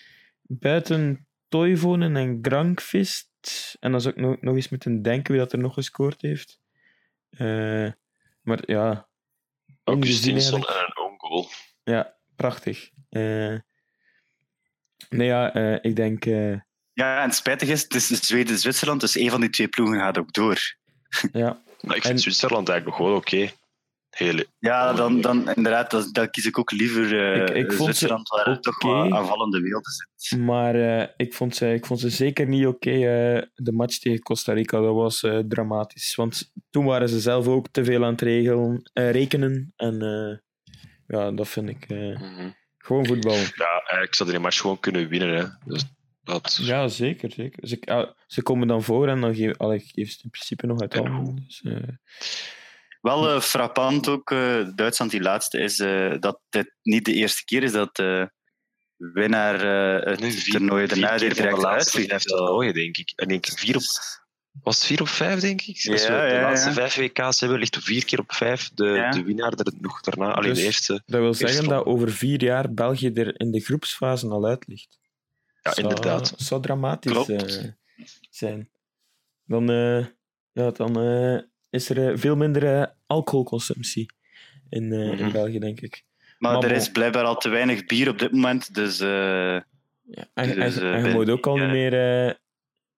buiten 0.42 1.26
Toivonen 1.48 2.16
en 2.16 2.38
Grankvist. 2.42 3.76
En 3.80 3.90
dan 3.90 4.00
zou 4.00 4.14
ik 4.14 4.20
nog, 4.20 4.40
nog 4.40 4.54
eens 4.54 4.68
moeten 4.68 5.02
denken 5.02 5.32
wie 5.32 5.40
dat 5.40 5.52
er 5.52 5.58
nog 5.58 5.74
gescoord 5.74 6.20
heeft. 6.22 6.60
Eh, 7.30 7.90
maar 8.42 8.60
ja, 8.66 9.08
ook 9.84 10.04
Justinson 10.04 10.60
en 10.60 10.74
een 10.74 11.04
own 11.04 11.14
goal. 11.18 11.46
Ja, 11.84 12.16
prachtig. 12.36 12.90
Eh, 13.08 13.56
nee, 15.08 15.26
ja, 15.26 15.54
eh, 15.54 15.78
ik 15.80 15.96
denk... 15.96 16.24
Ja, 16.96 17.16
en 17.20 17.26
het 17.28 17.34
spijtig 17.34 17.68
is, 17.68 17.82
het 17.82 17.94
is 17.94 18.06
Zweden-Zwitserland, 18.26 19.00
dus 19.00 19.16
één 19.16 19.30
van 19.30 19.40
die 19.40 19.50
twee 19.50 19.68
ploegen 19.68 19.98
gaat 19.98 20.18
ook 20.18 20.32
door. 20.32 20.58
ja, 21.32 21.62
Maar 21.80 21.96
ik 21.96 22.02
vind 22.02 22.14
En- 22.14 22.18
Zwitserland 22.18 22.68
eigenlijk 22.68 22.98
nog 22.98 23.08
wel 23.08 23.16
oké. 23.16 23.50
Heel, 24.10 24.44
Ja, 24.58 24.92
dan, 24.92 25.20
dan 25.20 25.50
inderdaad, 25.54 25.90
dat, 25.90 26.14
dat 26.14 26.30
kies 26.30 26.46
ik 26.46 26.58
ook 26.58 26.70
liever 26.70 27.34
eh 27.34 27.56
Ik- 27.56 27.64
ik 27.64 27.72
Zwitserland, 27.72 28.28
waar 28.28 28.46
er 28.46 28.60
toch 28.60 28.74
oké. 28.74 28.86
wel 28.86 29.14
aanvallende 29.16 29.60
beelden 29.62 29.92
zit. 30.16 30.38
maar 30.38 30.74
eh, 30.74 31.08
ik, 31.16 31.34
vond 31.34 31.56
ze, 31.56 31.72
ik 31.72 31.86
vond 31.86 32.00
ze 32.00 32.10
zeker 32.10 32.46
niet 32.46 32.66
oké. 32.66 32.90
eh, 32.90 33.42
de 33.54 33.72
match 33.72 33.98
tegen 33.98 34.22
Costa 34.22 34.52
Rica, 34.52 34.80
dat 34.80 34.94
was 34.94 35.22
eh, 35.22 35.38
dramatisch. 35.38 36.14
Want 36.14 36.52
toen 36.70 36.84
waren 36.84 37.08
ze 37.08 37.20
zelf 37.20 37.46
ook 37.46 37.68
te 37.70 37.84
veel 37.84 38.04
aan 38.04 38.12
het 38.12 38.20
regelen, 38.20 38.90
eh, 38.92 39.10
rekenen. 39.10 39.72
En 39.76 40.02
eh, 40.02 40.38
ja, 41.06 41.30
dat 41.32 41.48
vind 41.48 41.68
ik 41.68 41.84
eh, 41.88 41.98
Mhm. 42.20 42.50
gewoon 42.78 43.06
voetbal. 43.06 43.34
Ja, 43.36 43.78
eigenlijk 43.78 44.14
zou 44.14 44.30
die 44.30 44.38
match 44.38 44.60
gewoon 44.60 44.80
kunnen 44.80 45.08
winnen. 45.08 45.34
Hè. 45.36 45.44
Dus 45.64 45.84
dat, 46.26 46.58
Ja, 46.62 46.88
zeker. 46.88 47.32
zeker. 47.32 47.68
Ze, 47.68 47.76
ja, 47.80 48.14
ze 48.26 48.42
komen 48.42 48.68
dan 48.68 48.82
voor 48.82 49.08
en 49.08 49.20
dan 49.20 49.34
geven 49.34 49.56
allee, 49.56 49.78
geven 49.78 50.06
ze 50.06 50.12
het 50.12 50.22
in 50.24 50.30
principe 50.30 50.66
nog 50.66 50.80
uit 50.80 50.94
En 50.94 51.06
handen. 51.06 51.44
Dus, 51.46 51.62
eh, 51.62 51.76
Wel 53.00 53.30
eh, 53.34 53.40
frappant 53.40 54.08
ook, 54.08 54.30
eh, 54.30 54.68
Duitsland 54.74 55.10
die 55.10 55.20
laatste, 55.20 55.58
is 55.58 55.78
eh, 55.78 56.14
dat 56.20 56.40
dit 56.48 56.74
niet 56.82 57.04
de 57.04 57.12
eerste 57.12 57.44
keer 57.44 57.62
is 57.62 57.72
dat 57.72 57.96
de 57.96 58.30
winnaar 58.96 59.54
eh, 60.00 60.10
het 60.10 60.20
nu 60.20 60.30
vier, 60.32 60.52
toernooi 60.52 60.86
daarna 60.86 61.12
er 61.12 61.18
van 61.18 61.28
de 61.28 61.34
direct 61.34 61.56
laatste 61.56 61.68
uitvliegt. 61.96 62.08
vijf 62.08 62.22
toernooien, 62.22 62.74
denk 62.74 62.96
ik. 62.96 63.12
En 63.16 63.28
denk 63.28 63.46
ik 63.46 63.58
vier 63.58 63.76
op... 63.76 63.82
Was 64.62 64.76
het 64.76 64.84
vier 64.86 65.00
op 65.00 65.08
vijf, 65.08 65.40
denk 65.40 65.62
ik? 65.62 65.76
Ja, 65.76 65.92
Als 65.92 66.02
we 66.02 66.08
de 66.08 66.12
ja, 66.14 66.26
ja. 66.26 66.40
laatste 66.40 66.72
vijf 66.72 66.94
WK's 66.96 67.40
hebben, 67.40 67.58
ligt 67.58 67.74
er 67.74 67.82
vier 67.82 68.04
keer 68.04 68.18
op 68.18 68.32
vijf 68.32 68.70
de, 68.74 68.84
Ja. 68.86 69.10
de 69.10 69.22
winnaar 69.22 69.52
er 69.52 69.72
nog 69.80 70.00
daarna. 70.00 70.32
Alleen 70.32 70.48
Dus- 70.50 70.58
de 70.58 70.64
eerste. 70.64 71.02
dat 71.06 71.20
wil 71.20 71.34
zeggen 71.34 71.68
dat 71.68 71.84
over 71.84 72.10
vier 72.12 72.42
jaar 72.42 72.72
België 72.74 73.10
er 73.12 73.40
in 73.40 73.50
de 73.50 73.60
groepsfase 73.60 74.28
al 74.28 74.46
uit 74.46 74.64
ligt. 74.66 74.98
Ja, 75.66 75.72
Zou- 75.72 75.88
inderdaad. 75.88 76.34
zou 76.36 76.62
dramatisch 76.62 77.28
eh, 77.28 77.64
zijn. 78.30 78.70
Dan, 79.44 79.70
eh, 79.70 80.06
ja, 80.52 80.70
dan 80.70 81.00
eh, 81.00 81.38
is 81.70 81.88
er 81.88 82.18
veel 82.18 82.36
minder 82.36 82.94
alcoholconsumptie 83.06 84.06
in, 84.68 84.92
in 84.92 85.14
Mhm. 85.14 85.32
België, 85.32 85.58
denk 85.58 85.80
ik. 85.80 86.04
Maar, 86.38 86.52
Maar 86.52 86.64
er 86.64 86.70
is 86.76 86.90
blijkbaar 86.90 87.24
al 87.24 87.36
te 87.36 87.48
weinig 87.48 87.86
bier 87.86 88.08
op 88.08 88.18
dit 88.18 88.32
moment, 88.32 88.74
dus 88.74 88.98
Ja, 88.98 90.28
en, 90.34 90.54
Dus, 90.54 90.76
en 90.78 91.04
je 91.04 91.12
moet 91.12 91.30
ook 91.30 91.46
al 91.46 91.56
niet 91.56 91.70
meer 91.70 91.92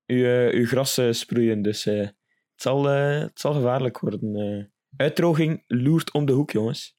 je, 0.05 0.51
je 0.53 0.65
gras 0.65 0.99
sproeien. 1.11 1.61
Dus 1.61 1.83
het, 1.83 2.13
zal, 2.55 2.83
het 2.85 3.39
zal 3.39 3.53
gevaarlijk 3.53 3.99
worden. 3.99 4.71
Uitdroging 4.97 5.63
loert 5.67 6.11
om 6.13 6.25
de 6.25 6.31
hoek, 6.33 6.51
jongens. 6.51 6.95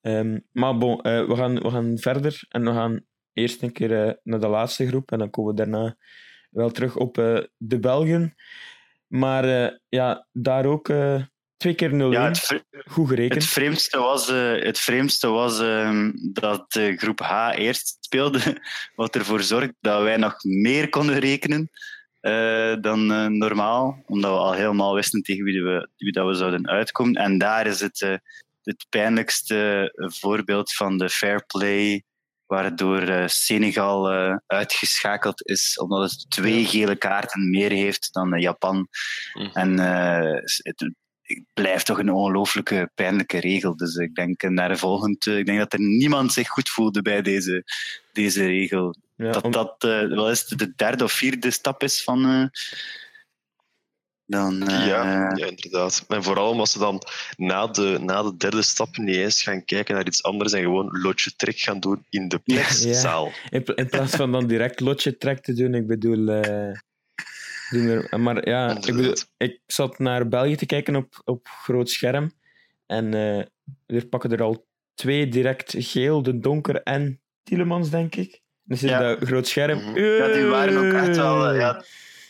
Ehm, 0.00 0.38
maar 0.52 0.78
bon, 0.78 0.96
we, 1.02 1.32
gaan, 1.36 1.54
we 1.54 1.70
gaan 1.70 1.98
verder 1.98 2.44
en 2.48 2.64
we 2.64 2.70
gaan 2.70 3.04
eerst 3.34 3.62
een 3.62 3.72
keer 3.72 4.06
eh, 4.06 4.12
naar 4.22 4.40
de 4.40 4.48
laatste 4.48 4.86
groep 4.86 5.12
en 5.12 5.18
dan 5.18 5.30
komen 5.30 5.50
we 5.50 5.56
daarna 5.56 5.96
wel 6.50 6.70
terug 6.70 6.96
op 6.96 7.18
eh, 7.18 7.38
de 7.56 7.78
Belgen. 7.78 8.34
Maar 9.06 9.44
eh, 9.44 9.70
ja, 9.88 10.26
daar 10.32 10.64
ook 10.64 10.92
twee 11.56 11.74
keer 11.74 11.90
0-1. 11.90 11.94
ja, 11.94 12.32
Goed 12.86 13.08
gerekend. 13.08 13.42
het 13.42 13.52
vreemdste 13.52 13.98
was, 13.98 14.26
het 14.60 14.78
vreemdste 14.78 15.28
was 15.28 15.60
ehm, 15.60 16.10
dat 16.14 16.64
groep 16.96 17.20
H 17.20 17.50
eerst 17.54 17.96
speelde, 18.00 18.40
wat 18.96 19.14
ervoor 19.16 19.42
zorgt 19.42 19.72
dat 19.80 20.02
wij 20.02 20.16
nog 20.16 20.44
meer 20.44 20.88
konden 20.88 21.18
rekenen 21.18 21.70
dan 22.80 23.06
normaal, 23.38 24.02
omdat 24.06 24.30
we 24.30 24.38
al 24.38 24.52
helemaal 24.52 24.94
wisten 24.94 25.22
tegen 25.22 25.44
wie, 25.44 25.62
we, 25.62 25.88
wie 25.96 26.12
dat 26.12 26.26
we 26.26 26.34
zouden 26.34 26.68
uitkomen. 26.68 27.14
En 27.14 27.38
daar 27.38 27.66
is 27.66 27.80
het, 27.80 28.20
het 28.62 28.86
pijnlijkste 28.88 29.92
voorbeeld 29.96 30.74
van 30.74 30.98
de 30.98 31.08
fair 31.08 31.44
play, 31.46 32.04
waardoor 32.46 33.00
eh, 33.00 33.26
Senegal 33.26 34.10
eh, 34.10 34.36
uitgeschakeld 34.46 35.46
is, 35.48 35.78
omdat 35.78 36.10
het 36.10 36.26
twee 36.30 36.64
gele 36.64 36.96
kaarten 36.96 37.50
meer 37.50 37.70
heeft 37.70 38.08
dan 38.12 38.34
eh, 38.34 38.42
Japan. 38.42 38.88
Mhm. 39.32 39.50
En 39.52 39.78
eh, 39.78 40.40
het 40.62 40.94
blijft 41.54 41.86
toch 41.86 41.98
een 41.98 42.12
ongelooflijke 42.12 42.90
pijnlijke 42.94 43.38
regel. 43.40 43.76
Dus 43.76 43.94
ik 43.94 44.14
denk 44.14 44.42
naar 44.42 44.68
de 44.68 44.76
volgende, 44.76 45.38
ik 45.38 45.46
denk 45.46 45.58
dat 45.58 45.72
er 45.72 45.80
niemand 45.80 46.32
zich 46.32 46.48
goed 46.48 46.68
voelde 46.68 47.02
bij 47.02 47.22
deze, 47.22 47.64
deze 48.12 48.46
regel. 48.46 48.94
Ja, 49.16 49.30
dat 49.32 49.42
om- 49.42 49.50
dat 49.52 49.74
wel 49.78 50.28
eens 50.28 50.46
de 50.46 50.72
derde 50.76 51.04
of 51.04 51.12
vierde 51.12 51.50
stap 51.50 51.82
is 51.82 52.02
van. 52.02 52.50
Dan, 54.26 54.62
eh, 54.68 54.86
Ja, 54.86 55.32
ja, 55.36 55.46
inderdaad. 55.46 56.04
En 56.08 56.22
vooral 56.22 56.50
omdat 56.50 56.68
ze 56.68 56.78
dan 56.78 57.02
na 57.36 57.66
de, 57.66 57.98
na 58.02 58.22
de 58.22 58.36
derde 58.36 58.62
stap 58.62 58.96
niet 58.96 59.16
eens 59.16 59.42
gaan 59.42 59.64
kijken 59.64 59.94
naar 59.94 60.06
iets 60.06 60.22
anders 60.22 60.52
en 60.52 60.60
gewoon 60.62 60.88
lotje 61.02 61.32
trek 61.36 61.58
gaan 61.58 61.80
doen 61.80 62.04
in 62.10 62.28
de 62.28 62.40
Ja. 62.44 62.54
perszaal. 62.54 63.32
In, 63.50 63.62
pla- 63.62 63.74
in 63.76 63.88
plaats 63.88 64.16
van 64.16 64.32
dan 64.32 64.46
direct 64.46 64.80
lotje 64.80 65.16
track 65.16 65.38
te 65.38 65.52
doen, 65.52 65.74
ik 65.74 65.86
bedoel. 65.86 66.28
eh, 66.28 66.72
doen 67.70 68.06
maar 68.22 68.48
ja, 68.48 68.76
ik, 68.76 68.94
bedoel, 68.94 69.14
ik 69.36 69.60
zat 69.66 69.98
naar 69.98 70.28
België 70.28 70.56
te 70.56 70.66
kijken 70.66 70.96
op, 70.96 71.20
op 71.24 71.46
groot 71.46 71.90
scherm. 71.90 72.32
En 72.86 73.14
eh 73.14 73.38
er 73.86 74.06
pakken 74.06 74.30
er 74.32 74.42
al 74.42 74.66
twee 74.94 75.28
direct 75.28 75.74
geel, 75.76 76.22
de 76.22 76.38
donker 76.38 76.82
en 76.82 77.20
Tielemans, 77.42 77.90
denk 77.90 78.14
ik. 78.14 78.40
Dus 78.62 78.82
in 78.82 78.88
Ja. 78.88 78.98
dat 78.98 79.18
groot 79.28 79.46
scherm. 79.46 79.78
Mhm. 79.78 79.98
ja, 79.98 80.32
die 80.32 80.44
waren 80.44 80.76
ook 80.86 80.92
echt 81.06 81.16
wel. 81.16 81.54
ja, 81.54 81.84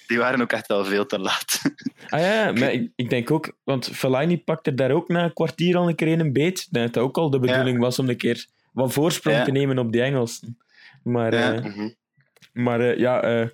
die 0.07 0.19
waren 0.19 0.41
ook 0.41 0.53
echt 0.53 0.67
wel 0.67 0.85
veel 0.85 1.07
te 1.07 1.19
laat. 1.19 1.61
Ah 2.09 2.21
ja, 2.21 2.53
maar 2.53 2.73
ik, 2.73 2.91
ik 2.97 3.11
denk 3.11 3.31
ook, 3.31 3.57
want 3.65 3.89
Fellaini 3.93 4.39
pakte 4.39 4.75
daar 4.75 4.91
ook 4.91 5.09
na 5.09 5.25
een 5.25 5.33
kwartier 5.33 5.77
al 5.77 5.89
een 5.89 5.95
keer 5.95 6.09
in 6.09 6.21
een 6.21 6.33
beet. 6.33 6.67
Dat 6.73 6.83
het 6.83 6.99
ook 6.99 7.17
al 7.17 7.31
de 7.31 7.39
bedoeling 7.39 7.79
was 7.79 7.99
om 7.99 8.09
een 8.09 8.17
keer 8.17 8.47
wat 8.73 8.93
voorsprong 8.93 9.37
Ja. 9.37 9.45
te 9.45 9.51
nemen 9.51 9.79
op 9.79 9.93
die 9.93 10.03
Engelsen. 10.03 10.59
Maar 11.03 11.35
Ja. 11.35 11.53
ja, 11.53 11.61
Mhm. 11.61 11.89
maar, 12.53 12.81
eh, 12.81 12.99
ja 12.99 13.23
eh, 13.23 13.49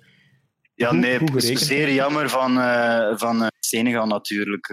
Ja, 0.75 0.91
nee, 0.93 1.19
zeer 1.39 1.91
jammer 1.93 2.29
van, 2.29 2.59
eh, 2.59 3.11
van 3.17 3.41
eh, 3.41 3.47
Senegal 3.59 4.05
natuurlijk. 4.07 4.67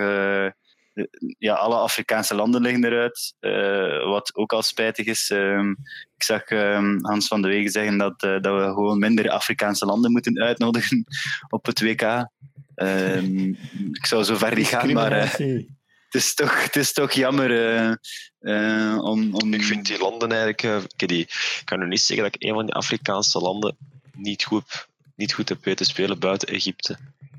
Ja, 1.38 1.54
alle 1.54 1.76
Afrikaanse 1.76 2.34
landen 2.34 2.62
liggen 2.62 2.84
eruit, 2.84 3.34
eh, 3.40 4.04
wat 4.04 4.34
ook 4.34 4.52
al 4.52 4.62
spijtig 4.62 5.06
is. 5.06 5.30
Ehm, 5.30 5.70
ik 6.16 6.22
zag 6.22 6.42
ehm, 6.42 6.98
Hans 7.00 7.26
van 7.26 7.42
de 7.42 7.48
Wegen 7.48 7.70
zeggen 7.70 7.98
dat, 7.98 8.22
eh, 8.22 8.40
dat 8.40 8.60
we 8.60 8.64
gewoon 8.64 8.98
minder 8.98 9.30
Afrikaanse 9.30 9.86
landen 9.86 10.12
moeten 10.12 10.40
uitnodigen 10.40 11.04
op 11.48 11.66
het 11.66 11.80
WK. 11.80 12.28
Ehm, 12.74 13.48
ik 13.92 14.06
zou 14.06 14.24
zo 14.24 14.36
ver 14.36 14.54
niet 14.54 14.66
gaan, 14.66 14.92
maar 14.92 15.12
eh, 15.12 15.30
het, 15.30 16.22
is 16.22 16.34
toch, 16.34 16.64
het 16.64 16.76
is 16.76 16.92
toch 16.92 17.12
jammer 17.12 17.50
eh, 17.50 17.94
eh, 18.38 19.04
om, 19.04 19.34
om... 19.34 19.54
Ik 19.54 19.62
vind 19.64 19.86
die 19.86 19.98
landen 19.98 20.28
eigenlijk... 20.28 20.62
eh, 20.62 20.76
ik, 20.96 21.08
die, 21.08 21.20
ik 21.20 21.62
kan 21.64 21.78
nu 21.78 21.86
niet 21.86 22.00
zeggen 22.00 22.24
dat 22.24 22.34
ik 22.34 22.48
een 22.48 22.54
van 22.54 22.66
die 22.66 22.74
Afrikaanse 22.74 23.38
landen 23.38 23.76
niet 24.12 24.44
goed 24.44 24.64
heb 24.68 24.88
niet 25.18 25.34
goed 25.34 25.48
hebt 25.48 25.64
weten 25.64 25.86
spelen 25.86 26.18
buiten 26.18 26.48
Egypte. 26.48 26.98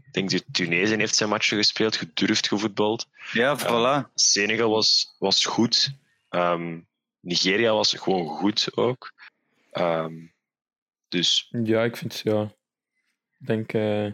Ik 0.09 0.15
denk 0.15 0.31
dat 0.31 0.43
Tunesië 0.51 0.95
heeft 0.95 1.15
zijn 1.15 1.29
matchen 1.29 1.57
gespeeld, 1.57 1.95
gedurfd 1.95 2.47
gevoetbald. 2.47 3.07
Ja, 3.31 3.57
voilà. 3.59 4.11
Senegal 4.13 4.69
was, 4.69 5.15
was 5.19 5.45
goed. 5.45 5.91
Ehm, 6.29 6.79
Nigeria 7.19 7.73
was 7.73 7.93
gewoon 7.93 8.27
goed 8.27 8.67
ook. 8.75 9.13
Ehm, 9.71 10.13
dus 11.07 11.47
Ja, 11.63 11.83
ik 11.83 11.97
vind 11.97 12.19
ja. 12.23 12.41
Ik 13.39 13.47
denk. 13.47 13.73
eh, 13.73 14.05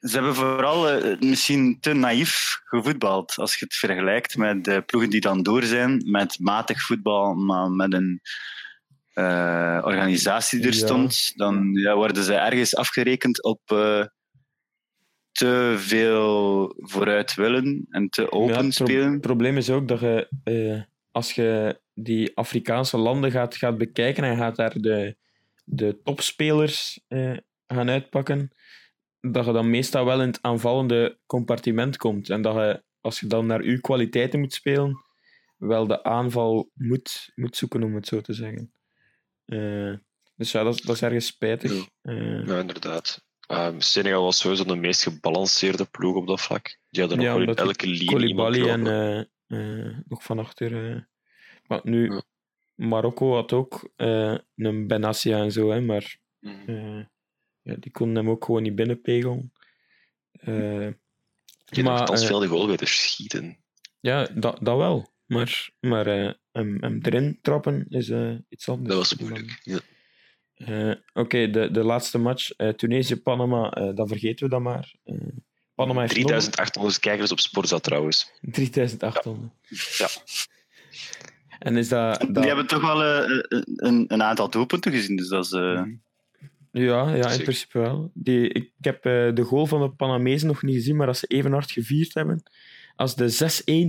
Ze 0.00 0.12
hebben 0.14 0.34
vooral 0.34 0.88
eh, 0.88 1.20
misschien 1.20 1.80
te 1.80 1.92
naïef 1.92 2.60
gevoetbald. 2.64 3.36
Als 3.36 3.58
je 3.58 3.64
het 3.64 3.74
vergelijkt 3.74 4.36
met 4.36 4.64
de 4.64 4.82
ploegen 4.82 5.10
die 5.10 5.20
dan 5.20 5.42
door 5.42 5.62
zijn. 5.62 6.02
Met 6.10 6.38
matig 6.40 6.82
voetbal, 6.82 7.34
maar 7.34 7.70
met 7.70 7.92
een 7.92 8.20
eh, 9.12 9.80
organisatie 9.84 10.58
die 10.60 10.68
er 10.68 10.74
Ja. 10.74 10.84
stond. 10.86 11.32
Dan 11.36 11.72
ja, 11.72 11.94
worden 11.94 12.24
ze 12.24 12.34
ergens 12.34 12.76
afgerekend 12.76 13.42
op 13.42 13.60
eh, 13.64 14.04
te 15.32 15.74
veel 15.78 16.72
vooruit 16.76 17.34
willen 17.34 17.86
en 17.90 18.08
te 18.08 18.20
Ja, 18.22 18.28
open 18.30 18.54
het 18.66 18.74
pro- 18.74 18.86
spelen. 18.86 19.12
Het 19.12 19.20
probleem 19.20 19.56
is 19.56 19.70
ook 19.70 19.88
dat 19.88 20.00
je, 20.00 20.28
eh, 20.44 20.82
als 21.10 21.32
je 21.32 21.80
die 21.94 22.36
Afrikaanse 22.36 22.96
landen 22.96 23.30
gaat, 23.30 23.56
gaat 23.56 23.78
bekijken 23.78 24.24
en 24.24 24.36
gaat 24.36 24.56
daar 24.56 24.80
de, 24.80 25.16
de 25.64 26.00
topspelers 26.02 27.00
eh, 27.08 27.36
gaan 27.66 27.90
uitpakken, 27.90 28.50
dat 29.20 29.44
je 29.46 29.52
dan 29.52 29.70
meestal 29.70 30.04
wel 30.04 30.20
in 30.20 30.26
het 30.26 30.42
aanvallende 30.42 31.18
compartiment 31.26 31.96
komt. 31.96 32.30
En 32.30 32.42
dat 32.42 32.54
je, 32.54 32.82
als 33.00 33.20
je 33.20 33.26
dan 33.26 33.46
naar 33.46 33.60
uw 33.60 33.80
kwaliteiten 33.80 34.40
moet 34.40 34.52
spelen, 34.52 35.04
wel 35.56 35.86
de 35.86 36.02
aanval 36.04 36.70
moet, 36.74 37.32
moet 37.34 37.56
zoeken, 37.56 37.82
om 37.82 37.94
het 37.94 38.06
zo 38.06 38.20
te 38.20 38.32
zeggen. 38.32 38.72
Eh, 39.44 39.92
dus 40.36 40.52
ja, 40.52 40.62
dat, 40.62 40.74
is- 40.74 40.80
dat 40.82 40.94
is 40.94 41.02
ergens 41.02 41.26
spijtig. 41.26 41.72
Ja. 42.02 42.12
Ja, 42.46 42.58
inderdaad. 42.60 43.24
Ehm, 43.46 43.80
Senegal 43.80 44.22
was 44.22 44.38
sowieso 44.38 44.64
de 44.64 44.76
meest 44.76 45.02
gebalanceerde 45.02 45.84
ploeg 45.84 46.16
op 46.16 46.26
dat 46.26 46.40
vlak. 46.40 46.78
Die 46.90 47.00
hadden 47.00 47.20
Ja, 47.20 47.54
elke 47.54 47.86
linie 47.86 48.06
Koulibaly 48.06 48.68
en 48.68 48.86
eh, 48.86 49.18
eh, 49.86 49.96
nog 50.08 50.22
van 50.22 50.38
achter. 50.38 50.90
eh. 50.94 51.00
Maar 51.66 51.80
nu, 51.84 52.10
Ja. 52.12 52.22
Marokko 52.74 53.34
had 53.34 53.52
ook 53.52 53.90
een 53.96 54.86
Benassia 54.86 55.38
en 55.38 55.52
zo, 55.52 55.70
hè, 55.70 55.80
maar 55.80 56.16
Mhm. 56.40 57.04
ja, 57.62 57.74
die 57.78 57.90
konden 57.90 58.16
hem 58.16 58.30
ook 58.30 58.44
gewoon 58.44 58.62
niet 58.62 58.74
binnenpegelen. 58.74 59.52
Eh, 60.32 60.88
Die 61.64 61.82
maar, 61.84 62.08
eh, 62.08 62.16
veel 62.18 62.38
de 62.38 62.46
goal 62.46 62.66
weten 62.66 62.86
schieten. 62.86 63.58
ja, 64.00 64.24
dat, 64.34 64.58
dat 64.64 64.76
wel. 64.76 65.10
Maar, 65.26 65.70
maar 65.80 66.06
hem, 66.52 66.76
hem 66.80 66.98
erin 67.02 67.38
trappen 67.42 67.86
is 67.88 68.10
iets 68.48 68.68
anders. 68.68 68.88
Dat 68.88 68.98
was 68.98 69.14
moeilijk. 69.16 69.60
Ja. 69.62 71.01
Oké, 71.22 71.50
de, 71.50 71.70
de 71.70 71.84
laatste 71.84 72.18
match. 72.18 72.50
eh, 72.50 72.68
Tunesië-Panama, 72.68 73.70
eh 73.70 73.94
dan 73.94 74.08
vergeten 74.08 74.44
we 74.44 74.50
dat 74.50 74.60
maar. 74.62 74.94
Eh, 75.04 75.14
Panama 75.74 76.00
heeft 76.00 76.16
nog 76.16 76.24
3800 76.26 76.98
kijkers 77.00 77.32
op 77.32 77.38
Sporza 77.40 77.78
trouwens. 77.78 78.32
3800. 78.40 79.52
Ja. 79.98 80.08
En 81.58 81.76
is 81.76 81.88
dat... 81.88 82.20
dat... 82.20 82.34
Die 82.34 82.44
hebben 82.46 82.66
toch 82.66 82.80
wel 82.82 83.02
eh, 83.04 83.42
een, 83.76 84.04
een 84.08 84.22
aantal 84.22 84.50
doelpunten 84.50 84.92
gezien. 84.92 85.16
Dus 85.16 85.28
dat 85.28 85.44
is, 85.44 85.52
eh, 85.52 85.82
Ja, 86.72 87.14
ja 87.14 87.30
in 87.30 87.42
principe 87.42 87.78
wel. 87.78 88.10
Die, 88.14 88.48
ik 88.48 88.70
heb 88.80 89.04
eh, 89.04 89.34
de 89.34 89.42
goal 89.42 89.66
van 89.66 89.80
de 89.80 89.90
Panamezen 89.90 90.46
nog 90.48 90.62
niet 90.62 90.74
gezien, 90.74 90.96
maar 90.96 91.06
als 91.06 91.18
ze 91.18 91.26
even 91.26 91.52
hard 91.52 91.70
gevierd 91.70 92.14
hebben, 92.14 92.42
als 92.96 93.14
de 93.16 93.28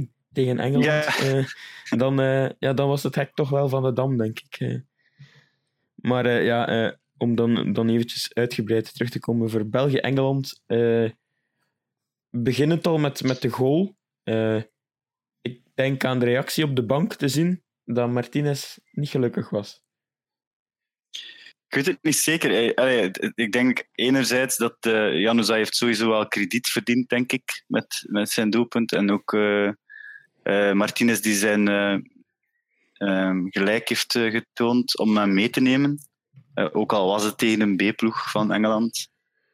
6-1 0.08 0.12
tegen 0.34 0.60
Engeland, 0.60 0.86
Ja. 0.86 1.46
dan, 1.98 2.22
eh, 2.22 2.50
ja, 2.60 2.74
dan 2.74 2.88
was 2.88 3.04
het 3.04 3.16
hek 3.16 3.32
toch 3.36 3.50
wel 3.50 3.70
van 3.70 3.84
de 3.84 3.94
dam, 3.94 4.18
denk 4.18 4.40
ik. 4.40 4.82
Maar 5.96 6.26
eh, 6.26 6.46
ja, 6.46 6.68
eh, 6.68 6.92
om 7.18 7.36
dan, 7.36 7.74
dan 7.74 7.90
eventjes 7.90 8.34
uitgebreid 8.34 8.94
terug 8.94 9.10
te 9.10 9.20
komen 9.20 9.50
voor 9.50 9.68
België-Engeland, 9.70 10.62
eh 10.66 11.10
beginnend 12.30 12.88
al 12.88 12.98
met, 12.98 13.24
met 13.24 13.42
de 13.42 13.50
goal. 13.50 13.96
eh, 14.24 14.62
ik 15.42 15.62
denk 15.74 16.04
aan 16.06 16.20
de 16.20 16.26
reactie 16.26 16.64
op 16.64 16.76
de 16.76 16.86
bank 16.86 17.14
te 17.14 17.28
zien 17.28 17.64
dat 17.86 18.10
Martinez 18.10 18.78
niet 18.92 19.10
gelukkig 19.10 19.50
was. 19.50 19.82
Ik 21.68 21.76
weet 21.76 21.86
het 21.86 21.98
niet 22.04 22.16
zeker. 22.16 22.74
Eh, 22.76 23.02
het- 23.02 23.32
Ik 23.36 23.52
denk 23.52 23.88
enerzijds 23.92 24.58
dat 24.58 24.78
uh, 24.88 25.20
Januzaj 25.20 25.58
heeft 25.58 25.76
sowieso 25.76 26.10
wel 26.10 26.28
krediet 26.28 26.68
verdiend, 26.68 27.10
denk 27.10 27.32
ik, 27.32 27.64
met, 27.68 28.04
met 28.08 28.30
zijn 28.30 28.50
doelpunt. 28.50 28.92
En 28.92 29.12
ook 29.12 29.34
eh, 29.34 30.72
Martinez 30.74 31.20
die 31.20 31.34
zijn 31.34 31.68
eh, 31.68 31.98
ehm, 32.94 33.46
gelijk 33.50 33.90
heeft 33.90 34.12
getoond 34.12 34.98
om 34.98 35.18
hem 35.18 35.34
mee 35.34 35.50
te 35.50 35.62
nemen. 35.62 35.98
Eh, 36.54 36.68
ook 36.72 36.94
al 36.94 37.08
was 37.08 37.24
het 37.24 37.38
tegen 37.38 37.62
een 37.62 37.76
B-ploeg 37.76 38.32
van 38.32 38.52
Engeland. 38.52 39.12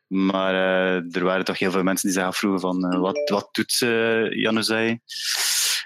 Maar 0.09 0.53
eh, 0.53 1.15
er 1.15 1.23
waren 1.23 1.45
toch 1.45 1.59
heel 1.59 1.71
veel 1.71 1.83
mensen 1.83 2.07
die 2.09 2.17
zich 2.17 2.27
afvroegen 2.27 2.59
van 2.59 2.85
eh, 2.85 2.99
wat, 2.99 3.29
wat 3.29 3.49
doet 3.51 3.81
uh, 3.83 4.31
Januzaj 4.31 4.99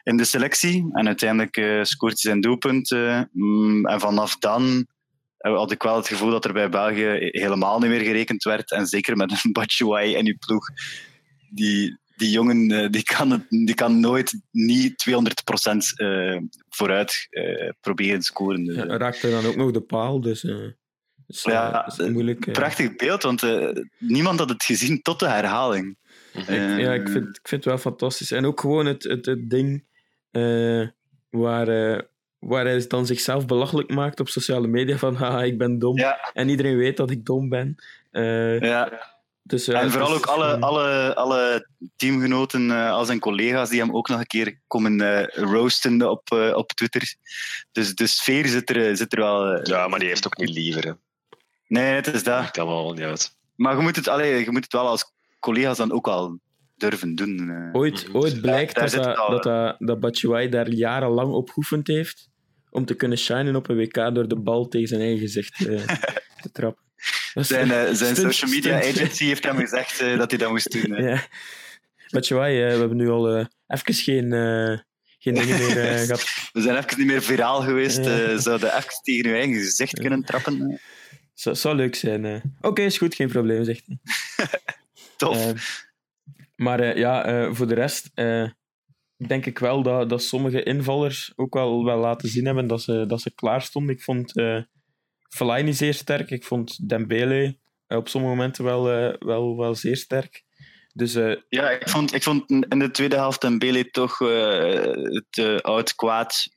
in 0.04 0.18
de 0.18 0.24
selectie? 0.24 0.90
En 0.92 1.08
uiteindelijk 1.08 1.86
scoort 1.86 2.12
hij 2.12 2.32
zijn 2.32 2.42
doelpunt. 2.42 2.90
mm, 3.32 3.86
en 3.86 4.00
vanaf 4.00 4.38
dan 4.38 4.88
had 5.38 5.72
ik 5.72 5.84
wel 5.84 5.96
het 5.96 6.08
gevoel 6.08 6.30
dat 6.30 6.46
er 6.46 6.54
bij 6.54 6.70
België 6.70 7.18
helemaal 7.20 7.80
niet 7.80 7.90
meer 7.90 8.02
gerekend 8.02 8.44
werd. 8.44 8.72
En 8.72 8.86
zeker 8.86 9.18
met 9.18 9.32
een 9.32 9.52
Batshuayi 9.60 10.16
in 10.16 10.28
uw 10.28 10.38
ploeg. 10.46 10.68
Die, 11.50 11.98
die 12.16 12.30
jongen 12.30 12.92
die 12.92 13.04
kan, 13.04 13.32
het, 13.32 13.46
die 13.50 13.76
kan 13.76 14.00
nooit 14.00 14.42
niet 14.52 15.06
200% 15.10 15.14
uh, 15.96 16.38
vooruit 16.70 17.28
proberen 17.82 18.20
te 18.20 18.26
scoren. 18.26 18.64
Dus, 18.64 18.76
ja, 18.76 18.98
raakte 18.98 19.30
dan 19.30 19.46
ook 19.46 19.56
nog 19.56 19.72
de 19.72 19.82
paal, 19.82 20.22
dus... 20.22 20.44
Uh, 21.34 21.40
is, 21.40 21.44
ja, 21.44 21.88
is 21.88 22.10
moeilijk, 22.10 22.52
prachtig 22.52 22.96
beeld, 22.96 23.24
want 23.24 23.44
uh, 23.44 23.70
niemand 23.98 24.40
had 24.40 24.50
het 24.50 24.64
gezien 24.64 25.02
tot 25.02 25.20
de 25.20 25.28
herhaling. 25.28 25.98
Ik, 26.34 26.48
ja, 26.48 26.94
ik 26.94 27.10
vind, 27.10 27.28
ik 27.28 27.48
vind 27.48 27.64
het 27.64 27.66
wel 27.66 27.78
fantastisch. 27.78 28.32
En 28.32 28.46
ook 28.46 28.60
gewoon 28.60 28.86
het, 28.86 29.04
het, 29.04 29.26
het 29.26 29.50
ding 29.50 29.84
uh, 30.32 30.88
waar, 31.30 31.68
uh, 31.68 32.00
waar 32.40 32.66
hij 32.66 32.86
dan 32.88 33.06
zichzelf 33.06 33.46
belachelijk 33.46 33.90
maakt 33.90 34.20
op 34.20 34.30
sociale 34.30 34.68
media 34.68 34.98
van 34.98 35.16
haha, 35.16 35.44
ik 35.44 35.58
ben 35.58 35.80
dom. 35.80 35.98
Ja. 35.98 36.32
En 36.34 36.50
iedereen 36.50 36.78
weet 36.78 36.98
dat 36.98 37.12
ik 37.12 37.26
dom 37.26 37.50
ben. 37.50 37.76
Uh, 38.12 38.60
ja. 38.60 39.12
Dus, 39.46 39.68
en 39.68 39.92
vooral 39.92 40.14
ook 40.14 40.26
alle, 40.26 40.60
alle, 40.60 41.16
alle 41.16 41.68
teamgenoten 41.96 42.70
uh, 42.70 42.92
als 42.92 43.08
zijn 43.08 43.20
collega's 43.20 43.70
die 43.70 43.80
hem 43.80 43.96
ook 43.96 44.10
nog 44.10 44.20
een 44.20 44.28
keer 44.28 44.60
komen 44.68 45.02
uh, 45.02 45.26
roosten 45.28 46.10
op, 46.10 46.32
uh, 46.34 46.56
op 46.56 46.72
Twitter. 46.72 47.16
Dus 47.72 47.96
de 47.96 48.08
sfeer 48.08 48.48
zit 48.48 48.70
er, 48.70 48.98
zit 48.98 49.14
er 49.14 49.20
wel... 49.20 49.68
ja, 49.68 49.88
maar 49.88 50.00
die 50.00 50.08
heeft 50.08 50.26
ook 50.26 50.38
niet 50.38 50.50
liever. 50.50 50.84
Hè. 50.84 50.92
Nee, 51.74 51.94
het 51.94 52.08
is 52.08 52.24
dat. 52.24 52.42
Dat 52.42 52.52
kan 52.52 52.68
wel 52.68 52.94
niet 52.94 53.04
uit. 53.04 53.36
Maar 53.56 53.76
je 53.76 53.82
moet, 53.82 53.96
het, 53.96 54.08
allee, 54.08 54.44
je 54.44 54.52
moet 54.52 54.64
het 54.64 54.74
wel 54.74 54.88
als 54.88 55.14
collega's 55.40 55.78
dan 55.78 55.92
ook 55.92 56.06
wel 56.06 56.40
durven 56.76 57.16
doen. 57.16 57.48
Uh. 57.50 57.70
Ooit, 57.72 58.08
ooit 58.14 58.42
blijkt 58.42 58.76
dat, 58.76 58.92
dat, 58.92 59.16
dat, 59.16 59.44
dat, 59.44 59.76
dat 59.80 60.00
Batshuayi 60.00 60.50
daar 60.50 60.70
jarenlang 60.70 61.34
op 61.34 61.50
geoefend 61.50 61.88
heeft 61.88 62.30
om 62.70 62.86
te 62.86 62.94
kunnen 62.94 63.18
shinen 63.18 63.56
op 63.56 63.70
een 63.70 63.76
WK 63.76 64.16
door 64.16 64.28
de 64.28 64.36
bal 64.36 64.68
tegen 64.68 64.88
zijn 64.88 65.02
eigen 65.02 65.20
gezicht 65.20 65.58
te 66.42 66.52
trappen. 66.52 66.84
Zijn, 67.34 67.68
uh, 67.68 67.74
zijn 67.74 67.96
stunt, 67.96 68.18
social 68.18 68.52
media 68.52 68.82
stunt. 68.82 68.98
agency 68.98 69.26
heeft 69.26 69.44
hem 69.44 69.58
gezegd 69.58 70.02
uh, 70.02 70.18
dat 70.18 70.30
hij 70.30 70.40
dat 70.40 70.50
moest 70.50 70.72
doen. 70.72 71.00
Uh. 71.00 71.10
Ja. 71.10 71.28
Batshuayi, 72.10 72.64
we 72.64 72.80
hebben 72.80 72.98
nu 72.98 73.10
al 73.10 73.38
even 73.68 73.94
geen, 73.94 74.32
geen 75.20 75.34
dingen 75.34 75.58
meer 75.58 75.98
gehad. 76.06 76.24
We 76.52 76.62
zijn 76.62 76.78
even 76.78 76.98
niet 76.98 77.08
meer 77.08 77.22
viraal 77.22 77.62
geweest. 77.62 78.06
Ja. 78.06 78.38
Zouden 78.38 78.78
even 78.78 79.02
tegen 79.02 79.26
uw 79.26 79.36
eigen 79.36 79.54
gezicht 79.54 80.00
kunnen 80.00 80.24
trappen. 80.24 80.80
Zou, 81.34 81.56
zou 81.56 81.76
leuk 81.76 81.96
zijn. 81.96 82.26
Oké, 82.36 82.68
okay, 82.68 82.86
is 82.86 82.98
goed, 82.98 83.16
geen 83.16 83.28
probleem, 83.28 83.64
zegt 83.64 83.86
hij. 83.86 83.98
Tof. 85.18 85.54
maar 86.56 86.98
ja, 86.98 87.54
voor 87.54 87.68
de 87.68 87.74
rest 87.74 88.12
denk 89.28 89.46
ik 89.46 89.60
wel 89.60 89.84
dat, 89.84 90.10
dat 90.10 90.24
sommige 90.24 90.64
invallers 90.64 91.34
ook 91.36 91.54
wel, 91.54 91.86
wel 91.86 91.98
laten 91.98 92.30
zien 92.30 92.46
hebben 92.46 92.68
dat 92.68 92.82
ze, 92.82 93.06
dat 93.08 93.22
ze 93.22 93.36
klaar 93.36 93.62
stonden. 93.62 93.96
Ik 93.96 94.02
vond 94.02 94.38
uh, 94.38 94.62
Fellaini 95.30 95.74
zeer 95.74 95.94
sterk. 95.94 96.32
Ik 96.32 96.44
vond 96.44 96.90
Dembele 96.90 97.58
uh, 97.88 97.98
op 97.98 98.08
sommige 98.08 98.36
momenten 98.36 98.64
wel, 98.64 98.92
uh, 98.92 99.14
wel, 99.20 99.58
wel 99.58 99.76
zeer 99.76 99.98
sterk. 99.98 100.44
Dus, 100.94 101.16
uh, 101.16 101.36
ja, 101.50 101.70
ik 101.70 101.90
vond, 101.90 102.14
ik 102.14 102.24
vond 102.24 102.50
in 102.50 102.80
de 102.80 102.92
tweede 102.92 103.16
helft 103.16 103.42
Dembele 103.42 103.90
toch 103.90 104.20
het 104.20 105.62
oud 105.64 105.96
kwaad 105.96 106.48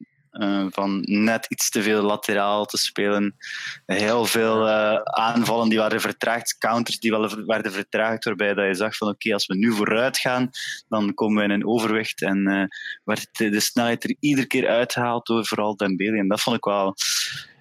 van 0.71 1.01
net 1.03 1.47
iets 1.49 1.71
te 1.71 1.83
veel 1.83 2.03
lateraal 2.03 2.65
te 2.65 2.77
spelen. 2.77 3.37
Heel 3.87 4.25
veel 4.25 4.69
aanvallen 5.05 5.69
die 5.69 5.79
waren 5.79 6.01
vertraagd, 6.01 6.59
counters 6.59 6.99
die 6.99 7.11
wel 7.11 7.45
werden 7.47 7.73
vertraagd, 7.73 8.25
waarbij 8.25 8.55
dat 8.55 8.67
je 8.67 8.75
zag 8.75 8.97
van 8.97 9.09
oké, 9.09 9.17
okay, 9.17 9.33
als 9.33 9.47
we 9.47 9.57
nu 9.57 9.73
vooruit 9.73 10.19
gaan, 10.19 10.51
dan 10.89 11.15
komen 11.15 11.37
we 11.37 11.45
in 11.45 11.51
een 11.51 11.67
overwicht 11.67 12.23
en 12.23 12.49
uh, 12.49 12.65
werd 13.05 13.29
de, 13.33 13.49
de, 13.49 13.61
snelheid 13.61 14.05
er 14.05 14.17
iedere 14.21 14.47
keer 14.47 14.69
uitgehaald 14.69 15.27
door 15.27 15.47
vooral 15.47 15.77
Dembele. 15.77 16.19
En 16.19 16.29
dat 16.29 16.41
vond 16.41 16.57
ik 16.57 16.65
wel... 16.65 16.95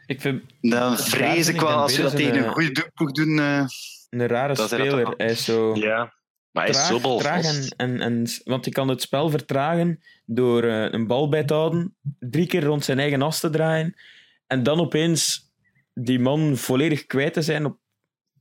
Ik 0.06 0.22
vind, 0.22 0.44
dan 0.62 0.98
vrees 0.98 1.48
ik 1.48 1.60
wel, 1.60 1.70
als 1.70 1.96
we 1.96 2.02
dat 2.02 2.16
tegen 2.16 2.38
een, 2.38 2.44
een 2.44 2.52
goede 2.52 2.92
ploeg 2.94 3.12
doen... 3.12 3.38
Uh, 3.38 3.66
een 4.10 4.28
rare 4.28 4.56
speler. 4.56 5.14
Hij 5.18 5.30
is 5.30 5.44
zo... 5.44 5.76
Ja. 5.76 6.14
Maar 6.56 6.64
hij 6.64 6.74
is 6.74 6.88
traag, 6.88 7.02
zo 7.02 7.18
traag 7.18 7.44
en, 7.44 7.70
en, 7.78 8.02
en, 8.02 8.26
Want 8.44 8.66
hij 8.66 8.74
kan 8.74 8.88
het 8.88 9.02
spel 9.02 9.30
vertragen 9.30 10.00
door 10.26 10.64
uh, 10.64 10.92
een 10.92 11.08
bal 11.08 11.30
bij 11.30 11.44
te 11.44 11.54
houden, 11.54 11.96
drie 12.20 12.48
keer 12.48 12.64
rond 12.64 12.86
zijn 12.86 13.00
eigen 13.00 13.22
as 13.22 13.40
te 13.40 13.50
draaien 13.50 13.96
en 14.48 14.64
dan 14.64 14.80
opeens 14.80 15.52
die 15.94 16.20
man 16.20 16.58
volledig 16.58 17.06
kwijt 17.06 17.34
te 17.34 17.42
zijn 17.42 17.66
op 17.66 17.78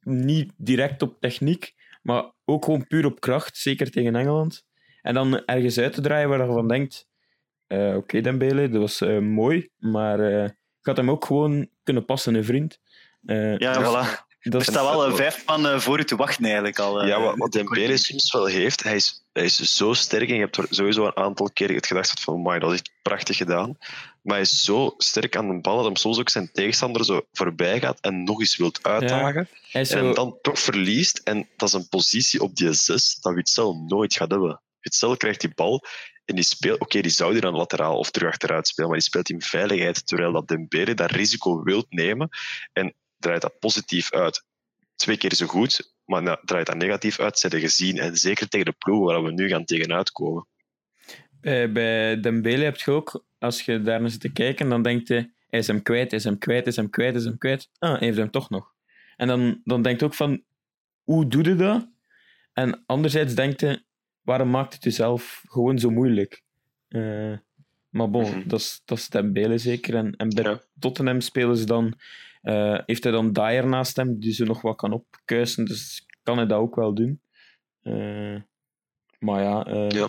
niet 0.01 0.53
direct 0.57 1.03
op 1.03 1.21
techniek, 1.21 1.75
maar 2.03 2.25
ook 2.45 2.65
gewoon 2.65 2.87
puur 2.87 3.07
op 3.07 3.21
kracht, 3.21 3.57
zeker 3.57 3.91
tegen 3.91 4.17
Engeland. 4.17 4.67
En 5.03 5.15
dan 5.15 5.45
ergens 5.45 5.79
uit 5.79 5.93
te 5.93 6.01
draaien 6.01 6.29
waar 6.29 6.47
je 6.47 6.53
van 6.53 6.69
denkt, 6.69 7.09
eh, 7.67 7.87
oké 7.87 7.97
okay, 7.97 8.21
Dembele, 8.21 8.69
dat 8.69 8.81
was 8.81 9.01
eh, 9.01 9.19
mooi, 9.19 9.71
maar 9.79 10.21
eh, 10.21 10.51
had 10.81 10.97
hem 10.97 11.11
ook 11.11 11.25
gewoon 11.25 11.69
kunnen 11.83 12.05
passen, 12.05 12.35
een 12.35 12.45
vriend. 12.45 12.81
Eh, 13.25 13.59
Ja, 13.59 13.79
dus 13.79 13.89
voilà. 13.89 14.24
Dat 14.51 14.61
Er 14.67 14.73
staat 14.73 14.91
wel 14.91 15.07
eh, 15.07 15.15
vijf 15.15 15.43
man 15.47 15.67
eh, 15.67 15.79
voor 15.79 15.99
u 15.99 16.05
te 16.05 16.17
wachten 16.17 16.45
eigenlijk 16.45 16.79
al. 16.79 17.01
eh. 17.03 17.09
Ja, 17.09 17.21
wat, 17.21 17.37
wat 17.37 17.53
Dembele 17.53 17.97
soms 17.97 18.33
wel 18.33 18.47
heeft, 18.47 18.83
hij 18.83 18.95
is, 18.95 19.25
hij 19.33 19.45
is 19.45 19.77
zo 19.77 19.93
sterk 19.93 20.29
en 20.29 20.35
je 20.35 20.41
hebt 20.41 20.57
er 20.57 20.67
sowieso 20.71 21.05
een 21.07 21.17
aantal 21.17 21.51
keer 21.53 21.75
het 21.75 21.87
gedacht 21.87 22.21
van, 22.21 22.35
"Amai, 22.35 22.59
dat 22.59 22.73
is 22.73 22.79
echt 22.79 22.91
prachtig 23.03 23.37
gedaan. 23.37 23.77
Maar 24.23 24.35
hij 24.35 24.43
is 24.45 24.65
zo 24.65 24.95
sterk 24.99 25.37
aan 25.37 25.49
de 25.49 25.61
bal 25.61 25.77
dat 25.77 25.87
hij 25.87 25.95
soms 25.97 26.19
ook 26.19 26.29
zijn 26.29 26.51
tegenstander 26.53 27.05
zo 27.05 27.21
voorbij 27.33 27.81
gaat 27.81 27.99
en 28.01 28.25
nog 28.25 28.41
eens 28.41 28.57
wilt 28.57 28.83
uitdagen. 28.87 29.49
hij 29.71 29.81
is 29.81 29.91
En 29.91 29.99
zo- 29.99 30.05
hem 30.05 30.15
dan 30.15 30.39
toch 30.43 30.59
verliest. 30.59 31.19
En 31.25 31.49
dat 31.57 31.69
is 31.69 31.75
een 31.75 31.89
positie 31.89 32.41
op 32.43 32.57
die 32.57 32.73
6 32.73 33.17
dat 33.21 33.35
Witzel 33.35 33.85
nooit 33.89 34.15
gaat 34.15 34.31
hebben. 34.31 34.61
Witzel 34.81 35.17
krijgt 35.17 35.41
die 35.41 35.53
bal 35.55 35.85
en 36.25 36.35
die 36.35 36.45
speelt... 36.45 36.81
Oké, 36.81 37.01
die 37.01 37.11
zou 37.11 37.33
die 37.33 37.41
dan 37.41 37.57
lateraal 37.57 37.99
of 37.99 38.11
terug 38.11 38.29
achteruit 38.29 38.67
spelen, 38.69 38.89
maar 38.91 38.99
die 38.99 39.09
speelt 39.09 39.31
in 39.31 39.43
veiligheid, 39.43 40.07
terwijl 40.07 40.33
dat 40.33 40.49
Dembele 40.49 40.95
dat 40.95 41.11
risico 41.11 41.63
wilt 41.63 41.87
nemen 41.91 42.29
en 42.73 42.95
draait 43.25 43.43
dat 43.43 43.59
positief 43.59 44.13
uit. 44.13 44.45
Twee 44.97 45.17
keer 45.17 45.35
zo 45.35 45.47
goed, 45.47 45.95
maar 46.05 46.23
nou, 46.23 46.39
draait 46.45 46.67
dat 46.67 46.77
negatief 46.77 47.21
uit, 47.21 47.39
zijn 47.39 47.61
gezien. 47.61 47.99
En 47.99 48.17
zeker 48.17 48.49
tegen 48.49 48.67
de 48.67 48.73
ploeg 48.79 49.05
waar 49.07 49.23
we 49.23 49.33
nu 49.33 49.49
gaan 49.49 49.65
tegenuit 49.65 50.11
komen. 50.11 50.47
bij, 51.41 51.73
bij 51.73 52.21
Dembele 52.21 52.65
heb 52.65 52.77
je 52.77 52.91
ook, 52.91 53.25
als 53.39 53.63
je 53.63 53.83
daar 53.83 54.01
naar 54.01 54.11
zit 54.11 54.21
te 54.21 54.33
kijken, 54.33 54.69
dan 54.69 54.83
denkt 54.83 55.09
je, 55.09 55.33
hij 55.49 55.59
is 55.59 55.67
hem 55.67 55.83
kwijt, 55.83 56.11
hij 56.11 56.19
is 56.19 56.25
hem 56.25 56.39
kwijt, 56.39 56.61
hij 56.63 56.71
is 56.73 56.77
hem 56.77 56.91
kwijt, 56.91 57.11
hij 57.13 57.21
is 57.21 57.27
hem 57.29 57.39
kwijt. 57.39 57.69
Ah, 57.79 57.91
hij 57.99 58.07
heeft 58.07 58.19
hem 58.19 58.31
toch 58.31 58.51
nog. 58.51 58.73
En 59.17 59.27
dan, 59.29 59.61
dan 59.65 59.83
denkt 59.83 60.03
ook 60.03 60.15
van, 60.15 60.43
hoe 61.03 61.27
doe 61.29 61.45
je 61.45 61.55
dat? 61.57 61.89
En 62.53 62.83
anderzijds 62.87 63.35
denkt 63.35 63.61
je, 63.61 63.83
waarom 64.23 64.51
maakt 64.51 64.75
het 64.75 64.85
jezelf 64.85 65.43
gewoon 65.47 65.79
zo 65.79 65.91
moeilijk? 65.91 66.43
Eh, 66.89 67.33
maar 67.89 68.11
bon, 68.11 68.31
Mhm. 68.31 68.49
dat, 68.49 68.61
is, 68.61 68.83
dat 68.85 68.99
is 68.99 69.09
Dembele 69.09 69.59
zeker. 69.59 69.95
En, 69.95 70.17
en 70.17 70.29
bij 70.29 70.45
Ja. 70.45 70.61
Tottenham 70.79 71.21
spelen 71.21 71.57
ze 71.57 71.67
dan, 71.67 71.95
eh, 72.45 72.79
heeft 72.87 73.03
hij 73.03 73.13
dan 73.13 73.33
Dyer 73.33 73.67
naast 73.67 73.97
hem, 73.97 74.21
die 74.21 74.33
ze 74.33 74.45
nog 74.45 74.61
wat 74.61 74.77
kan 74.77 74.93
opkuisen, 74.93 75.65
dus 75.65 76.07
kan 76.23 76.37
hij 76.37 76.47
dat 76.47 76.59
ook 76.59 76.75
wel 76.75 76.95
doen. 76.95 77.21
Eh, 77.83 78.37
maar 79.19 79.43
ja, 79.43 79.65
eh, 79.65 79.91
Ja. 79.91 80.09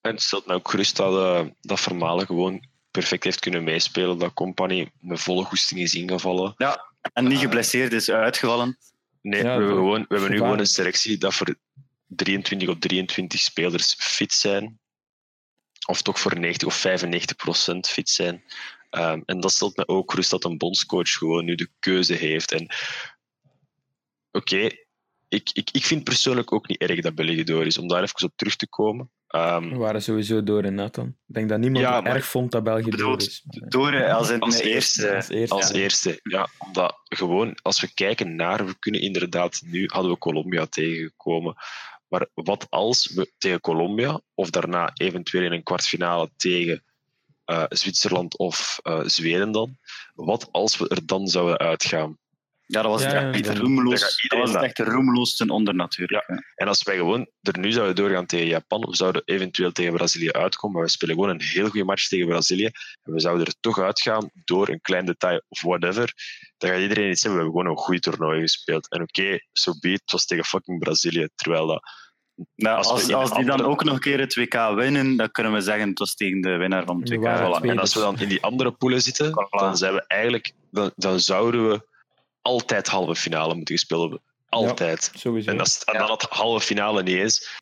En 0.00 0.10
het 0.10 0.22
stelt 0.22 0.46
mij 0.46 0.56
ook 0.56 0.70
gerust 0.70 0.96
dat, 0.96 1.16
eh, 1.16 1.50
dat 1.60 1.80
Vermalen 1.80 2.26
gewoon 2.26 2.66
perfect 2.90 3.24
heeft 3.24 3.40
kunnen 3.40 3.64
meespelen. 3.64 4.18
Dat 4.18 4.32
Company 4.34 4.90
met 5.00 5.20
volle 5.20 5.44
goesting 5.44 5.80
is 5.80 5.94
ingevallen. 5.94 6.54
En 7.12 7.28
niet 7.28 7.38
geblesseerd 7.38 7.92
is 7.92 8.10
uitgevallen. 8.10 8.78
Nee, 9.22 9.42
Ja, 9.42 9.44
we, 9.44 9.50
hebben 9.50 9.74
gewoon, 9.74 10.04
we 10.08 10.14
hebben 10.14 10.30
nu 10.30 10.36
gewoon 10.36 10.58
een 10.58 10.66
selectie 10.66 11.18
dat 11.18 11.34
voor 11.34 11.54
23 12.06 12.68
of 12.68 12.78
23 12.78 13.40
spelers 13.40 13.94
fit 13.98 14.32
zijn. 14.32 14.78
Of 15.86 16.02
toch 16.02 16.20
voor 16.20 16.38
90 16.38 16.68
of 16.68 16.74
95 16.74 17.36
procent 17.36 17.88
fit 17.88 18.08
zijn. 18.08 18.44
Ehm, 18.90 19.20
en 19.24 19.40
dat 19.40 19.52
stelt 19.52 19.76
me 19.76 19.88
ook 19.88 20.10
gerust 20.10 20.30
dat 20.30 20.44
een 20.44 20.58
bondscoach 20.58 21.10
gewoon 21.10 21.44
nu 21.44 21.54
de 21.54 21.68
keuze 21.78 22.14
heeft. 22.14 22.52
En 22.52 22.66
oké, 24.32 24.68
ik, 25.28 25.50
ik, 25.52 25.70
ik 25.72 25.84
vind 25.84 26.04
persoonlijk 26.04 26.52
ook 26.52 26.68
niet 26.68 26.78
erg 26.80 27.00
dat 27.00 27.14
België 27.14 27.44
door 27.44 27.66
is. 27.66 27.78
Om 27.78 27.88
daar 27.88 28.02
even 28.02 28.24
op 28.26 28.32
terug 28.36 28.56
te 28.56 28.68
komen. 28.68 29.10
Ehm, 29.26 29.68
We 29.68 29.76
waren 29.76 30.02
sowieso 30.02 30.42
door 30.42 30.64
in 30.64 30.74
Nathan. 30.74 31.06
Ik 31.26 31.34
denk 31.34 31.48
dat 31.48 31.58
niemand 31.58 31.84
Ja, 31.84 31.94
het 31.94 32.04
maar- 32.04 32.14
erg 32.14 32.26
vond 32.26 32.52
dat 32.52 32.64
België 32.64 32.90
bedoel, 32.90 33.08
door 33.08 33.20
is. 33.20 33.42
Maar, 33.46 33.68
Door 33.68 34.04
als 34.12 34.30
in 34.30 34.40
Als 34.40 34.58
eerste. 34.60 35.14
als 35.14 35.28
eerste. 35.28 35.54
Als 35.54 35.72
eerste, 35.72 36.20
ja. 36.22 36.48
Omdat 36.58 37.00
gewoon, 37.04 37.58
als 37.62 37.80
we 37.80 37.94
kijken 37.94 38.34
naar, 38.36 38.66
we 38.66 38.78
kunnen 38.78 39.00
inderdaad, 39.00 39.62
nu 39.64 39.84
hadden 39.92 40.12
we 40.12 40.18
Colombia 40.18 40.66
tegengekomen. 40.66 41.54
Maar 42.08 42.28
wat 42.34 42.66
als 42.70 43.12
we 43.14 43.32
tegen 43.38 43.60
Colombia, 43.60 44.20
of 44.34 44.50
daarna 44.50 44.90
eventueel 44.94 45.44
in 45.44 45.52
een 45.52 45.62
kwartfinale 45.62 46.30
tegen 46.36 46.84
eh, 47.50 47.64
Zwitserland 47.68 48.38
of 48.38 48.78
eh, 48.82 49.00
Zweden 49.04 49.52
dan, 49.52 49.78
wat 50.14 50.48
als 50.50 50.78
we 50.78 50.88
er 50.88 51.06
dan 51.06 51.26
zouden 51.26 51.58
uitgaan? 51.58 52.18
Ja, 52.66 52.82
dat 52.82 52.90
was 52.90 53.02
Ja, 53.02 53.06
het 53.06 53.16
ja, 53.16 53.32
echt 53.32 53.44
dan 53.44 53.56
gaat 53.56 54.28
Dat 54.28 54.38
was 54.38 54.54
echt 54.54 55.36
ten 55.36 55.50
onder 55.50 55.74
natuurlijk. 55.74 56.24
hè. 56.26 56.34
En 56.54 56.68
als 56.68 56.82
wij 56.82 56.96
gewoon 56.96 57.30
er 57.40 57.58
nu 57.58 57.72
zouden 57.72 57.96
doorgaan 57.96 58.26
tegen 58.26 58.46
Japan, 58.46 58.80
we 58.80 58.96
zouden 58.96 59.22
eventueel 59.24 59.72
tegen 59.72 59.92
Brazilië 59.92 60.30
uitkomen, 60.30 60.76
maar 60.76 60.86
we 60.86 60.92
spelen 60.92 61.14
gewoon 61.14 61.30
een 61.30 61.42
heel 61.42 61.68
goede 61.68 61.84
match 61.84 62.08
tegen 62.08 62.26
Brazilië, 62.26 62.70
en 63.02 63.12
we 63.12 63.20
zouden 63.20 63.46
er 63.46 63.54
toch 63.60 63.78
uitgaan 63.78 64.30
door 64.44 64.68
een 64.68 64.80
klein 64.80 65.06
detail 65.06 65.42
of 65.48 65.62
whatever, 65.62 66.12
dan 66.58 66.70
gaat 66.70 66.80
iedereen 66.80 67.10
iets 67.10 67.22
hebben, 67.22 67.40
we 67.40 67.44
hebben 67.46 67.62
gewoon 67.62 67.78
een 67.78 67.84
goed 67.84 68.02
toernooi 68.02 68.40
gespeeld. 68.40 68.90
En 68.90 69.02
oké, 69.02 69.38
so 69.52 69.72
be 69.80 69.88
it, 69.88 70.00
het 70.00 70.12
was 70.12 70.24
tegen 70.24 70.44
fucking 70.44 70.78
Brazilië, 70.78 71.28
terwijl 71.34 71.66
dat... 71.66 71.82
Nou, 72.54 72.76
Als 72.76 73.12
als, 73.12 73.34
die 73.34 73.44
dan 73.44 73.62
ook 73.62 73.84
nog 73.84 73.94
een 73.94 74.00
keer 74.00 74.20
het 74.20 74.34
WK 74.34 74.74
winnen, 74.74 75.16
dan 75.16 75.30
kunnen 75.30 75.52
we 75.52 75.60
zeggen 75.60 75.88
het 75.88 75.98
was 75.98 76.14
tegen 76.14 76.40
de 76.40 76.56
winnaar 76.56 76.84
van 76.84 77.00
het 77.00 77.08
WK. 77.08 77.18
Voilà. 77.18 77.68
En 77.68 77.78
als 77.78 77.94
we 77.94 78.00
dan 78.00 78.18
in 78.18 78.28
die 78.28 78.42
andere 78.42 78.72
poelen 78.72 79.02
zitten, 79.02 79.30
Voilà. 79.30 79.58
dan 79.58 79.76
zijn 79.76 79.94
we 79.94 80.04
eigenlijk... 80.06 80.52
Dan, 80.70 80.92
dan 80.96 81.20
zouden 81.20 81.68
we 81.68 81.88
altijd 82.42 82.88
halve 82.88 83.14
finale 83.14 83.54
moeten 83.54 83.74
gespeeld 83.74 84.00
hebben. 84.00 84.20
Altijd. 84.48 85.12
Sowieso. 85.14 85.50
En, 85.50 85.60
als, 85.60 85.84
en 85.84 85.98
dan 85.98 86.10
het 86.10 86.22
halve 86.22 86.66
finale 86.66 87.02
niet 87.02 87.16
is, 87.16 87.58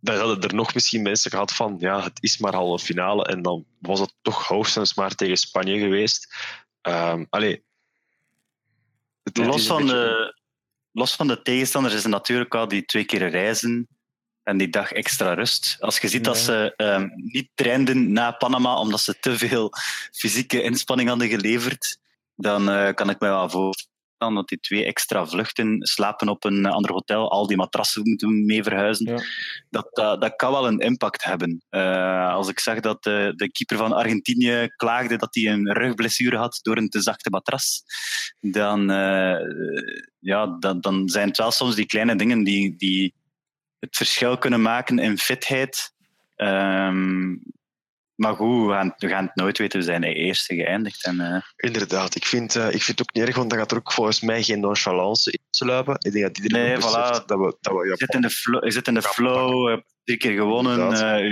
dan 0.00 0.16
hadden 0.16 0.40
er 0.42 0.54
nog 0.54 0.74
misschien 0.74 1.02
mensen 1.02 1.30
gehad 1.30 1.52
van 1.52 1.76
ja, 1.78 2.02
het 2.02 2.22
is 2.22 2.38
maar 2.38 2.54
halve 2.54 2.84
finale. 2.84 3.24
En 3.24 3.42
dan 3.42 3.64
was 3.78 4.00
het 4.00 4.14
toch 4.22 4.46
hoogstens 4.46 4.94
maar 4.94 5.14
tegen 5.14 5.36
Spanje 5.36 5.78
geweest. 5.78 6.34
Ehm 6.80 7.24
allee. 7.30 7.64
Het, 9.22 9.36
Los 9.36 9.66
van, 9.66 9.82
beetje- 9.82 9.94
de, 9.94 10.36
los 10.92 11.14
van 11.14 11.26
de 11.26 11.42
tegenstanders 11.42 11.94
is 11.94 12.02
het 12.02 12.12
natuurlijk 12.12 12.52
wel 12.52 12.68
die 12.68 12.84
twee 12.84 13.04
keer 13.04 13.28
reizen 13.28 13.88
en 14.42 14.56
die 14.56 14.68
dag 14.68 14.92
extra 14.92 15.34
rust. 15.34 15.76
Als 15.80 15.98
je 15.98 16.08
ziet 16.08 16.24
dat 16.24 16.38
ze 16.38 16.74
ehm, 16.76 17.08
niet 17.14 17.48
trainden 17.54 18.12
na 18.12 18.30
Panama 18.30 18.78
omdat 18.78 19.00
ze 19.00 19.18
te 19.18 19.38
veel 19.38 19.72
fysieke 20.12 20.62
inspanning 20.62 21.08
hadden 21.08 21.28
geleverd, 21.28 21.98
dan 22.34 22.70
eh, 22.70 22.94
kan 22.94 23.10
ik 23.10 23.20
me 23.20 23.28
wel 23.28 23.50
voorstellen 23.50 23.90
dat 24.16 24.48
die 24.48 24.60
twee 24.60 24.84
extra 24.84 25.26
vluchten, 25.26 25.76
slapen 25.80 26.28
op 26.28 26.44
een 26.44 26.66
ander 26.66 26.92
hotel, 26.92 27.30
al 27.30 27.46
die 27.46 27.56
matrassen 27.56 28.02
moeten 28.04 28.44
mee 28.44 28.62
verhuizen, 28.62 29.06
Ja. 29.06 29.22
dat, 29.70 29.88
dat, 29.92 30.20
dat 30.20 30.36
kan 30.36 30.52
wel 30.52 30.66
een 30.66 30.78
impact 30.78 31.24
hebben. 31.24 31.62
Eh, 31.68 32.34
als 32.34 32.48
ik 32.48 32.58
zag 32.58 32.80
dat 32.80 33.02
de, 33.02 33.32
de 33.36 33.50
keeper 33.50 33.76
van 33.76 33.92
Argentinië 33.92 34.68
klaagde 34.76 35.16
dat 35.16 35.34
hij 35.34 35.52
een 35.52 35.72
rugblessure 35.72 36.36
had 36.36 36.58
door 36.62 36.76
een 36.76 36.88
te 36.88 37.00
zachte 37.00 37.30
matras, 37.30 37.82
dan, 38.40 38.90
eh, 38.90 39.36
ja, 40.18 40.46
dan, 40.58 40.80
dan 40.80 41.08
zijn 41.08 41.28
het 41.28 41.36
wel 41.36 41.50
soms 41.50 41.74
die 41.74 41.86
kleine 41.86 42.16
dingen 42.16 42.44
die, 42.44 42.76
die 42.76 43.14
het 43.82 43.96
verschil 43.96 44.38
kunnen 44.38 44.62
maken 44.62 44.98
in 44.98 45.18
fitheid. 45.18 45.92
Ehm, 46.36 47.30
maar 48.14 48.34
goed, 48.34 48.66
we 48.66 48.72
gaan, 48.72 48.94
we 48.96 49.08
gaan 49.08 49.24
het 49.24 49.34
nooit 49.36 49.58
weten. 49.58 49.78
We 49.78 49.84
zijn 49.84 50.00
de 50.00 50.14
eerste 50.14 50.54
geëindigd. 50.54 51.04
En, 51.04 51.20
eh, 51.20 51.42
Inderdaad, 51.56 52.14
ik 52.14 52.24
vind, 52.26 52.56
eh, 52.56 52.64
ik 52.66 52.82
vind 52.82 52.98
het 52.98 53.00
ook 53.00 53.14
niet 53.14 53.24
erg, 53.26 53.36
want 53.36 53.50
dan 53.50 53.58
gaat 53.58 53.70
er 53.70 53.76
ook 53.76 53.92
volgens 53.92 54.20
mij 54.20 54.42
geen 54.42 54.60
nonchalance 54.60 55.30
in 55.30 55.38
sluipen. 55.50 55.94
Ik 55.98 56.12
denk 56.12 56.24
dat 56.24 56.38
iedereen 56.38 56.66
Nee, 56.66 56.76
voilà. 56.76 57.24
dat 57.26 57.38
we, 57.38 57.56
dat 57.60 57.72
we 57.72 57.86
je 57.88 57.94
zit 57.96 58.14
in 58.14 58.20
de 58.20 58.30
flow, 58.30 58.64
je 58.64 58.70
zit 58.70 58.88
in 58.88 58.94
de 58.94 59.02
flow, 59.02 59.80
drie 60.04 60.18
keer 60.18 60.32
gewonnen, 60.32 60.72
Inderdaad. 60.80 61.20
eh, 61.20 61.26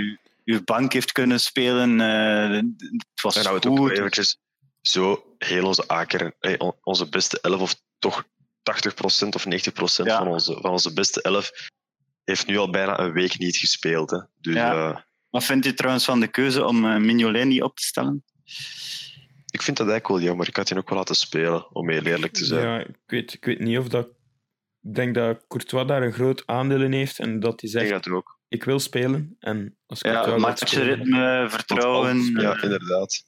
uw, 0.45 0.63
bank 0.63 0.93
heeft 0.93 1.11
kunnen 1.11 1.39
spelen. 1.39 1.99
het 1.99 3.21
was 3.21 3.35
En 3.35 3.43
nou 3.43 3.55
het 3.55 3.65
goed. 3.65 3.91
eventjes 3.91 4.37
zo 4.81 5.35
heel 5.37 5.65
onze 5.65 5.87
aker, 5.87 6.33
on- 6.57 6.75
onze 6.83 7.09
beste 7.09 7.39
elf, 7.41 7.61
of 7.61 7.75
toch 7.99 8.23
80% 8.63 9.35
of 9.35 9.45
90% 9.45 10.07
Ja. 10.07 10.17
van, 10.17 10.27
onze, 10.27 10.57
van 10.61 10.71
onze 10.71 10.93
beste 10.93 11.21
elf, 11.21 11.51
heeft 12.23 12.47
nu 12.47 12.57
al 12.57 12.69
bijna 12.69 12.99
een 12.99 13.11
week 13.11 13.37
niet 13.37 13.57
gespeeld. 13.57 14.09
Hè. 14.11 14.17
Dus 14.37 14.53
Ja. 14.55 14.89
eh, 14.91 14.97
Wat 15.29 15.43
vindt 15.43 15.65
u 15.65 15.73
trouwens 15.73 16.05
van 16.05 16.19
de 16.19 16.27
keuze 16.27 16.65
om 16.65 17.05
Mignolet 17.05 17.45
niet 17.45 17.61
op 17.61 17.75
te 17.75 17.83
stellen? 17.85 18.23
ik 19.51 19.61
vind 19.61 19.77
dat 19.77 19.87
eigenlijk 19.87 20.07
wel 20.07 20.27
jammer. 20.29 20.47
Ik 20.47 20.55
had 20.55 20.67
die 20.67 20.77
ook 20.77 20.89
wel 20.89 20.97
laten 20.97 21.15
spelen, 21.15 21.75
om 21.75 21.89
heel 21.89 22.03
eerlijk 22.03 22.33
te 22.33 22.45
zijn. 22.45 22.67
Ja, 22.67 22.79
ik 22.79 22.95
weet, 23.05 23.33
ik 23.33 23.45
weet 23.45 23.59
niet 23.59 23.77
of 23.77 23.87
dat... 23.87 24.07
Ik 24.83 24.95
denk 24.95 25.15
dat 25.15 25.43
Courtois 25.47 25.87
daar 25.87 26.01
een 26.03 26.13
groot 26.13 26.43
aandeel 26.45 26.81
in 26.81 26.91
heeft 26.91 27.19
en 27.19 27.39
dat 27.39 27.61
hij 27.61 27.69
Ik 27.69 27.75
zegt, 27.75 27.89
denk 27.89 28.03
dat 28.03 28.13
ook. 28.13 28.39
ik 28.47 28.63
wil 28.63 28.79
spelen. 28.79 29.35
En 29.39 29.77
als 29.85 29.99
Ja, 30.01 30.37
matchritme, 30.37 31.45
vertrouwen. 31.49 32.09
al- 32.35 32.41
ja, 32.41 32.55
eh, 32.55 32.63
inderdaad. 32.63 33.23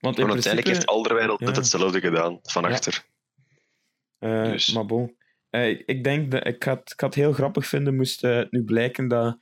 Want 0.00 0.18
in 0.18 0.30
uiteindelijk 0.30 0.42
principe... 0.42 0.68
heeft 0.68 0.86
Alderweireld 0.86 1.40
net 1.40 1.48
ja. 1.48 1.54
hetzelfde 1.56 2.00
gedaan, 2.00 2.38
van 2.42 2.62
Ja. 2.62 2.68
achter. 2.68 3.04
Eh, 4.18 4.42
Dus. 4.44 4.72
Maar 4.72 4.86
bon. 4.86 5.16
Eh, 5.56 5.82
ik 5.86 6.04
denk 6.04 6.30
dat 6.30 6.46
ik 6.46 6.62
had, 6.62 6.90
ik 6.92 7.00
had 7.00 7.14
het 7.14 7.24
heel 7.24 7.32
grappig 7.32 7.66
vinden 7.66 7.96
moest 7.96 8.24
eh, 8.24 8.36
het 8.36 8.52
nu 8.52 8.64
blijken 8.64 9.08
dat 9.08 9.38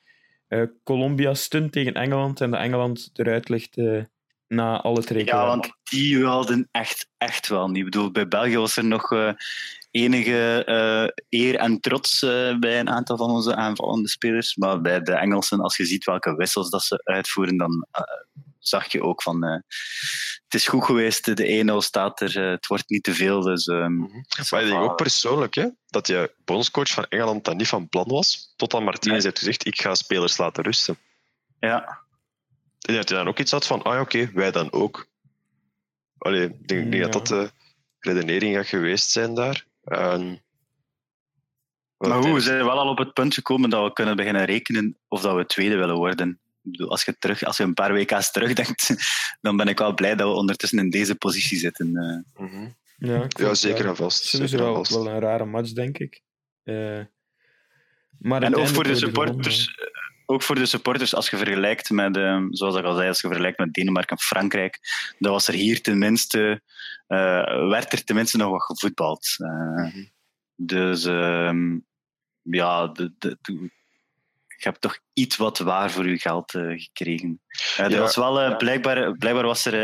eh, 0.49 0.63
Colombia 0.85 1.35
stunt 1.35 1.73
tegen 1.73 1.95
Engeland 1.95 2.41
en 2.41 2.51
dat 2.51 2.61
Engeland 2.61 3.11
eruit 3.13 3.49
ligt 3.49 3.77
na 4.49 4.81
alle 4.81 5.01
rekenen. 5.01 5.25
Ja, 5.25 5.47
want 5.47 5.73
die 5.83 6.25
hadden 6.25 6.69
echt, 6.71 7.09
echt 7.19 7.49
wel 7.49 7.69
niet. 7.69 7.77
Ik 7.77 7.85
bedoel, 7.85 8.11
bij 8.11 8.29
België 8.29 8.57
was 8.57 8.77
er 8.77 8.85
nog 8.85 9.35
enige 9.91 10.65
eer 11.29 11.55
en 11.55 11.81
trots 11.81 12.21
bij 12.61 12.81
een 12.81 12.91
aantal 12.91 13.17
van 13.17 13.31
onze 13.31 13.55
aanvallende 13.55 14.09
spelers. 14.09 14.57
Maar 14.57 14.81
bij 14.81 15.01
de 15.01 15.13
Engelsen, 15.13 15.61
als 15.61 15.77
je 15.77 15.85
ziet 15.85 16.05
welke 16.05 16.37
wissels 16.37 16.71
dat 16.71 16.83
ze 16.83 17.01
uitvoeren, 17.05 17.57
dan 17.57 17.87
zag 18.69 18.93
je 18.93 19.03
ook 19.03 19.23
van... 19.23 19.45
eh, 19.45 19.59
het 20.45 20.55
is 20.55 20.67
goed 20.69 20.85
geweest, 20.85 21.37
de 21.37 21.65
1-0 21.73 21.77
staat 21.83 22.21
er, 22.21 22.37
eh, 22.45 22.51
het 22.51 22.67
wordt 22.67 22.89
niet 22.89 23.03
te 23.03 23.15
veel. 23.15 23.41
Dus, 23.41 23.67
ehm, 23.67 23.99
Maar 24.51 24.63
ik 24.63 24.69
denk 24.69 24.83
ook 24.83 24.97
persoonlijk 24.97 25.55
hè, 25.55 25.69
dat 25.87 26.07
je 26.07 26.35
bondscoach 26.45 26.89
van 26.89 27.05
Engeland 27.09 27.45
dat 27.45 27.57
niet 27.57 27.69
van 27.69 27.89
plan 27.89 28.09
was, 28.09 28.53
totdat 28.57 28.83
Martinez 28.83 29.15
Nee. 29.17 29.25
heeft 29.25 29.39
gezegd, 29.39 29.67
ik 29.67 29.81
ga 29.81 29.95
spelers 29.95 30.37
laten 30.39 30.63
rusten. 30.65 30.99
ja, 31.61 32.03
En 32.81 32.95
dat 32.95 33.09
hij 33.09 33.19
dan 33.19 33.29
ook 33.29 33.39
iets 33.39 33.51
had 33.51 33.67
van, 33.67 33.83
ah 33.83 33.95
ja, 33.95 34.01
oké, 34.01 34.31
wij 34.35 34.51
dan 34.51 34.73
ook. 34.73 35.07
Allee, 36.19 36.45
ik 36.49 36.69
denk, 36.69 36.95
Ja. 36.95 37.01
dat 37.09 37.13
dat 37.13 37.27
de 37.27 37.51
redenering 37.99 38.57
gaat 38.57 38.67
geweest 38.67 39.11
zijn 39.11 39.35
daar. 39.35 39.67
Maar 41.97 42.23
goed, 42.23 42.33
we 42.33 42.41
zijn 42.41 42.65
wel 42.65 42.79
al 42.79 42.89
op 42.89 42.99
het 42.99 43.13
punt 43.13 43.35
gekomen 43.35 43.71
dat 43.71 43.85
we 43.87 43.93
kunnen 43.93 44.17
beginnen 44.17 44.45
rekenen 44.45 44.99
of 45.09 45.21
dat 45.21 45.35
we 45.37 45.47
tweede 45.47 45.77
willen 45.77 45.97
worden. 45.97 46.41
Ik 46.65 46.71
bedoel, 46.71 46.91
als 46.91 47.05
je, 47.05 47.19
terug, 47.19 47.43
als 47.45 47.57
je 47.57 47.63
een 47.63 47.75
paar 47.75 47.93
WK's 47.93 48.31
terugdenkt, 48.31 48.95
dan 49.41 49.57
ben 49.57 49.69
ik 49.69 49.79
wel 49.79 49.95
blij 49.95 50.15
dat 50.15 50.29
we 50.29 50.35
ondertussen 50.35 50.79
in 50.79 50.91
deze 50.91 51.15
positie 51.15 51.59
zitten. 51.59 51.97
eh. 51.97 52.43
Mhm. 52.45 52.69
Ja, 52.97 53.15
Ja, 53.15 53.29
vond- 53.37 53.59
zeker 53.59 53.87
en 53.87 53.97
vast. 53.97 54.25
Sowieso 54.25 54.57
wel, 54.59 54.75
vast. 54.75 54.91
wel 54.91 55.09
een 55.09 55.21
rare 55.21 55.45
match, 55.45 55.73
denk 55.73 55.99
ik. 55.99 56.23
Eh, 56.63 57.01
maar 58.19 58.43
En 58.43 58.57
ook 58.57 58.69
voor 58.69 58.85
de 58.85 58.95
supporters, 58.97 59.67
eh, 59.75 59.85
ook 60.27 60.43
voor 60.43 60.55
de 60.55 60.67
supporters, 60.67 61.15
als 61.15 61.31
je 61.31 61.37
vergelijkt 61.37 61.91
met, 61.91 62.15
zoals 62.51 62.77
ik 62.77 62.85
al 62.85 62.95
zei, 62.95 63.09
als 63.09 63.21
je 63.21 63.27
vergelijkt 63.27 63.59
met 63.59 63.73
Denemarken 63.73 64.17
en 64.17 64.23
Frankrijk, 64.23 64.79
dan 65.19 65.33
was 65.33 65.49
er 65.49 65.55
hier 65.55 65.83
tenminste, 65.83 66.63
eh, 67.07 67.69
werd 67.69 67.93
er 67.93 68.05
tenminste 68.05 68.37
nog 68.37 68.51
wat 68.51 68.63
gevoetbald. 68.63 69.35
Eh, 69.39 69.49
Mhm. 69.85 70.05
Dus 70.57 71.05
ehm, 71.05 71.79
ja, 72.43 72.87
de- 72.87 73.13
je 74.65 74.71
hebt 74.71 74.81
toch 74.81 74.99
iets 75.13 75.37
wat 75.37 75.59
waar 75.59 75.91
voor 75.91 76.09
je 76.09 76.19
geld 76.19 76.55
eh, 76.55 76.63
gekregen. 76.83 77.41
Eh, 77.77 77.85
er 77.85 77.91
Ja. 77.91 77.99
was 77.99 78.17
wel, 78.17 78.41
eh, 78.41 78.57
blijkbaar, 78.57 79.13
blijkbaar 79.13 79.45
was 79.45 79.65
er 79.65 79.75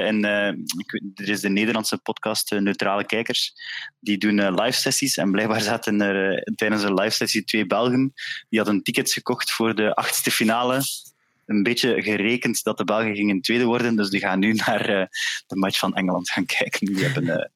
weet- 0.86 1.18
er 1.20 1.28
is 1.28 1.40
de 1.40 1.48
Nederlandse 1.48 1.98
podcast 1.98 2.50
Neutrale 2.50 3.04
Kijkers, 3.06 3.52
die 4.00 4.18
doen 4.18 4.38
eh, 4.38 4.54
live 4.64 4.78
sessies 4.78 5.16
en 5.16 5.30
blijkbaar 5.30 5.60
zaten 5.60 6.00
er 6.00 6.42
tijdens 6.54 6.82
een 6.82 6.94
live 6.94 7.14
sessie 7.14 7.44
twee 7.44 7.66
Belgen, 7.66 8.12
die 8.48 8.58
hadden 8.60 8.82
tickets 8.82 9.12
gekocht 9.12 9.50
voor 9.50 9.74
de 9.74 9.94
achtste 9.94 10.30
finale. 10.30 10.80
Een 11.46 11.62
beetje 11.62 12.02
gerekend 12.02 12.62
dat 12.62 12.78
de 12.78 12.84
Belgen 12.84 13.14
gingen 13.16 13.40
tweede 13.40 13.64
worden, 13.64 13.96
dus 13.96 14.10
die 14.10 14.20
gaan 14.20 14.38
nu 14.38 14.52
naar 14.52 14.88
eh, 14.88 15.06
de 15.46 15.56
match 15.56 15.78
van 15.78 15.94
Engeland 15.94 16.30
gaan 16.30 16.46
kijken. 16.46 16.86
Die 16.86 17.04
hebben 17.04 17.28
eh, 17.40 17.48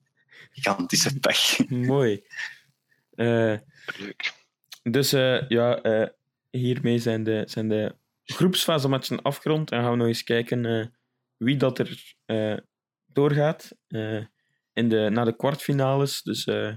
gigantische 0.53 1.19
pech. 1.19 1.69
Mooi. 1.69 2.23
Eh, 3.15 3.55
Leuk. 3.99 4.33
dus 4.83 5.13
eh, 5.13 5.49
ja, 5.49 5.77
eh, 5.81 6.09
hiermee 6.59 6.99
zijn 6.99 7.25
de, 7.25 7.43
zijn 7.47 7.69
de 7.69 7.97
groepsfasematchen 8.25 9.23
afgerond. 9.23 9.71
En 9.71 9.81
gaan 9.83 9.91
we 9.91 9.97
nog 9.97 10.07
eens 10.07 10.23
kijken 10.25 10.65
eh, 10.67 10.87
wie 11.37 11.57
dat 11.57 11.79
er 11.79 12.15
eh, 12.25 12.57
doorgaat 13.07 13.73
eh, 13.87 14.25
in 14.73 14.89
de, 14.89 15.09
naar 15.13 15.25
de 15.25 15.37
kwartfinales. 15.37 16.23
Dus 16.23 16.45
eh, 16.45 16.73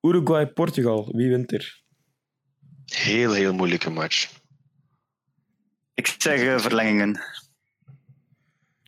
Uruguay-Portugal, 0.00 1.12
wie 1.16 1.28
wint 1.28 1.52
er? 1.52 1.82
Heel, 2.84 3.32
heel 3.32 3.54
moeilijke 3.54 3.90
match. 3.90 4.30
Ik 5.94 6.06
zeg 6.18 6.60
verlengingen. 6.60 7.20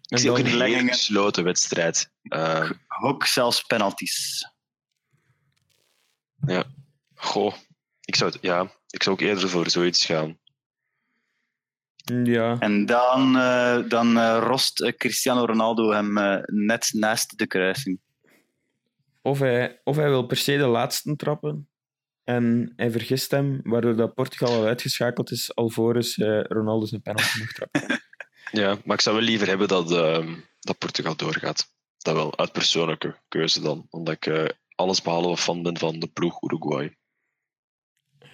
Ik 0.08 0.18
zie 0.18 0.30
ook 0.30 0.36
dan- 0.36 0.60
een 0.60 0.88
gesloten 0.88 1.44
wedstrijd. 1.44 2.12
Ehm, 2.22 2.72
Ook 3.02 3.26
zelfs 3.26 3.62
penalties. 3.62 4.44
goh, 7.14 7.54
ik 8.00 8.14
zou, 8.16 8.30
het- 8.32 8.42
ja, 8.42 8.70
ik 8.90 9.02
zou 9.02 9.16
ook 9.16 9.22
eerder 9.22 9.48
voor 9.48 9.70
zoiets 9.70 10.04
gaan. 10.04 10.38
Ja, 12.24 12.58
En 12.58 12.86
dan, 12.86 13.36
eh, 13.36 13.78
dan 13.88 14.18
eh, 14.18 14.38
rost 14.42 14.80
eh, 14.80 14.92
Cristiano 14.92 15.44
Ronaldo 15.44 15.90
hem 15.90 16.42
net 16.46 16.90
naast 16.92 17.38
de 17.38 17.46
kruising. 17.46 18.00
of 19.22 19.38
hij, 19.38 19.80
of 19.84 19.96
hij 19.96 20.08
wil 20.08 20.26
per 20.26 20.36
se 20.36 20.56
de 20.56 20.66
laatste 20.66 21.16
trappen. 21.16 21.68
En 22.24 22.72
hij 22.76 22.90
vergist 22.90 23.30
hem, 23.30 23.60
waardoor 23.62 23.96
dat 23.96 24.14
Portugal 24.14 24.54
al 24.54 24.66
uitgeschakeld 24.66 25.30
is, 25.30 25.54
alvorens 25.54 26.18
eh 26.18 26.40
Ronaldo 26.42 26.86
zijn 26.86 27.02
penalty 27.02 27.38
mag 27.38 27.52
trappen. 27.52 27.80
Ja, 28.52 28.78
maar 28.84 28.96
ik 28.96 29.02
zou 29.02 29.16
wel 29.16 29.24
liever 29.24 29.46
hebben 29.46 29.68
dat, 29.68 29.92
ehm, 29.92 30.34
dat 30.60 30.78
Portugal 30.78 31.16
doorgaat. 31.16 31.68
Dat 31.98 32.14
wel, 32.14 32.38
uit 32.38 32.52
persoonlijke 32.52 33.20
keuze 33.28 33.60
dan. 33.60 33.86
Omdat 33.90 34.14
ik 34.14 34.26
eh, 34.26 34.44
alles 34.74 35.02
behalve 35.02 35.42
fan 35.42 35.62
ben 35.62 35.78
van 35.78 35.98
de 35.98 36.06
ploeg 36.06 36.42
Uruguay. 36.42 36.96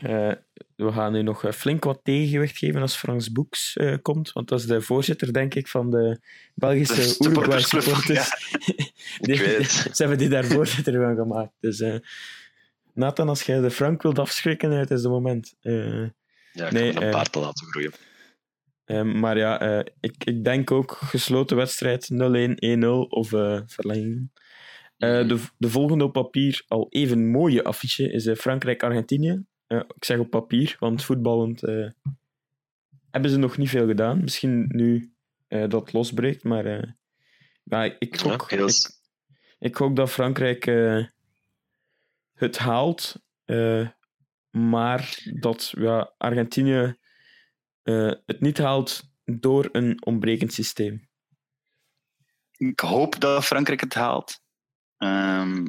Eh, 0.01 0.33
we 0.77 0.93
gaan 0.93 1.13
nu 1.13 1.23
nog 1.23 1.45
eh, 1.45 1.53
flink 1.53 1.85
wat 1.85 2.01
tegengewicht 2.03 2.59
geven 2.59 2.81
als 2.81 2.97
Frans 2.97 3.33
Boeks 3.33 3.77
eh, 3.77 3.95
komt, 4.03 4.33
want 4.33 4.49
dat 4.49 4.59
is 4.61 4.67
de 4.67 4.81
voorzitter, 4.81 5.33
denk 5.33 5.55
ik, 5.55 5.69
van 5.69 5.91
de 5.91 6.21
Belgische 6.55 7.25
Uruguay 7.29 7.61
supporters. 7.61 8.31
Die- 9.21 9.39
het. 9.39 9.71
Ze 9.97 10.03
hebben 10.03 10.19
die 10.19 10.29
daar 10.29 10.45
voorzitter 10.45 11.03
van 11.03 11.15
gemaakt. 11.17 11.53
Dus 11.61 11.85
Nathan, 12.95 13.29
als 13.29 13.43
jij 13.43 13.61
de 13.61 13.71
Frank 13.71 14.03
wilt 14.03 14.19
afschrikken, 14.19 14.71
het 14.71 14.91
is 14.91 15.03
de 15.03 15.09
moment. 15.09 15.55
Ja, 15.61 16.67
ik 16.67 16.71
Nee, 16.73 17.01
een 17.01 17.11
baard 17.11 17.33
te 17.33 17.39
laten 17.39 17.67
groeien. 17.67 19.21
maar 19.21 19.39
ja, 19.39 19.85
ik, 20.01 20.15
ik 20.25 20.45
denk 20.45 20.71
ook 20.71 20.93
gesloten 20.93 21.57
wedstrijd 21.57 22.11
0-1, 22.13 22.15
1-0 22.15 22.87
of 23.09 23.29
verlenging. 23.67 24.31
Eh, 24.99 25.29
de, 25.29 25.39
de 25.59 25.71
volgende 25.71 26.05
op 26.05 26.13
papier, 26.13 26.65
al 26.69 26.87
even 26.91 27.31
mooie 27.31 27.65
affiche, 27.65 28.13
is 28.13 28.31
Frankrijk-Argentinië. 28.39 29.45
Ik 29.67 30.05
zeg 30.05 30.19
op 30.19 30.31
papier, 30.31 30.77
want 30.79 31.05
voetballend 31.05 31.63
eh, 31.63 31.91
hebben 33.11 33.31
ze 33.31 33.37
nog 33.37 33.57
niet 33.57 33.69
veel 33.69 33.87
gedaan. 33.87 34.21
Misschien 34.21 34.65
nu 34.69 35.13
eh, 35.49 35.69
dat 35.69 35.93
losbreekt, 35.93 36.45
maar 36.45 36.67
eh, 36.67 36.93
ja, 37.63 37.83
ik, 37.99 38.21
gok, 38.21 38.51
heel 38.51 38.69
ik, 38.69 38.91
ik 39.59 39.77
gok 39.77 39.97
dat 39.97 40.11
Frankrijk 40.11 40.65
het 42.33 42.59
haalt, 42.59 43.23
maar 44.51 45.19
dat 45.41 45.73
ja, 45.79 46.13
Argentinië 46.19 46.97
het 48.27 48.41
niet 48.41 48.59
haalt 48.59 49.11
door 49.25 49.69
een 49.73 50.05
ontbrekend 50.05 50.53
systeem. 50.53 51.09
Ik 52.57 52.81
hoop 52.81 53.21
dat 53.21 53.45
Frankrijk 53.45 53.81
het 53.81 53.95
haalt. 53.95 54.41
Ehm, 54.97 55.67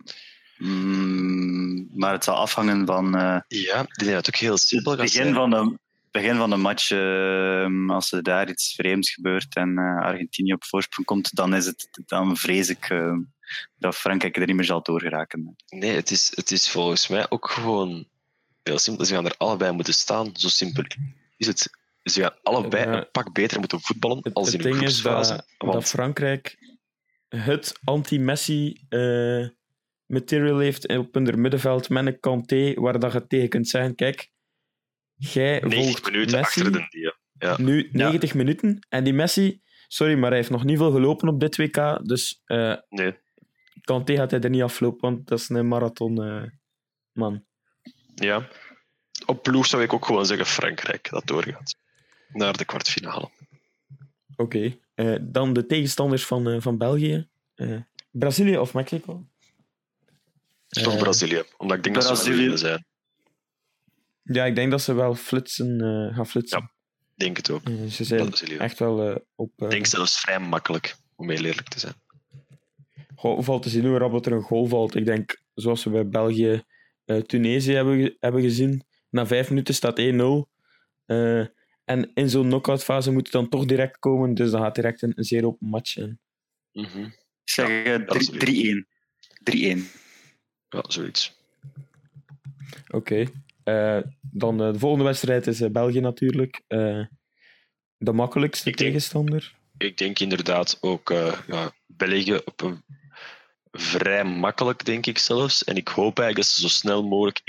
mm, 0.58 1.88
maar 1.94 2.12
het 2.12 2.24
zal 2.24 2.36
afhangen 2.36 2.86
van 2.86 3.16
eh, 3.18 3.40
Ja, 3.48 3.80
ik 3.80 3.96
denk 3.96 4.12
dat 4.12 4.26
het 4.26 4.28
ook 4.28 4.42
heel 4.42 4.58
simpel 4.58 4.92
het 4.92 5.00
gaat 5.02 5.10
begin 5.10 5.24
zijn. 5.34 5.36
van 5.36 5.50
de, 5.50 5.78
begin 6.12 6.36
van 6.38 6.50
de 6.50 6.56
match. 6.56 6.92
ehm, 6.92 7.90
als 7.92 8.12
er 8.12 8.24
daar 8.24 8.50
iets 8.50 8.74
vreemds 8.76 9.12
gebeurt 9.14 9.56
en 9.56 9.78
eh, 9.78 10.06
Argentinië 10.06 10.54
op 10.54 10.66
voorsprong 10.66 11.08
komt, 11.08 11.36
dan, 11.36 11.56
is 11.56 11.66
het, 11.66 11.90
dan 12.06 12.38
vrees 12.38 12.70
ik 12.70 12.90
ehm, 12.90 13.20
dat 13.80 13.96
Frankrijk 13.96 14.38
er 14.38 14.46
niet 14.46 14.56
meer 14.56 14.66
zal 14.66 14.82
doorgeraken. 14.84 15.56
Nee, 15.70 15.92
het 15.96 16.12
is, 16.12 16.32
het 16.36 16.52
is 16.52 16.70
volgens 16.70 17.08
mij 17.08 17.26
ook 17.30 17.50
gewoon 17.50 18.08
heel 18.64 18.80
simpel. 18.80 19.06
Ze 19.06 19.14
gaan 19.14 19.26
er 19.26 19.36
allebei 19.38 19.72
moeten 19.72 19.94
staan. 19.94 20.30
Zo 20.34 20.48
simpel 20.48 20.84
is 21.38 21.48
het. 21.48 21.70
Ze 22.04 22.22
gaan 22.22 22.34
allebei 22.44 22.90
Ja. 22.90 22.98
een 22.98 23.12
pak 23.12 23.34
beter 23.34 23.60
moeten 23.60 23.82
voetballen 23.82 24.20
Het, 24.24 24.34
als 24.34 24.52
het 24.52 24.56
in 24.56 24.62
de 24.62 24.70
ding 24.78 24.84
is 24.90 25.00
groepsfase. 25.00 25.34
dat, 25.34 25.46
want 25.58 25.74
dat 25.74 25.90
Frankrijk 25.90 26.58
het 27.30 27.80
anti-Messi 27.84 28.82
eh, 28.90 29.48
material 30.08 30.58
heeft 30.58 30.98
op 30.98 31.14
hun 31.14 31.42
middenveld 31.42 31.90
met 31.90 32.06
een 32.06 32.20
Kanté, 32.20 32.74
waar 32.74 33.00
dat 33.00 33.14
je 33.14 33.28
tegen 33.28 33.50
kunt 33.50 33.68
zeggen, 33.68 33.96
kijk, 33.96 34.30
jij 35.16 35.60
90 35.60 35.84
volgt 35.84 36.12
minuten 36.12 36.40
Messi 36.40 36.60
achter 36.62 36.72
de 36.72 36.88
dia. 36.90 37.16
Ja. 37.40 37.62
nu 37.62 37.90
90 37.92 38.34
minuten, 38.34 38.86
en 38.90 39.04
die 39.04 39.14
Messi, 39.14 39.62
sorry, 39.88 40.18
maar 40.18 40.30
hij 40.30 40.38
heeft 40.38 40.50
nog 40.50 40.64
niet 40.64 40.78
veel 40.78 40.92
gelopen 40.92 41.28
op 41.28 41.40
dit 41.40 41.58
WK, 41.58 42.00
dus 42.08 42.42
eh 42.46 42.76
Nee. 42.90 43.16
Kanté 43.82 44.16
gaat 44.16 44.32
hij 44.32 44.40
er 44.40 44.50
niet 44.50 44.62
aflopen, 44.62 45.10
want 45.10 45.28
dat 45.28 45.40
is 45.40 45.50
een 45.50 45.68
marathon 45.68 46.24
eh, 46.24 46.44
man. 47.12 47.46
ja. 48.16 48.48
Op 49.26 49.44
ploeg 49.44 49.66
zou 49.66 49.84
ik 49.84 49.94
ook 49.94 50.06
gewoon 50.06 50.26
zeggen 50.26 50.46
Frankrijk 50.46 51.10
dat 51.10 51.28
doorgaat. 51.28 51.76
Naar 52.28 52.58
de 52.58 52.66
kwartfinale. 52.66 53.30
Oké, 54.36 54.78
eh, 54.94 55.16
dan 55.22 55.54
de 55.54 55.66
tegenstanders 55.66 56.26
van, 56.26 56.62
van 56.62 56.78
België. 56.78 57.28
Brazilië 58.12 58.58
of 58.58 58.74
Mexico? 58.74 59.26
Het 60.78 60.86
is 60.88 60.92
toch 60.92 60.94
Eh, 60.94 61.00
Brazilië, 61.02 61.44
omdat 61.58 61.78
ik 61.78 61.84
denk 61.84 61.96
dat 61.96 62.04
ze 62.06 62.12
Brazilië. 62.12 62.36
wel 62.36 62.44
willen 62.44 62.60
zijn. 62.60 62.86
Ja, 64.24 64.46
ik 64.46 64.56
denk 64.56 64.72
dat 64.72 64.82
ze 64.82 64.94
wel 64.94 65.16
flitsen, 65.16 65.82
eh, 65.82 66.16
gaan 66.16 66.28
flitsen. 66.28 66.60
Ik 66.60 67.24
denk 67.24 67.38
het 67.38 67.50
ook. 67.50 67.64
Eh, 67.64 67.86
ze 67.86 68.04
zijn 68.04 68.26
Brazilië. 68.26 68.56
echt 68.58 68.80
wel 68.80 69.10
eh, 69.10 69.16
op... 69.36 69.52
eh 69.56 69.66
Ik 69.66 69.72
denk 69.72 69.86
zelfs 69.86 70.20
vrij 70.20 70.40
makkelijk, 70.40 70.96
om 71.16 71.30
heel 71.30 71.44
eerlijk 71.46 71.68
te 71.68 71.80
zijn. 71.80 71.94
goal 73.16 73.44
valt 73.44 73.64
te 73.64 73.70
zien 73.70 73.86
hoe 73.86 73.98
rap 73.98 74.26
er 74.26 74.32
een 74.32 74.42
goal 74.42 74.66
valt. 74.68 74.96
Ik 74.96 75.06
denk, 75.06 75.42
zoals 75.54 75.84
we 75.84 75.90
bij 75.90 76.08
België 76.08 76.64
eh, 77.06 77.18
Tunesië 77.22 77.74
hebben, 77.74 78.16
hebben 78.20 78.42
gezien, 78.42 78.84
na 79.10 79.26
vijf 79.28 79.50
minuten 79.50 79.74
staat 79.74 80.00
1-0. 80.00 80.04
Eh, 81.06 81.46
en 81.86 82.12
in 82.14 82.30
zo'n 82.30 82.46
knock-out 82.48 82.84
fase 82.84 83.12
moet 83.12 83.24
het 83.24 83.32
dan 83.32 83.50
toch 83.50 83.66
direct 83.66 84.00
komen, 84.00 84.34
dus 84.34 84.52
dan 84.52 84.62
gaat 84.62 84.76
direct 84.76 85.02
een, 85.02 85.14
een 85.16 85.24
zeer 85.24 85.46
open 85.46 85.68
match 85.68 85.90
zijn. 85.90 86.20
Mhm. 86.72 87.04
Ik 87.04 87.14
zeg 87.44 87.68
eh, 87.86 88.06
Brazilië. 88.06 88.38
drie- 88.38 88.86
3-1. 89.44 89.80
3-1. 89.80 89.92
Ja, 90.70 90.84
zoiets. 90.88 91.36
Oké. 92.88 93.26
Eh, 93.64 94.00
dan 94.22 94.62
eh, 94.64 94.72
de 94.72 94.80
volgende 94.80 95.06
wedstrijd 95.06 95.48
is 95.48 95.62
eh, 95.62 95.70
België 95.70 96.00
natuurlijk. 96.00 96.62
Eh, 96.68 97.06
de 97.98 98.12
makkelijkste 98.14 98.70
Ik 98.70 98.78
denk- 98.78 98.90
tegenstander. 98.90 99.56
ik 99.78 99.98
denk 99.98 100.20
inderdaad 100.20 100.78
ook 100.82 101.10
uh, 101.10 101.40
ja, 101.48 101.72
België 101.86 102.36
op 102.46 102.62
een 102.62 102.84
vrij 103.72 104.24
makkelijk, 104.24 104.86
denk 104.86 105.06
ik 105.06 105.18
zelfs. 105.18 105.64
En 105.64 105.76
ik 105.76 105.88
hoop 105.88 106.20
eigenlijk 106.20 106.36
dat 106.36 106.46
ze 106.46 106.62
zo 106.62 106.68
snel 106.68 107.04
mogelijk 107.08 107.42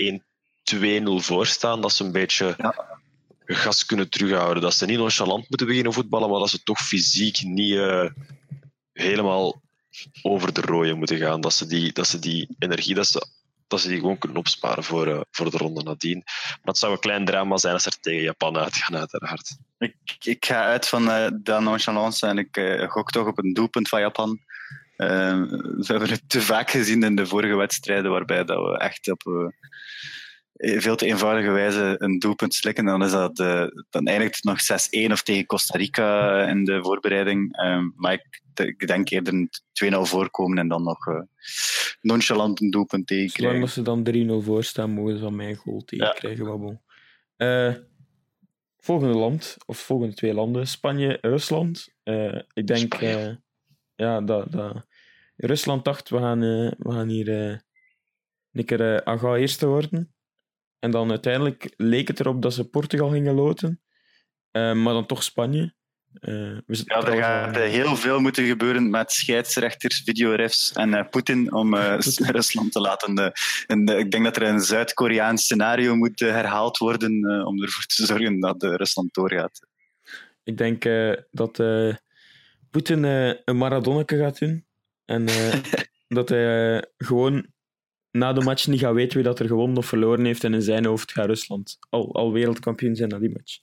1-2-0 0.73 1.25
voorstaan, 1.25 1.81
dat 1.81 1.93
ze 1.93 2.03
een 2.03 2.11
beetje 2.11 2.55
ja. 2.57 2.99
gas 3.45 3.85
kunnen 3.85 4.09
terughouden. 4.09 4.63
Dat 4.63 4.73
ze 4.73 4.85
niet 4.85 4.97
nonchalant 4.97 5.49
moeten 5.49 5.67
beginnen 5.67 5.93
voetballen, 5.93 6.29
maar 6.29 6.39
dat 6.39 6.49
ze 6.49 6.63
toch 6.63 6.79
fysiek 6.79 7.41
niet 7.43 7.71
uh, 7.73 8.09
helemaal 8.93 9.61
over 10.21 10.53
de 10.53 10.61
rode 10.61 10.93
moeten 10.93 11.17
gaan. 11.17 11.41
Dat 11.41 11.53
ze 11.53 11.65
die, 11.65 11.93
dat 11.93 12.07
ze 12.07 12.19
die 12.19 12.55
energie, 12.59 12.95
dat 12.95 13.07
ze, 13.07 13.27
dat 13.69 13.81
ze 13.81 13.87
die 13.87 13.99
gewoon 13.99 14.17
kunnen 14.17 14.37
opsparen 14.37 14.83
voor, 14.83 15.07
uh, 15.07 15.21
voor 15.31 15.51
de 15.51 15.57
ronde 15.57 15.83
nadien. 15.83 16.21
Maar 16.25 16.59
het 16.63 16.77
zou 16.77 16.91
een 16.91 16.99
klein 16.99 17.25
drama 17.25 17.57
zijn 17.57 17.73
als 17.73 17.85
er 17.85 17.99
tegen 17.99 18.21
Japan 18.21 18.57
uitgaan, 18.57 18.97
uiteraard. 18.97 19.57
Ik, 19.77 19.95
ik 20.23 20.45
ga 20.45 20.63
uit 20.63 20.87
van 20.87 21.03
uh, 21.03 21.27
de 21.41 21.59
nonchalance 21.59 22.27
en 22.27 22.37
ik 22.37 22.57
uh, 22.57 22.89
gok 22.89 23.11
toch 23.11 23.27
op 23.27 23.37
een 23.37 23.53
doelpunt 23.53 23.89
van 23.89 23.99
Japan. 23.99 24.39
We 24.95 25.83
hebben 25.85 26.09
het 26.09 26.23
te 26.27 26.41
vaak 26.41 26.69
gezien 26.69 27.03
in 27.03 27.15
de 27.15 27.25
vorige 27.25 27.55
wedstrijden, 27.55 28.11
waarbij 28.11 28.43
dat 28.43 28.65
we 28.65 28.77
echt 28.77 29.11
op 29.11 29.51
veel 30.53 30.95
te 30.95 31.05
eenvoudige 31.05 31.49
wijze 31.49 31.95
een 31.97 32.19
doelpunt 32.19 32.53
slikken. 32.53 32.85
Dan, 32.85 33.03
is 33.03 33.11
dat, 33.11 33.35
dan 33.89 34.05
eindigt 34.05 34.35
het 34.35 34.43
nog 34.43 34.79
6-1 35.07 35.11
of 35.11 35.21
tegen 35.21 35.45
Costa 35.45 35.77
Rica 35.77 36.41
in 36.47 36.63
de 36.63 36.79
voorbereiding. 36.81 37.57
maar 37.95 38.13
ik, 38.13 38.41
ik, 38.59 38.87
denk 38.87 39.09
eerder 39.09 39.33
een 39.33 39.49
2-0 39.93 39.97
voorkomen 40.01 40.57
en 40.57 40.67
dan 40.67 40.83
nog 40.83 41.05
nonchalant 42.01 42.61
een 42.61 42.69
doelpunt 42.69 43.07
tegen 43.07 43.29
Zolang 43.29 43.61
als 43.61 43.73
ze 43.73 43.81
dan 43.81 44.07
3-0 44.41 44.43
voor 44.45 44.63
staan, 44.63 44.91
mogen 44.91 45.13
ze 45.13 45.19
van 45.19 45.35
mijn 45.35 45.55
goal 45.55 45.81
tegen 45.81 46.13
krijgen. 46.15 46.45
Ja. 46.45 46.57
Bon. 46.57 46.79
volgende 48.77 49.17
land, 49.17 49.57
of 49.65 49.77
volgende 49.77 50.15
twee 50.15 50.33
landen, 50.33 50.67
Spanje, 50.67 51.17
Rusland. 51.21 51.93
ik 52.53 52.67
denk 52.67 52.95
ja, 53.95 54.21
dat, 54.21 54.51
dat, 54.51 54.85
Rusland 55.35 55.85
dacht, 55.85 56.09
we 56.09 56.17
gaan, 56.17 56.39
we 56.39 56.91
gaan 56.91 57.07
hier 57.07 57.29
een 58.51 58.65
keer 58.65 59.03
Aga 59.03 59.35
eerste 59.35 59.67
worden. 59.67 60.13
En 60.79 60.91
dan 60.91 61.09
uiteindelijk 61.09 61.73
leek 61.77 62.07
het 62.07 62.19
erop 62.19 62.41
dat 62.41 62.53
ze 62.53 62.69
Portugal 62.69 63.09
gingen 63.09 63.33
loten. 63.33 63.81
maar 64.51 64.93
dan 64.93 65.05
toch 65.05 65.23
Spanje. 65.23 65.77
We 66.19 66.81
ja, 66.85 67.05
er 67.05 67.17
gaat 67.17 67.55
heel 67.55 67.95
veel 67.95 68.19
moeten 68.19 68.45
gebeuren 68.45 68.89
met 68.89 69.11
scheidsrechters, 69.11 70.01
videorefs 70.05 70.71
en 70.71 71.09
Poetin 71.09 71.53
om 71.53 71.75
Rusland 72.37 72.71
te 72.71 72.79
laten. 72.79 73.33
en, 73.67 73.87
ik 73.87 74.11
denk 74.11 74.23
dat 74.23 74.35
er 74.35 74.43
een 74.43 74.59
Zuid-Koreaans 74.59 75.43
scenario 75.43 75.95
moet 75.95 76.19
herhaald 76.19 76.77
worden 76.77 77.11
om 77.45 77.63
ervoor 77.63 77.85
te 77.85 78.05
zorgen 78.05 78.39
dat 78.39 78.63
Rusland 78.63 79.13
doorgaat. 79.13 79.67
Ik 80.43 80.57
denk 80.57 80.83
dat 81.31 81.63
Poetin 82.71 83.03
een 83.03 83.57
Maradonneke 83.57 84.17
gaat 84.17 84.39
doen. 84.39 84.65
En 85.05 85.25
dat 86.07 86.29
hij 86.29 86.85
gewoon 86.97 87.47
na 88.11 88.33
de 88.33 88.41
match 88.41 88.67
niet 88.67 88.79
gaat 88.79 88.93
weten 88.93 89.15
wie 89.15 89.23
dat 89.23 89.39
er 89.39 89.47
gewonnen 89.47 89.77
of 89.77 89.85
verloren 89.85 90.25
heeft. 90.25 90.43
En 90.43 90.53
in 90.53 90.61
zijn 90.61 90.85
hoofd 90.85 91.11
gaat 91.11 91.25
Rusland 91.25 91.77
al, 91.89 92.15
al 92.15 92.31
wereldkampioen 92.31 92.95
zijn 92.95 93.09
na 93.09 93.19
die 93.19 93.29
match. 93.29 93.59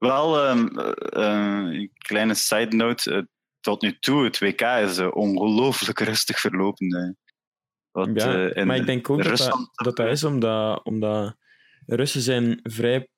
Wel, 0.00 0.48
um, 0.50 0.78
uh, 0.78 0.92
een 1.12 1.90
kleine 1.98 2.34
side 2.34 2.76
note. 2.76 3.28
tot 3.60 3.82
nu 3.82 3.98
toe, 3.98 4.24
het 4.24 4.38
WK 4.38 4.60
is 4.60 4.98
ongelooflijk 4.98 6.00
rustig 6.00 6.40
verlopen. 6.40 7.16
Wat, 7.90 8.08
ja, 8.12 8.64
maar 8.64 8.76
ik 8.76 8.86
denk 8.86 9.10
ook 9.10 9.22
Rusland... 9.22 9.70
dat, 9.72 9.84
dat 9.84 9.96
dat 9.96 10.06
is 10.06 10.24
omdat, 10.24 10.84
omdat 10.84 11.36
Russen 11.86 12.20
zijn 12.20 12.60
vrij 12.62 13.08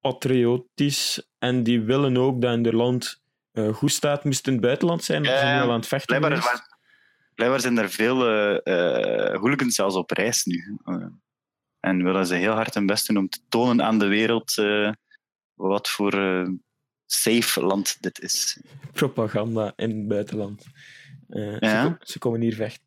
patriotisch 0.00 1.28
en 1.38 1.62
die 1.62 1.80
willen 1.80 2.16
ook 2.16 2.40
dat 2.40 2.54
in 2.54 2.64
hun 2.64 2.74
land 2.74 3.22
uh, 3.52 3.74
goed 3.74 3.92
staat, 3.92 4.24
moest 4.24 4.46
in 4.46 4.52
het 4.52 4.62
buitenland 4.62 5.04
zijn. 5.04 5.22
Ja, 5.22 5.38
zijn 5.38 5.58
wel 5.58 5.70
aan 5.70 5.78
het 5.78 5.86
vechten. 5.86 6.20
Blijkbaar, 6.20 6.78
blijkbaar 7.34 7.60
zijn 7.60 7.78
er 7.78 7.90
veel 7.90 8.28
uh, 8.28 9.34
hooligans 9.34 9.74
zelfs 9.74 9.94
op 9.94 10.10
reis 10.10 10.44
nu. 10.44 10.78
En 11.80 12.04
willen 12.04 12.26
ze 12.26 12.34
heel 12.34 12.52
hard 12.52 12.74
hun 12.74 12.86
best 12.86 13.06
doen 13.06 13.16
om 13.16 13.28
te 13.28 13.40
tonen 13.48 13.84
aan 13.84 13.98
de 13.98 14.06
wereld 14.06 14.54
wat 15.58 15.88
voor 15.88 16.12
safe 17.06 17.62
land 17.62 18.02
dit 18.02 18.20
is. 18.20 18.60
Propaganda 18.92 19.72
in 19.76 19.98
het 19.98 20.08
buitenland. 20.08 20.66
Ja. 21.58 21.82
Ze, 21.82 21.96
ze, 22.00 22.18
komen 22.18 22.40
hier 22.40 22.54
vechten. 22.54 22.86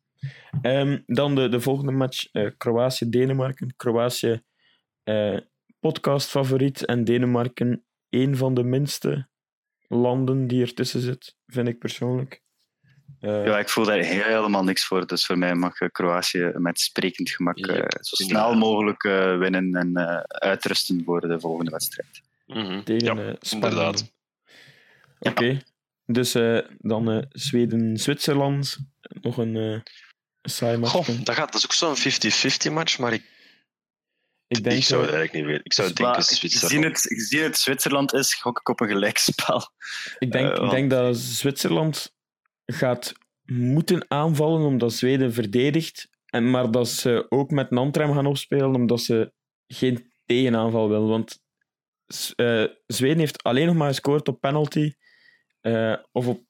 Um, 0.62 1.02
dan 1.06 1.34
de, 1.34 1.48
de 1.48 1.60
volgende 1.60 1.92
match: 1.92 2.26
Kroatië-Denemarken. 2.56 3.74
Kroatië, 3.76 4.42
podcastfavoriet 5.80 6.84
en 6.84 7.04
Denemarken, 7.04 7.84
een 8.10 8.36
van 8.36 8.54
de 8.54 8.62
minste 8.62 9.28
landen 9.88 10.46
die 10.46 10.62
ertussen 10.62 11.00
zit, 11.00 11.36
vind 11.46 11.68
ik 11.68 11.78
persoonlijk. 11.78 12.42
Uh, 13.20 13.44
ja, 13.44 13.58
ik 13.58 13.68
voel 13.68 13.84
daar 13.84 13.98
helemaal 13.98 14.64
niks 14.64 14.84
voor. 14.84 15.06
Dus 15.06 15.26
voor 15.26 15.38
mij 15.38 15.54
mag 15.54 15.76
Kroatië 15.76 16.52
met 16.54 16.80
sprekend 16.80 17.30
gemak 17.30 17.56
ja, 17.56 17.76
uh, 17.76 17.84
zo 18.00 18.24
snel 18.24 18.54
mogelijk 18.54 19.04
uh, 19.04 19.38
winnen 19.38 19.74
en 19.74 19.96
uitrusten 20.28 21.02
voor 21.04 21.20
de 21.20 21.40
volgende 21.40 21.70
wedstrijd. 21.70 22.22
Mm 22.54 22.64
-hmm. 22.64 22.84
Tegen 22.84 23.16
ja, 23.16 23.36
inderdaad. 23.50 24.12
Oké, 25.18 25.30
okay. 25.30 25.62
dus 26.06 26.32
dan 26.78 27.26
Zweden-Zwitserland. 27.30 28.78
Nog 29.00 29.36
een 29.36 29.82
saai 30.42 30.76
match. 30.76 30.92
Goh, 30.92 31.06
dat, 31.24 31.34
gaat, 31.34 31.52
dat 31.52 31.54
is 31.54 31.64
ook 31.64 31.96
zo'n 31.96 32.70
50-50 32.70 32.72
match, 32.72 32.98
maar 32.98 33.12
ik 33.12 33.32
ik, 34.56 34.64
denk, 34.64 34.76
ik 34.76 34.84
zou 34.84 35.02
het 35.02 35.14
eigenlijk 35.14 35.32
niet 35.32 35.44
weten. 35.44 35.64
Ik 35.64 35.72
zou 35.72 35.92
denken 35.92 36.22
Zwitserland. 36.22 36.72
Gezien 36.72 36.82
het, 36.82 37.00
gezien 37.00 37.42
het 37.42 37.56
Zwitserland 37.56 38.12
is, 38.12 38.34
gok 38.34 38.58
ik 38.58 38.68
op 38.68 38.80
een 38.80 38.88
gelijkspel. 38.88 39.70
Ik 40.18 40.32
denk, 40.32 40.58
uh, 40.58 40.64
ik 40.64 40.70
denk 40.70 40.90
dat 40.90 41.16
Zwitserland 41.16 42.14
gaat 42.66 43.12
moeten 43.44 44.04
aanvallen 44.08 44.66
omdat 44.66 44.92
Zweden 44.92 45.32
verdedigt. 45.32 46.08
En, 46.26 46.50
maar 46.50 46.70
dat 46.70 46.88
ze 46.88 47.26
ook 47.28 47.50
met 47.50 47.70
Nantrem 47.70 48.12
gaan 48.12 48.26
opspelen 48.26 48.74
omdat 48.74 49.00
ze 49.00 49.32
geen 49.66 50.12
tegenaanval 50.26 50.88
willen. 50.88 51.08
Want 51.08 51.41
uh, 52.36 52.66
Zweden 52.86 53.18
heeft 53.18 53.42
alleen 53.42 53.66
nog 53.66 53.76
maar 53.76 53.88
gescoord 53.88 54.28
op 54.28 54.40
penalty 54.40 54.92
uh, 55.62 55.96
of 56.12 56.26
op 56.26 56.42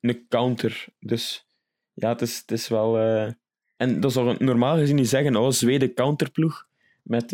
een 0.00 0.26
counter. 0.28 0.86
Dus 0.98 1.46
ja, 1.92 2.08
het 2.08 2.20
is, 2.20 2.38
het 2.38 2.50
is 2.50 2.68
wel. 2.68 2.98
en 3.76 4.00
dat 4.00 4.12
zou 4.12 4.44
normaal 4.44 4.76
gezien 4.76 4.96
niet 4.96 5.08
zeggen: 5.08 5.36
oh, 5.36 5.50
Zweden 5.50 5.94
counterploeg 5.94 6.66
met 7.02 7.30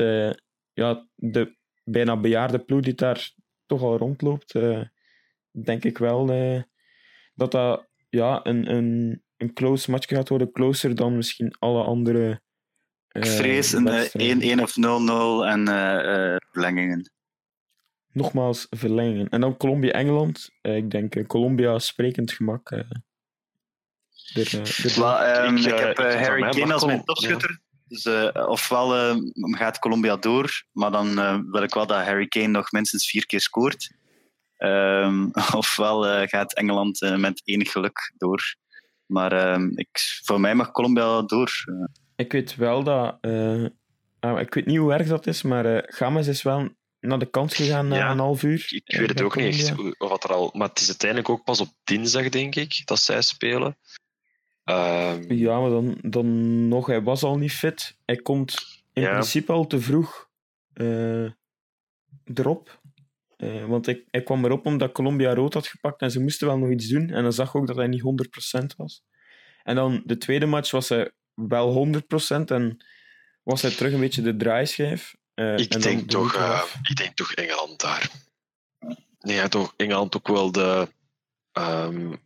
ja, 0.73 1.07
de 1.15 1.57
bijna 1.85 2.17
bejaarde 2.17 2.59
ploeg 2.59 2.81
die 2.81 2.95
daar 2.95 3.33
toch 3.67 3.83
al 3.83 3.97
rondloopt, 3.97 4.53
denk 5.51 5.85
ik 5.85 5.99
wel 5.99 6.27
dat 7.35 7.51
dat 7.51 7.87
ja, 8.09 8.41
een, 8.43 8.75
een, 8.75 9.23
een 9.37 9.53
close 9.53 9.91
match 9.91 10.09
gaat 10.09 10.29
worden. 10.29 10.53
Closer 10.53 10.95
dan 10.95 11.17
misschien 11.17 11.55
alle 11.59 11.83
andere. 11.83 12.41
ik 13.09 13.27
vrees 13.27 13.73
een 13.73 14.59
1-1 14.59 14.63
of 14.63 14.77
0-0 14.77 14.83
en 15.47 15.67
verlengingen. 16.51 17.14
Nogmaals, 18.15 18.67
verlengingen. 18.71 19.29
En 19.29 19.41
dan 19.41 19.57
Colombia-Engeland. 19.57 20.51
ik 20.63 20.91
denk 20.91 21.27
Colombia 21.27 21.79
sprekend 21.79 22.33
gemak. 22.33 22.71
Uh, 22.71 22.79
um, 24.37 25.57
ik, 25.57 25.65
ik, 25.65 25.79
heb 25.79 25.97
Harry 25.99 26.49
Kane 26.49 26.73
als 26.73 26.85
mijn 26.85 27.05
topschutter. 27.05 27.61
Dus 27.89 28.05
uh, 28.05 28.49
ofwel 28.49 28.97
uh, 28.97 29.17
gaat 29.37 29.79
Colombia 29.79 30.17
door, 30.17 30.65
maar 30.73 30.91
dan 30.91 31.09
uh, 31.19 31.39
wil 31.51 31.63
ik 31.63 31.75
wel 31.75 31.87
dat 31.87 32.05
Harry 32.05 32.27
Kane 32.27 32.47
nog 32.47 32.73
minstens 32.73 33.11
vier 33.11 33.27
keer 33.27 33.41
scoort. 33.41 33.93
Um, 34.59 35.31
ofwel 35.57 36.27
gaat 36.27 36.55
Engeland 36.55 37.01
met 37.17 37.43
enig 37.45 37.73
geluk 37.73 38.13
door. 38.17 38.57
Maar 39.07 39.53
um, 39.53 39.73
ik, 39.75 40.21
voor 40.25 40.41
mij 40.41 40.55
mag 40.55 40.71
Colombia 40.71 41.23
door. 41.23 41.51
Ik 42.17 42.33
weet 42.33 42.57
wel 42.57 42.83
dat. 42.83 43.19
Ah, 44.21 44.41
ik 44.41 44.55
weet 44.55 44.67
niet 44.67 44.79
hoe 44.79 44.93
erg 44.93 45.07
dat 45.07 45.27
is, 45.27 45.43
maar 45.43 45.85
Games 45.87 46.27
is 46.27 46.43
wel 46.43 46.69
naar 47.07 47.19
de 47.19 47.31
kant 47.31 47.55
gegaan 47.55 47.89
na 47.89 48.11
een 48.11 48.19
half 48.19 48.43
uur. 48.43 48.67
Ik 48.69 48.97
weet 48.97 49.09
het 49.09 49.23
ook 49.23 49.37
niet 49.37 49.47
echt. 49.47 49.75
Wat 49.99 50.25
er 50.25 50.33
al, 50.33 50.51
maar 50.53 50.69
het 50.69 50.81
is 50.81 50.89
uiteindelijk 50.89 51.29
ook 51.29 51.45
pas 51.45 51.61
op 51.61 51.69
dinsdag, 51.85 52.29
denk 52.29 52.55
ik, 52.55 52.83
dat 52.85 52.99
zij 52.99 53.23
spelen. 53.23 53.77
Um, 54.65 55.33
ja, 55.33 55.61
maar 55.61 55.71
dan, 55.71 55.99
dan 56.03 56.69
nog, 56.69 56.87
hij 56.87 57.03
was 57.03 57.23
al 57.23 57.39
niet 57.39 57.53
fit. 57.53 57.97
Hij 58.05 58.17
komt 58.17 58.83
in 58.93 59.03
principe 59.03 59.53
al 59.53 59.67
te 59.67 59.81
vroeg 59.81 60.29
uh, 60.75 61.31
erop. 62.35 62.81
Uh, 63.37 63.65
want 63.65 63.87
hij, 63.87 64.05
hij 64.11 64.23
kwam 64.23 64.45
erop 64.45 64.67
omdat 64.67 64.93
Colombia 64.93 65.35
rood 65.35 65.55
had 65.55 65.67
gepakt 65.67 66.01
en 66.01 66.11
ze 66.11 66.21
moesten 66.21 66.47
wel 66.47 66.59
nog 66.59 66.71
iets 66.71 66.89
doen. 66.89 67.11
En 67.11 67.23
dan 67.23 67.33
zag 67.33 67.57
ook 67.57 67.67
dat 67.67 67.77
hij 67.77 67.87
niet 67.87 68.03
100% 68.63 68.65
was. 68.77 69.05
En 69.63 69.75
dan 69.75 70.03
de 70.05 70.19
tweede 70.19 70.47
match 70.47 70.71
was 70.71 70.89
hij 70.89 71.11
wel 71.35 71.87
100% 71.87 72.45
en 72.45 72.85
was 73.43 73.63
hij 73.63 73.71
terug 73.71 73.93
een 73.93 74.01
beetje 74.01 74.23
de 74.23 74.37
draaischijf. 74.37 75.17
Uh, 75.35 75.59
ik, 75.59 75.83
denk 75.83 76.11
toch, 76.11 76.35
ik 76.83 76.97
denk 76.97 77.17
toch 77.17 77.33
Engeland 77.33 77.81
daar. 77.81 78.11
Nee, 79.21 79.49
toch 79.49 79.75
Engeland 79.77 80.17
ook 80.17 80.29
wel 80.29 80.53
de, 80.53 80.89
um, 81.53 82.23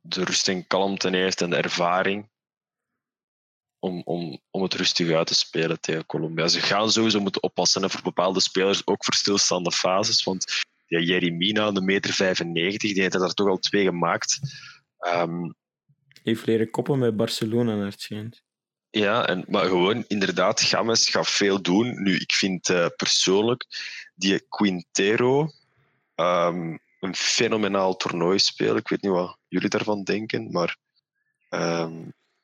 de 0.00 0.24
rust 0.24 0.48
en 0.48 0.66
kalmte 0.66 1.08
heeft 1.08 1.40
en 1.40 1.50
de 1.50 1.56
ervaring 1.56 2.28
om, 3.78 4.02
om, 4.04 4.40
om 4.50 4.62
het 4.62 4.74
rustig 4.74 5.10
uit 5.10 5.26
te 5.26 5.34
spelen 5.34 5.80
tegen 5.80 6.06
Colombia. 6.06 6.48
Ze 6.48 6.60
gaan 6.60 6.90
sowieso 6.90 7.20
moeten 7.20 7.42
oppassen 7.42 7.90
voor 7.90 8.02
bepaalde 8.02 8.40
spelers, 8.40 8.86
ook 8.86 9.04
voor 9.04 9.14
stilstaande 9.14 9.72
fases. 9.72 10.24
Want 10.24 10.64
die 10.86 11.04
Jerry 11.04 11.30
Mina, 11.30 11.70
de 11.70 11.80
meter 11.80 12.12
95, 12.12 12.92
die 12.92 13.02
heeft 13.02 13.14
er 13.14 13.20
daar 13.20 13.34
toch 13.34 13.48
al 13.48 13.58
twee 13.58 13.84
gemaakt. 13.84 14.38
Ehm, 14.98 15.50
Heeft 16.22 16.46
leren 16.46 16.70
koppen 16.70 16.98
met 16.98 17.16
Barcelona 17.16 17.76
naar 17.76 17.90
het 17.90 18.00
schijnt. 18.00 18.42
Ja, 18.96 19.26
en, 19.26 19.44
maar 19.48 19.64
gewoon 19.64 20.04
inderdaad, 20.08 20.60
Games 20.60 21.08
gaat 21.08 21.30
veel 21.30 21.62
doen. 21.62 22.02
Nu, 22.02 22.16
ik 22.16 22.32
vind 22.32 22.68
eh, 22.68 22.86
persoonlijk 22.96 23.64
die 24.14 24.46
Quintero 24.48 25.50
ehm, 26.14 26.76
een 27.00 27.14
fenomenaal 27.14 27.96
toernooi 27.96 28.38
spelen. 28.38 28.76
Ik 28.76 28.88
weet 28.88 29.02
niet 29.02 29.12
wat 29.12 29.38
jullie 29.48 29.68
daarvan 29.68 30.02
denken, 30.02 30.50
maar 30.50 30.76
ehm, 31.48 31.92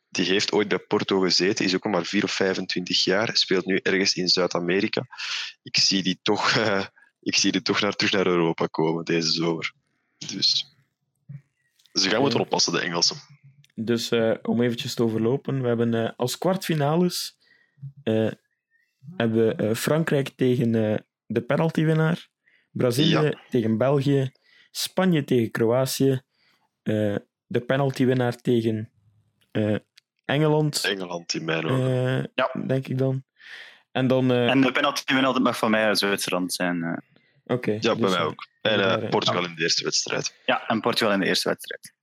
die 0.09 0.27
heeft 0.27 0.53
ooit 0.53 0.69
bij 0.69 0.79
Porto 0.79 1.21
gezeten, 1.21 1.65
is 1.65 1.75
ook 1.75 1.85
maar 1.85 2.05
4 2.05 2.25
of 2.25 2.33
25 2.33 3.05
jaar, 3.05 3.37
speelt 3.37 3.67
nu 3.67 3.81
ergens 3.83 4.15
in 4.15 4.29
Zuid-Amerika. 4.29 5.07
Ik 5.63 5.77
zie 5.77 6.03
die 6.03 6.19
toch, 6.23 6.57
eh, 6.57 6.87
ik 7.21 7.37
zie 7.37 7.53
die 7.53 7.63
toch 7.63 7.81
naar, 7.81 7.97
terug 7.97 8.13
naar 8.13 8.27
Europa 8.27 8.67
komen 8.67 9.05
deze 9.05 9.31
zomer. 9.31 9.73
Dus 10.19 10.77
ze 11.93 12.09
gaan 12.09 12.21
moeten 12.21 12.41
oppassen, 12.41 12.73
de 12.73 12.81
Engelsen. 12.81 13.17
Dus 13.75 14.11
eh, 14.11 14.35
om 14.43 14.63
eventjes 14.63 14.95
te 14.95 15.03
overlopen, 15.03 15.63
we 15.63 15.69
hebben 15.69 15.95
eh, 15.95 16.11
als 16.17 16.39
kwartfinales 16.39 17.37
eh, 18.03 18.31
hebben 19.17 19.47
we 19.47 19.55
eh, 19.55 19.75
Frankrijk 19.75 20.29
tegen 20.29 20.75
eh, 20.75 20.99
de 21.27 21.41
penaltywinnaar, 21.41 22.29
Brazilië 22.71 23.11
Ja. 23.11 23.33
tegen 23.51 23.79
België, 23.79 24.33
Spanje 24.71 25.25
tegen 25.25 25.51
Kroatië, 25.51 26.21
eh, 26.83 27.17
de 27.47 27.61
penaltywinnaar 27.61 28.37
tegen 28.37 28.91
eh, 29.51 29.77
Engeland, 30.25 30.85
Engeland 30.85 31.35
in 31.35 31.45
mijn 31.45 31.65
ogen. 31.65 31.87
eh, 32.19 32.25
Ja. 32.35 32.51
denk 32.67 32.87
ik 32.89 32.99
dan. 32.99 33.25
En 33.93 34.07
dan, 34.07 34.31
eh, 34.31 34.49
En 34.51 34.61
de 34.61 34.73
penalty 34.73 35.15
winnaar 35.15 35.43
mag 35.43 35.59
van 35.59 35.71
mij 35.71 35.85
uit 35.85 35.99
Zwitserland 35.99 36.53
zijn. 36.53 36.83
eh. 36.83 36.97
oké. 37.57 37.71
ja, 37.71 37.79
bij 37.81 37.95
dus, 37.95 38.11
mij 38.11 38.21
ook. 38.25 38.47
En 38.63 39.09
Portugal 39.09 39.45
in 39.45 39.55
de 39.55 39.63
eerste 39.63 39.85
wedstrijd. 39.85 40.41
ja, 40.47 40.67
en 40.69 40.81
Portugal 40.81 41.13
in 41.15 41.21
de 41.21 41.27
eerste 41.27 41.49
wedstrijd. 41.49 41.95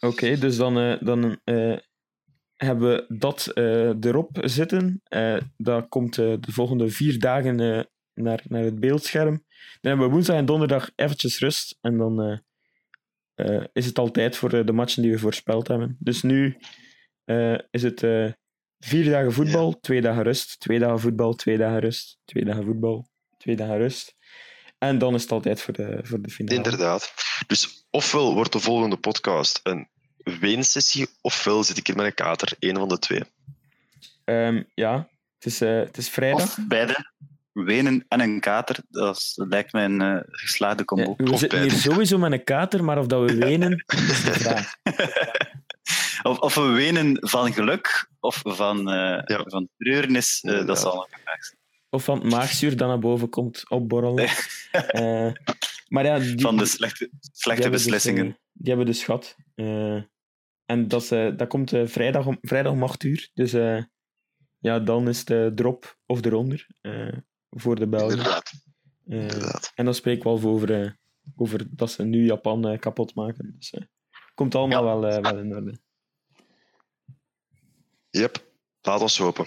Oké, 0.00 0.38
dus 0.38 0.56
dan, 0.56 0.78
eh, 0.78 1.00
dan 1.00 1.40
eh, 1.44 1.76
hebben 2.56 2.90
we 2.90 3.16
dat 3.18 3.46
eh, 3.46 4.04
erop 4.04 4.38
zitten. 4.40 5.02
Dat 5.56 5.88
komt 5.88 6.14
de 6.14 6.38
volgende 6.40 6.88
vier 6.88 7.18
dagen 7.18 7.56
naar, 8.14 8.42
naar 8.48 8.62
het 8.62 8.80
beeldscherm. 8.80 9.44
Dan 9.80 9.90
hebben 9.90 10.06
we 10.06 10.12
woensdag 10.12 10.36
en 10.36 10.46
donderdag 10.46 10.90
eventjes 10.94 11.38
rust. 11.38 11.78
En 11.80 11.96
dan 11.96 12.42
is 13.72 13.86
het 13.86 13.98
al 13.98 14.10
tijd 14.10 14.36
voor 14.36 14.66
de 14.66 14.72
matchen 14.72 15.02
die 15.02 15.12
we 15.12 15.18
voorspeld 15.18 15.68
hebben. 15.68 15.96
Dus 16.00 16.22
nu 16.22 16.56
is 17.70 17.82
het 17.82 18.00
vier 18.78 19.10
dagen 19.10 19.32
voetbal, 19.32 19.80
twee 19.80 20.00
dagen 20.00 20.22
rust. 20.22 20.60
Twee 20.60 20.78
dagen 20.78 21.00
voetbal, 21.00 21.34
twee 21.34 21.56
dagen 21.56 21.80
rust. 21.80 22.18
Twee 22.24 22.44
dagen 22.44 22.64
voetbal, 22.64 23.08
twee 23.36 23.56
dagen 23.56 23.78
rust. 23.78 24.17
En 24.78 24.98
dan 24.98 25.14
is 25.14 25.22
het 25.22 25.32
al 25.32 25.40
tijd 25.40 25.60
voor 25.62 25.74
de, 25.74 25.98
voor 26.02 26.20
de 26.20 26.30
finale. 26.30 26.56
Inderdaad. 26.56 27.12
Dus 27.46 27.86
ofwel 27.90 28.34
wordt 28.34 28.52
de 28.52 28.60
volgende 28.60 28.96
podcast 28.96 29.60
een 29.62 29.88
weensessie, 30.40 31.08
ofwel 31.20 31.64
zit 31.64 31.76
ik 31.76 31.86
hier 31.86 31.96
met 31.96 32.06
een 32.06 32.14
kater. 32.14 32.52
Eén 32.58 32.76
van 32.76 32.88
de 32.88 32.98
twee. 32.98 33.22
Ehm, 34.24 34.62
ja, 34.74 35.08
het 35.38 35.46
is, 35.52 35.60
eh, 35.60 35.76
het 35.78 35.96
is 35.96 36.08
vrijdag. 36.08 36.42
Of 36.42 36.58
beide. 36.68 37.10
Wenen 37.52 38.04
en 38.08 38.20
een 38.20 38.40
kater. 38.40 38.76
Dat, 38.90 39.16
is- 39.16 39.32
dat 39.36 39.48
lijkt 39.48 39.72
mij 39.72 39.84
een 39.84 40.00
eh, 40.00 40.18
geslaagde 40.26 40.84
combo. 40.84 41.14
Ja, 41.18 41.24
we 41.24 41.32
Of 41.32 41.38
zitten 41.38 41.60
hier 41.62 41.70
sowieso 41.70 42.18
met 42.18 42.32
een 42.32 42.44
kater, 42.44 42.84
maar 42.84 42.98
of 42.98 43.06
dat 43.06 43.30
we 43.30 43.36
wenen, 43.36 43.84
is 44.10 44.24
de 44.24 44.32
vraag. 44.32 44.74
Of, 46.22 46.38
of 46.38 46.54
we 46.54 46.60
wenen 46.70 47.16
van 47.28 47.52
geluk 47.52 48.08
of 48.20 48.40
van, 48.44 48.78
eh 48.90 49.22
Ja. 49.24 49.42
van 49.46 49.68
treurnis, 49.78 50.40
dat 50.40 50.78
zal 50.80 50.94
nog 50.94 51.06
een 51.10 51.18
vraag 51.24 51.44
zijn. 51.44 51.58
Of 51.90 52.04
van 52.04 52.18
het 52.20 52.30
maagzuur 52.30 52.76
dat 52.76 52.88
naar 52.88 52.98
boven 52.98 53.28
komt 53.28 53.70
opborrelen. 53.70 54.28
Eh, 54.70 55.32
maar 55.88 56.04
ja, 56.04 56.18
die, 56.18 56.40
Van 56.40 56.56
de 56.56 56.66
slechte, 56.66 57.10
slechte 57.32 57.70
dus, 57.70 57.82
beslissingen. 57.84 58.26
eh, 58.26 58.32
die 58.52 58.68
hebben 58.68 58.86
dus 58.86 59.04
gehad. 59.04 59.36
Eh, 59.54 60.02
en 60.64 60.88
dat, 60.88 61.12
eh, 61.12 61.36
dat 61.36 61.48
komt 61.48 61.70
vrijdag, 61.84 62.26
om, 62.26 62.38
vrijdag 62.40 62.72
om 62.72 62.82
8 62.82 63.02
uur. 63.02 63.30
Dus 63.34 63.52
ja, 64.58 64.78
dan 64.80 65.08
is 65.08 65.24
de 65.24 65.52
drop 65.54 65.98
of 66.06 66.24
eronder 66.24 66.66
voor 67.50 67.76
de 67.76 67.88
Belgen. 67.88 68.10
Inderdaad. 68.16 68.52
Inderdaad. 69.06 69.72
en 69.74 69.84
dan 69.84 69.94
spreek 69.94 70.16
ik 70.16 70.22
wel 70.22 70.32
over, 70.32 70.96
over 71.36 71.66
dat 71.76 71.90
ze 71.90 72.04
nu 72.04 72.24
Japan 72.24 72.78
kapot 72.78 73.14
maken. 73.14 73.54
Dus 73.58 73.74
komt 74.34 74.54
allemaal 74.54 74.84
wel, 74.84 75.20
wel 75.22 75.38
in 75.38 75.56
orde. 75.56 75.78
Yep. 78.10 78.46
Laat 78.82 79.00
ons 79.00 79.18
hopen. 79.18 79.46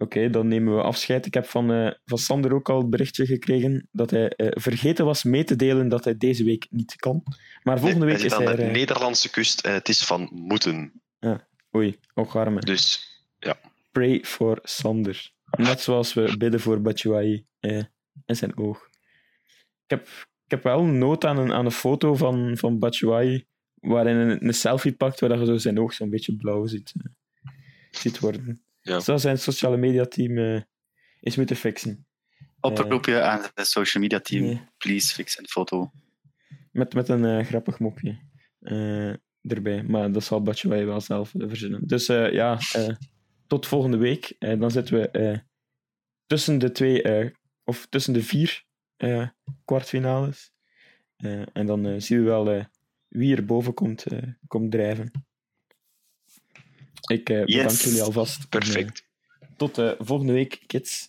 Oké, 0.00 0.30
dan 0.30 0.48
nemen 0.48 0.76
we 0.76 0.82
afscheid. 0.82 1.26
Ik 1.26 1.34
heb 1.34 1.46
van, 1.46 1.72
eh, 1.72 1.90
van 2.04 2.18
Sander 2.18 2.54
ook 2.54 2.68
al 2.68 2.78
het 2.78 2.90
berichtje 2.90 3.26
gekregen 3.26 3.88
dat 3.92 4.10
hij 4.10 4.28
eh, 4.28 4.48
vergeten 4.50 5.04
was 5.04 5.22
mee 5.22 5.44
te 5.44 5.56
delen 5.56 5.88
dat 5.88 6.04
hij 6.04 6.16
deze 6.16 6.44
week 6.44 6.66
niet 6.70 6.96
kan. 6.96 7.22
Maar 7.62 7.78
volgende 7.78 8.04
Nee, 8.04 8.14
week 8.14 8.24
is 8.24 8.32
hij 8.32 8.46
aan 8.46 8.52
er... 8.52 8.56
de 8.56 8.62
eh, 8.62 8.72
Nederlandse 8.72 9.30
kust 9.30 9.60
en 9.60 9.72
het 9.72 9.88
is 9.88 10.04
van 10.04 10.28
moeten. 10.32 11.02
Oei, 11.76 11.98
ook. 12.14 12.66
Dus 12.66 13.08
Pray 13.92 14.20
for 14.24 14.58
Sander. 14.62 15.30
Net 15.56 15.80
zoals 15.80 16.14
we 16.14 16.36
bidden 16.36 16.60
voor 16.60 16.80
Batshuayi 16.80 17.44
eh, 17.60 17.84
en 18.24 18.36
zijn 18.36 18.58
oog. 18.58 18.88
Ik 19.84 19.90
heb, 19.90 20.06
ik 20.44 20.50
heb 20.50 20.62
wel 20.62 20.80
een 20.80 20.98
noot 20.98 21.24
aan 21.24 21.38
een, 21.38 21.52
aan 21.52 21.64
een 21.64 21.70
foto 21.70 22.14
van, 22.14 22.56
van 22.56 22.78
Batshuayi 22.78 23.46
waarin 23.74 24.16
een, 24.16 24.46
een 24.46 24.54
selfie 24.54 24.92
pakt 24.92 25.20
waar 25.20 25.38
je 25.38 25.44
zo 25.44 25.56
zijn 25.56 25.80
oog 25.80 25.92
zo'n 25.92 26.10
beetje 26.10 26.36
blauw 26.36 26.66
ziet, 26.66 26.92
ziet 27.90 28.18
worden. 28.18 28.62
Ja. 28.88 29.00
Dat 29.04 29.20
zijn 29.20 29.38
sociale 29.38 29.76
media 29.76 30.04
team 30.04 30.38
eh, 30.38 30.62
is 31.20 31.36
moeten 31.36 31.56
fixen. 31.56 32.06
Oproepje 32.60 33.20
aan 33.22 33.46
het 33.54 33.66
social 33.66 34.02
media 34.02 34.20
team. 34.20 34.44
Nee. 34.44 34.60
Please 34.78 35.14
fix 35.14 35.38
een 35.38 35.48
foto. 35.48 35.90
Met, 36.72 36.94
met 36.94 37.08
een 37.08 37.24
eh, 37.24 37.46
grappig 37.46 37.78
mopje 37.78 38.18
eh, 38.60 39.12
erbij. 39.42 39.82
Maar 39.82 40.12
dat 40.12 40.24
zal 40.24 40.42
Batshuayi 40.42 40.84
wel 40.84 41.00
zelf 41.00 41.34
eh, 41.34 41.48
verzinnen. 41.48 41.86
Dus 41.86 42.08
eh, 42.08 42.32
ja, 42.32 42.58
eh, 42.72 42.94
tot 43.46 43.66
volgende 43.66 43.96
week. 43.96 44.34
Eh, 44.38 44.60
dan 44.60 44.70
zitten 44.70 44.94
we 45.00 45.10
eh, 45.10 45.38
tussen 46.26 46.58
de 46.58 46.72
twee, 46.72 47.02
eh, 47.02 47.30
of 47.64 47.86
tussen 47.86 48.12
de 48.12 48.22
vier 48.22 48.64
eh, 48.96 49.28
kwartfinales. 49.64 50.52
Eh, 51.16 51.42
en 51.52 51.66
dan 51.66 51.86
eh, 51.86 51.94
zien 51.98 52.18
we 52.18 52.24
wel 52.24 52.50
eh, 52.50 52.64
wie 53.08 53.36
er 53.36 53.44
boven 53.44 53.74
komt, 53.74 54.06
eh, 54.06 54.22
komt 54.46 54.70
drijven. 54.70 55.27
Ik 57.06 57.28
eh, 57.30 57.44
bedank 57.44 57.70
Yes. 57.70 57.82
jullie 57.84 58.02
alvast. 58.02 58.38
En, 58.40 58.48
perfect. 58.48 59.04
eh, 59.40 59.48
tot 59.56 59.78
eh, 59.78 59.90
volgende 59.98 60.32
week, 60.32 60.60
kids. 60.66 61.08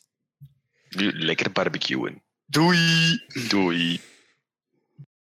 Nu 0.90 1.12
lekker 1.12 1.52
barbecuen. 1.52 2.22
Doei! 2.46 3.20
Doei. 3.50 4.00